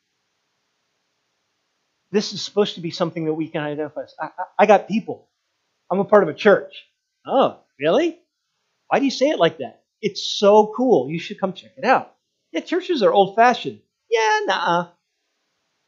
This 2.12 2.34
is 2.34 2.42
supposed 2.42 2.76
to 2.76 2.82
be 2.82 2.92
something 2.92 3.26
that 3.26 3.34
we 3.34 3.48
can 3.48 3.62
identify. 3.62 4.02
I, 4.20 4.26
I, 4.26 4.44
I 4.60 4.66
got 4.66 4.88
people. 4.88 5.30
I'm 5.92 6.00
a 6.00 6.06
part 6.06 6.24
of 6.24 6.30
a 6.30 6.34
church. 6.34 6.74
Oh, 7.26 7.60
really? 7.80 8.20
Why 8.88 9.00
do 9.00 9.06
you 9.06 9.12
say 9.12 9.30
it 9.30 9.40
like 9.40 9.60
that? 9.60 9.84
It's 10.02 10.26
so 10.26 10.74
cool. 10.76 11.10
You 11.10 11.20
should 11.20 11.40
come 11.40 11.54
check 11.54 11.72
it 11.78 11.86
out. 11.86 12.16
Yeah, 12.52 12.62
churches 12.62 13.04
are 13.04 13.12
old 13.12 13.36
fashioned. 13.36 13.80
Yeah, 14.10 14.40
nah. 14.46 14.88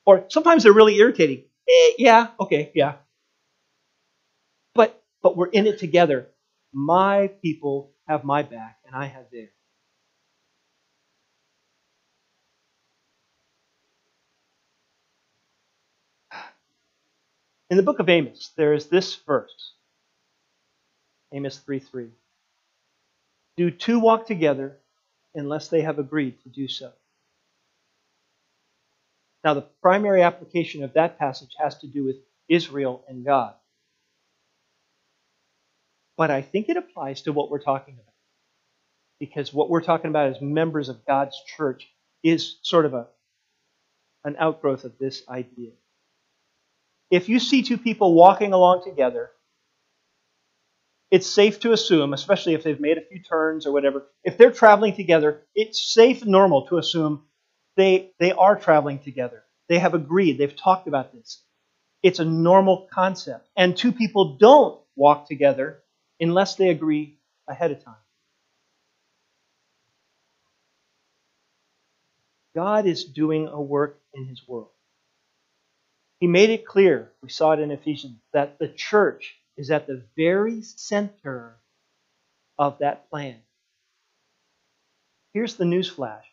Or 0.06 0.26
sometimes 0.30 0.64
they're 0.64 0.74
really 0.74 0.96
irritating. 0.98 1.44
Eh, 1.68 1.92
yeah, 1.98 2.28
okay, 2.40 2.72
yeah. 2.76 2.96
But 5.26 5.36
we're 5.36 5.48
in 5.48 5.66
it 5.66 5.80
together. 5.80 6.28
My 6.72 7.32
people 7.42 7.90
have 8.08 8.24
my 8.24 8.44
back, 8.44 8.78
and 8.86 8.96
I 8.96 9.06
have 9.06 9.26
theirs. 9.32 9.50
In 17.72 17.78
the 17.78 17.82
book 17.82 17.98
of 17.98 18.08
Amos, 18.08 18.52
there 18.56 18.76
is 18.76 18.86
this 18.86 19.16
verse 19.16 19.74
Amos 21.34 21.58
3 21.58 21.80
3. 21.80 22.12
Do 23.58 23.72
two 23.72 24.00
walk 24.00 24.28
together 24.28 24.78
unless 25.34 25.70
they 25.70 25.82
have 25.82 25.98
agreed 25.98 26.40
to 26.44 26.50
do 26.50 26.68
so? 26.68 26.92
Now, 29.44 29.56
the 29.56 29.66
primary 29.82 30.22
application 30.22 30.84
of 30.84 30.94
that 30.94 31.18
passage 31.18 31.56
has 31.58 31.80
to 31.80 31.88
do 31.88 32.04
with 32.04 32.18
Israel 32.48 33.04
and 33.08 33.26
God. 33.26 33.56
But 36.18 36.32
I 36.32 36.42
think 36.42 36.70
it 36.70 36.78
applies 36.78 37.24
to 37.24 37.34
what 37.34 37.50
we're 37.50 37.60
talking 37.60 37.96
about. 37.96 38.14
Because 39.20 39.54
what 39.54 39.70
we're 39.70 39.82
talking 39.82 40.10
about 40.10 40.30
as 40.30 40.42
members 40.42 40.90
of 40.90 41.06
God's 41.06 41.38
church 41.58 41.88
is 42.24 42.58
sort 42.64 42.86
of 42.86 42.94
a, 42.94 43.08
an 44.24 44.36
outgrowth 44.40 44.84
of 44.84 44.98
this 44.98 45.24
idea. 45.30 45.72
If 47.12 47.30
you 47.30 47.40
see 47.40 47.62
two 47.62 47.78
people 47.78 48.14
walking 48.14 48.54
along 48.54 48.84
together, 48.84 49.32
it's 51.12 51.30
safe 51.30 51.60
to 51.62 51.72
assume, 51.72 52.14
especially 52.14 52.56
if 52.56 52.64
they've 52.64 52.80
made 52.80 52.98
a 52.98 53.06
few 53.06 53.20
turns 53.20 53.66
or 53.66 53.72
whatever, 53.72 54.06
if 54.24 54.38
they're 54.38 54.52
traveling 54.52 54.96
together, 54.96 55.44
it's 55.54 55.94
safe 55.94 56.24
and 56.24 56.32
normal 56.32 56.68
to 56.68 56.78
assume 56.78 57.24
they, 57.78 58.12
they 58.20 58.32
are 58.32 58.56
traveling 58.58 59.00
together. 59.00 59.44
They 59.70 59.80
have 59.80 59.94
agreed. 59.94 60.38
They've 60.38 60.56
talked 60.56 60.88
about 60.88 61.14
this. 61.14 61.42
It's 62.04 62.20
a 62.20 62.26
normal 62.26 62.88
concept. 62.92 63.48
And 63.56 63.78
two 63.78 63.92
people 63.92 64.38
don't 64.38 64.80
walk 64.96 65.28
together 65.28 65.84
unless 66.20 66.56
they 66.56 66.70
agree 66.70 67.18
ahead 67.48 67.72
of 67.72 67.84
time. 67.84 67.96
God 72.56 72.86
is 72.86 73.04
doing 73.04 73.48
a 73.48 73.62
work 73.62 74.00
in 74.14 74.26
his 74.26 74.48
world. 74.48 74.70
He 76.20 76.28
made 76.28 76.50
it 76.50 76.66
clear, 76.66 77.12
we 77.22 77.30
saw 77.30 77.52
it 77.52 77.60
in 77.60 77.72
Ephesians, 77.72 78.18
that 78.32 78.58
the 78.60 78.70
church 78.70 79.36
is 79.58 79.72
at 79.72 79.88
the 79.88 80.04
very 80.16 80.62
center 80.62 81.58
of 82.58 82.80
that 82.80 83.10
plan. 83.10 83.36
Here's 85.34 85.56
the 85.56 85.66
news 85.66 85.90
flash 85.90 86.26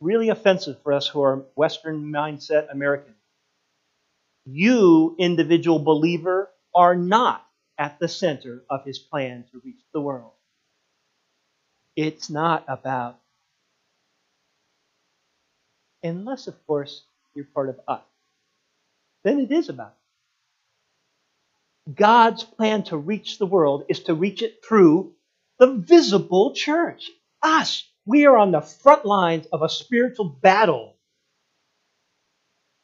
really 0.00 0.28
offensive 0.28 0.76
for 0.82 0.92
us 0.92 1.08
who 1.08 1.22
are 1.22 1.44
Western 1.54 2.12
mindset 2.12 2.70
Americans. 2.70 3.16
You, 4.44 5.16
individual 5.18 5.78
believer, 5.78 6.50
are 6.74 6.94
not 6.94 7.44
at 7.78 7.98
the 7.98 8.08
center 8.08 8.62
of 8.70 8.84
his 8.84 8.98
plan 8.98 9.44
to 9.52 9.60
reach 9.64 9.80
the 9.92 10.00
world. 10.00 10.32
It's 11.96 12.30
not 12.30 12.64
about, 12.68 13.18
unless, 16.02 16.46
of 16.48 16.66
course, 16.66 17.04
you're 17.34 17.46
part 17.46 17.70
of 17.70 17.80
us. 17.88 18.02
Then 19.24 19.40
it 19.40 19.52
is 19.52 19.68
about. 19.68 19.94
God's 21.94 22.44
plan 22.44 22.84
to 22.84 22.96
reach 22.96 23.38
the 23.38 23.46
world 23.46 23.86
is 23.88 24.00
to 24.04 24.14
reach 24.14 24.42
it 24.42 24.64
through 24.66 25.14
the 25.58 25.74
visible 25.74 26.54
church, 26.54 27.10
us. 27.42 27.86
We 28.06 28.26
are 28.26 28.36
on 28.38 28.52
the 28.52 28.62
front 28.62 29.04
lines 29.06 29.46
of 29.52 29.62
a 29.62 29.68
spiritual 29.68 30.26
battle. 30.26 30.96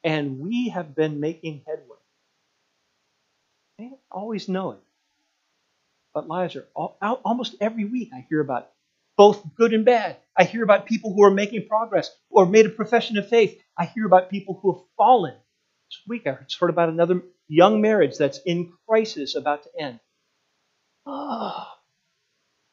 And 0.04 0.40
we 0.40 0.70
have 0.70 0.94
been 0.94 1.20
making 1.20 1.62
headway. 1.66 1.89
Always 4.10 4.48
know 4.48 4.72
it. 4.72 4.78
But 6.12 6.28
lives 6.28 6.56
are 6.56 6.66
all, 6.74 6.98
almost 7.24 7.56
every 7.60 7.84
week 7.84 8.10
I 8.14 8.26
hear 8.28 8.40
about 8.40 8.68
both 9.16 9.42
good 9.54 9.74
and 9.74 9.84
bad. 9.84 10.16
I 10.36 10.44
hear 10.44 10.64
about 10.64 10.86
people 10.86 11.12
who 11.12 11.22
are 11.22 11.30
making 11.30 11.68
progress 11.68 12.10
or 12.30 12.46
made 12.46 12.66
a 12.66 12.70
profession 12.70 13.18
of 13.18 13.28
faith. 13.28 13.60
I 13.76 13.84
hear 13.84 14.06
about 14.06 14.30
people 14.30 14.58
who 14.60 14.72
have 14.72 14.82
fallen. 14.96 15.34
This 15.34 16.00
week 16.08 16.26
I 16.26 16.38
heard 16.58 16.70
about 16.70 16.88
another 16.88 17.22
young 17.48 17.80
marriage 17.80 18.16
that's 18.16 18.38
in 18.46 18.72
crisis 18.88 19.36
about 19.36 19.64
to 19.64 19.70
end. 19.78 20.00
Oh, 21.06 21.66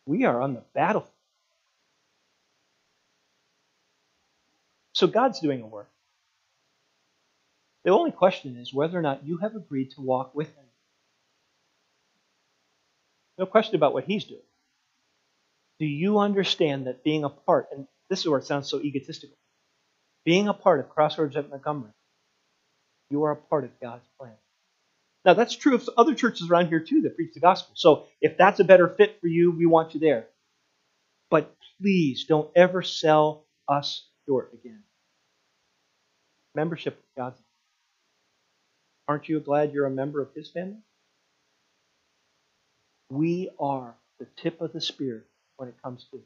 we 0.06 0.26
are 0.26 0.42
on 0.42 0.54
the 0.54 0.64
battlefield. 0.74 1.14
So 4.94 5.06
God's 5.06 5.40
doing 5.40 5.62
a 5.62 5.68
work. 5.68 5.90
The 7.84 7.92
only 7.92 8.12
question 8.12 8.58
is 8.58 8.74
whether 8.74 8.98
or 8.98 9.02
not 9.02 9.26
you 9.26 9.38
have 9.38 9.56
agreed 9.56 9.92
to 9.92 10.02
walk 10.02 10.34
with 10.34 10.48
Him. 10.48 10.66
No 13.38 13.46
question 13.46 13.76
about 13.76 13.94
what 13.94 14.06
He's 14.06 14.26
doing. 14.26 14.42
Do 15.80 15.86
you 15.86 16.20
understand 16.20 16.88
that 16.88 17.04
being 17.04 17.24
a 17.24 17.30
part, 17.30 17.68
and 17.72 17.88
this 18.10 18.20
is 18.20 18.28
where 18.28 18.40
it 18.40 18.46
sounds 18.46 18.70
so 18.70 18.80
egotistical, 18.80 19.38
being 20.26 20.48
a 20.48 20.54
part 20.54 20.80
of 20.80 20.90
Crossroads 20.90 21.36
at 21.36 21.50
Montgomery, 21.50 21.92
you 23.10 23.24
are 23.24 23.32
a 23.32 23.36
part 23.36 23.64
of 23.64 23.80
God's 23.80 24.08
plan. 24.20 24.34
Now, 25.24 25.34
that's 25.34 25.56
true 25.56 25.76
of 25.76 25.88
other 25.98 26.16
churches 26.16 26.50
around 26.50 26.68
here 26.68 26.80
too 26.80 27.02
that 27.02 27.16
preach 27.16 27.34
the 27.34 27.40
gospel. 27.40 27.74
So, 27.76 28.06
if 28.22 28.38
that's 28.38 28.60
a 28.60 28.64
better 28.64 28.88
fit 28.88 29.20
for 29.22 29.28
you, 29.28 29.52
we 29.52 29.66
want 29.66 29.94
you 29.94 30.00
there. 30.00 30.28
But 31.30 31.54
please 31.80 32.26
don't 32.26 32.50
ever 32.56 32.82
sell 32.82 33.46
us 33.68 34.08
short 34.26 34.54
again 34.54 34.84
membership 36.58 36.98
of 36.98 37.04
God's. 37.16 37.40
Aren't 39.08 39.30
you 39.30 39.40
glad 39.40 39.72
you're 39.72 39.86
a 39.86 39.92
member 39.92 40.22
of 40.22 40.34
His 40.36 40.50
family? 40.50 40.80
We 43.10 43.50
are 43.60 43.96
the 44.20 44.28
tip 44.38 44.62
of 44.62 44.74
the 44.74 44.82
spear 44.82 45.26
when 45.58 45.70
it 45.70 45.76
comes 45.84 46.06
to 46.12 46.22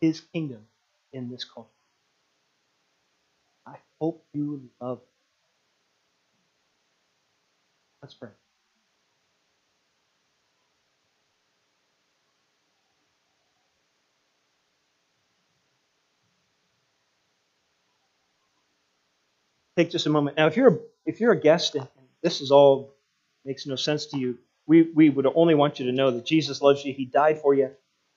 His 0.00 0.20
kingdom 0.20 0.66
in 1.12 1.30
this 1.30 1.44
culture. 1.44 1.70
I 3.66 3.76
hope 4.00 4.24
you 4.32 4.68
love 4.80 4.98
it. 4.98 5.08
Let's 8.02 8.14
pray. 8.14 8.30
take 19.76 19.90
just 19.90 20.06
a 20.06 20.10
moment. 20.10 20.36
Now, 20.36 20.46
if 20.46 20.56
you're 20.56 20.80
if 21.06 21.20
you're 21.20 21.32
a 21.32 21.40
guest 21.40 21.74
and 21.74 21.88
this 22.22 22.40
is 22.40 22.50
all 22.50 22.94
makes 23.44 23.66
no 23.66 23.76
sense 23.76 24.06
to 24.06 24.18
you, 24.18 24.38
we, 24.66 24.82
we 24.94 25.10
would 25.10 25.26
only 25.34 25.54
want 25.54 25.78
you 25.80 25.86
to 25.86 25.92
know 25.92 26.10
that 26.10 26.24
Jesus 26.24 26.62
loves 26.62 26.84
you. 26.84 26.92
He 26.94 27.04
died 27.04 27.40
for 27.40 27.54
you, 27.54 27.70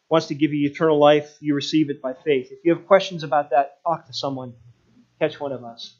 wants 0.09 0.27
to 0.27 0.35
give 0.35 0.53
you 0.53 0.69
eternal 0.69 0.99
life. 0.99 1.37
You 1.39 1.55
receive 1.55 1.89
it 1.89 2.01
by 2.01 2.13
faith. 2.13 2.51
If 2.51 2.59
you 2.63 2.75
have 2.75 2.85
questions 2.85 3.23
about 3.23 3.49
that, 3.51 3.81
talk 3.83 4.07
to 4.07 4.13
someone. 4.13 4.53
Catch 5.19 5.39
one 5.39 5.51
of 5.51 5.63
us. 5.63 5.95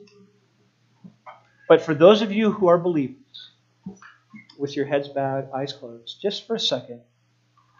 But 1.67 1.81
for 1.81 1.95
those 1.95 2.21
of 2.21 2.31
you 2.31 2.51
who 2.51 2.67
are 2.67 2.77
believers, 2.77 3.51
with 4.57 4.75
your 4.75 4.85
heads 4.85 5.07
bowed, 5.09 5.49
eyes 5.51 5.73
closed, 5.73 6.21
just 6.21 6.47
for 6.47 6.55
a 6.55 6.59
second, 6.59 7.01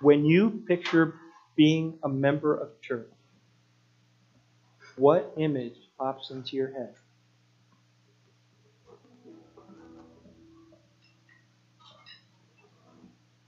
when 0.01 0.25
you 0.25 0.63
picture 0.67 1.15
being 1.55 1.99
a 2.03 2.09
member 2.09 2.55
of 2.55 2.81
church, 2.81 3.07
what 4.97 5.33
image 5.37 5.75
pops 5.97 6.31
into 6.31 6.55
your 6.55 6.71
head? 6.71 6.93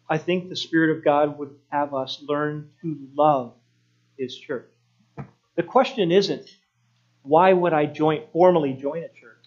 I 0.10 0.18
think 0.18 0.50
the 0.50 0.56
Spirit 0.56 0.96
of 0.98 1.04
God 1.04 1.38
would 1.38 1.56
have 1.70 1.94
us 1.94 2.24
learn 2.26 2.70
to 2.82 2.98
love 3.14 3.54
His 4.18 4.38
church. 4.38 4.70
The 5.56 5.64
question 5.64 6.12
isn't, 6.12 6.50
why 7.24 7.52
would 7.52 7.74
I 7.74 7.88
join, 7.88 8.24
formally 8.32 8.74
join 8.74 9.04
a 9.04 9.10
church? 9.10 9.44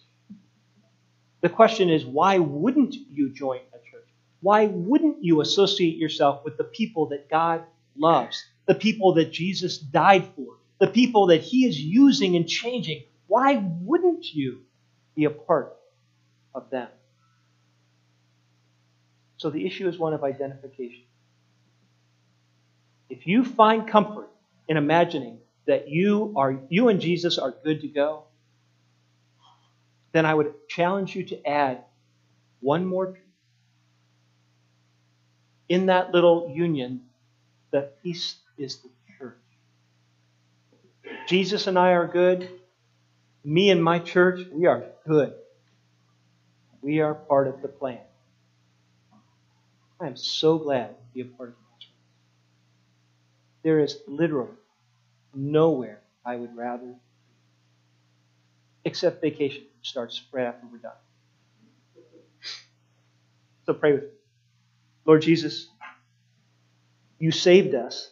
The 1.41 1.49
question 1.49 1.89
is, 1.89 2.05
why 2.05 2.37
wouldn't 2.37 2.93
you 2.93 3.31
join 3.31 3.61
a 3.73 3.77
church? 3.89 4.07
Why 4.41 4.67
wouldn't 4.67 5.23
you 5.23 5.41
associate 5.41 5.97
yourself 5.97 6.45
with 6.45 6.57
the 6.57 6.63
people 6.63 7.07
that 7.07 7.29
God 7.29 7.63
loves, 7.97 8.45
the 8.67 8.75
people 8.75 9.15
that 9.15 9.31
Jesus 9.31 9.79
died 9.79 10.27
for, 10.35 10.57
the 10.79 10.87
people 10.87 11.27
that 11.27 11.41
He 11.41 11.65
is 11.65 11.79
using 11.79 12.35
and 12.35 12.47
changing? 12.47 13.03
Why 13.25 13.55
wouldn't 13.81 14.31
you 14.31 14.61
be 15.15 15.25
a 15.25 15.31
part 15.31 15.75
of 16.53 16.69
them? 16.69 16.89
So 19.41 19.49
the 19.49 19.65
issue 19.65 19.87
is 19.87 19.97
one 19.97 20.13
of 20.13 20.23
identification. 20.23 21.01
If 23.09 23.25
you 23.25 23.43
find 23.43 23.87
comfort 23.87 24.29
in 24.67 24.77
imagining 24.77 25.39
that 25.65 25.89
you 25.89 26.33
are 26.35 26.59
you 26.69 26.89
and 26.89 27.01
Jesus 27.01 27.39
are 27.39 27.51
good 27.63 27.81
to 27.81 27.87
go, 27.87 28.25
then 30.11 30.27
I 30.27 30.33
would 30.35 30.53
challenge 30.69 31.15
you 31.15 31.23
to 31.23 31.43
add 31.43 31.85
one 32.59 32.85
more 32.85 33.13
piece. 33.13 33.23
In 35.69 35.87
that 35.87 36.11
little 36.11 36.53
union, 36.55 37.01
the 37.71 37.89
piece 38.03 38.35
is 38.59 38.77
the 38.77 38.89
church. 39.17 39.39
Jesus 41.27 41.65
and 41.65 41.79
I 41.79 41.93
are 41.93 42.05
good. 42.05 42.47
Me 43.43 43.71
and 43.71 43.83
my 43.83 43.97
church, 43.97 44.45
we 44.51 44.67
are 44.67 44.83
good. 45.07 45.33
We 46.83 46.99
are 46.99 47.15
part 47.15 47.47
of 47.47 47.63
the 47.63 47.69
plan. 47.69 48.01
I 50.01 50.07
am 50.07 50.17
so 50.17 50.57
glad 50.57 50.87
to 50.89 51.03
be 51.13 51.21
a 51.21 51.25
part 51.25 51.49
of 51.49 51.55
Crossroads. 51.55 51.93
There 53.63 53.79
is 53.79 53.99
literally 54.07 54.49
nowhere 55.35 56.01
I 56.25 56.35
would 56.35 56.57
rather 56.57 56.85
be. 56.85 56.95
Except 58.83 59.21
vacation, 59.21 59.63
which 59.77 59.89
starts 59.89 60.19
right 60.31 60.45
after 60.47 60.65
we're 60.71 60.79
done. 60.79 60.91
So 63.67 63.75
pray 63.75 63.93
with 63.93 64.03
me. 64.03 64.09
Lord 65.05 65.21
Jesus, 65.21 65.67
you 67.19 67.31
saved 67.31 67.75
us. 67.75 68.09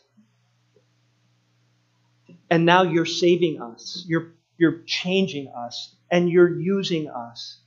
And 2.52 2.66
now 2.66 2.84
you're 2.84 3.06
saving 3.08 3.62
us. 3.62 4.06
You're, 4.08 4.34
you're 4.60 4.82
changing 4.86 5.48
us. 5.48 5.96
And 6.12 6.30
you're 6.30 6.60
using 6.60 7.10
us. 7.10 7.60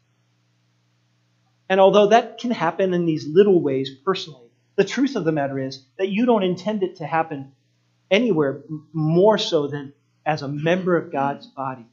And 1.73 1.81
although 1.81 2.09
that 2.09 2.37
can 2.37 2.51
happen 2.51 2.93
in 2.93 3.07
these 3.07 3.27
little 3.27 3.59
ways 3.59 3.89
personally, 4.05 4.51
the 4.77 4.85
truth 4.85 5.17
of 5.17 5.25
the 5.25 5.33
matter 5.33 5.59
is 5.59 5.83
that 5.97 6.11
you 6.11 6.27
don't 6.27 6.43
intend 6.43 6.83
it 6.83 6.97
to 6.97 7.07
happen 7.07 7.53
anywhere 8.11 8.61
more 8.93 9.39
so 9.39 9.69
than 9.69 9.95
as 10.27 10.43
a 10.43 10.49
member 10.49 10.99
of 10.99 11.11
God's 11.11 11.47
body. 11.47 11.87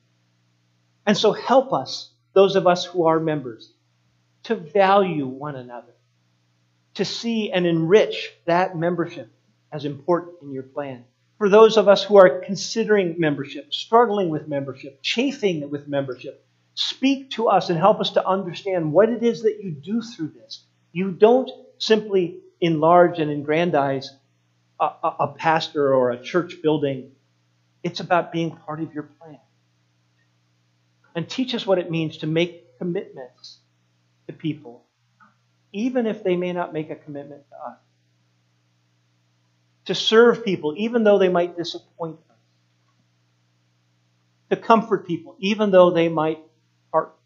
And 1.06 1.18
so 1.18 1.32
help 1.32 1.72
us, 1.72 2.12
those 2.34 2.58
of 2.58 2.68
us 2.68 2.84
who 2.84 3.08
are 3.08 3.22
members, 3.22 3.72
to 4.44 4.56
value 4.56 5.26
one 5.26 5.56
another, 5.56 5.94
to 6.96 7.06
see 7.06 7.50
and 7.50 7.66
enrich 7.66 8.34
that 8.44 8.76
membership 8.76 9.32
as 9.72 9.86
important 9.86 10.42
in 10.42 10.52
your 10.52 10.64
plan. 10.64 11.06
For 11.38 11.48
those 11.48 11.78
of 11.78 11.88
us 11.88 12.04
who 12.04 12.18
are 12.18 12.42
considering 12.42 13.16
membership, 13.18 13.74
struggling 13.74 14.28
with 14.28 14.46
membership, 14.46 15.00
chafing 15.02 15.70
with 15.70 15.88
membership, 15.88 16.46
speak 16.80 17.32
to 17.32 17.50
us 17.50 17.70
and 17.70 17.78
help 17.78 18.00
us 18.00 18.12
to 18.12 18.26
understand 18.26 18.94
what 18.94 19.10
it 19.10 19.22
is 19.22 19.44
that 19.44 19.60
you 19.62 19.70
do 19.70 20.02
through 20.02 20.30
this. 20.30 20.64
You 20.94 21.12
don't 21.12 21.52
simply 21.78 22.40
enlarge 22.62 23.20
and 23.20 23.30
aggrandize 23.30 24.10
a, 24.80 24.86
a, 24.86 25.16
a 25.20 25.28
pastor 25.38 25.94
or 25.94 26.12
a 26.12 26.22
church 26.22 26.62
building, 26.64 27.12
it's 27.84 28.00
about 28.00 28.32
being 28.32 28.52
part 28.52 28.80
of 28.80 28.94
your 28.94 29.04
plan. 29.04 29.40
And 31.16 31.30
teach 31.30 31.54
us 31.54 31.68
what 31.68 31.80
it 31.80 31.92
means 31.92 32.20
to 32.20 32.28
make 32.28 32.78
commitments 32.78 33.58
to 34.28 34.34
people, 34.34 34.86
even 35.74 36.08
if 36.08 36.24
they 36.24 36.38
may 36.38 36.54
not 36.54 36.72
make 36.72 36.90
a 36.90 36.96
commitment 36.96 37.44
to 37.50 37.56
us. 37.56 37.78
To 39.86 39.96
serve 39.96 40.46
people, 40.46 40.76
even 40.78 41.04
though 41.04 41.18
they 41.18 41.30
might 41.30 41.58
disappoint 41.58 42.20
us. 42.30 42.38
To 44.52 44.56
comfort 44.56 45.08
people, 45.08 45.36
even 45.40 45.72
though 45.72 45.92
they 45.92 46.08
might 46.08 46.40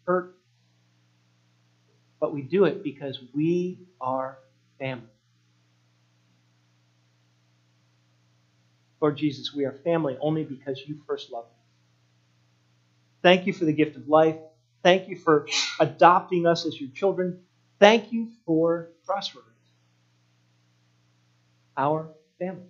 hurt. 0.06 0.34
But 2.20 2.32
we 2.32 2.42
do 2.42 2.64
it 2.64 2.82
because 2.82 3.18
we 3.34 3.78
are 4.00 4.38
family. 4.78 5.08
Lord 9.00 9.16
Jesus, 9.16 9.52
we 9.52 9.66
are 9.66 9.72
family 9.72 10.16
only 10.20 10.44
because 10.44 10.80
you 10.86 10.98
first 11.06 11.30
loved 11.30 11.48
us. 11.48 11.66
Thank 13.22 13.46
you 13.46 13.52
for 13.52 13.66
the 13.66 13.72
gift 13.72 13.96
of 13.96 14.08
life. 14.08 14.36
Thank 14.82 15.08
you 15.08 15.16
for 15.16 15.46
adopting 15.80 16.46
us 16.46 16.64
as 16.66 16.80
your 16.80 16.90
children. 16.90 17.40
Thank 17.78 18.12
you 18.12 18.28
for 18.46 18.90
Crossroads, 19.06 19.46
our 21.76 22.08
family. 22.38 22.62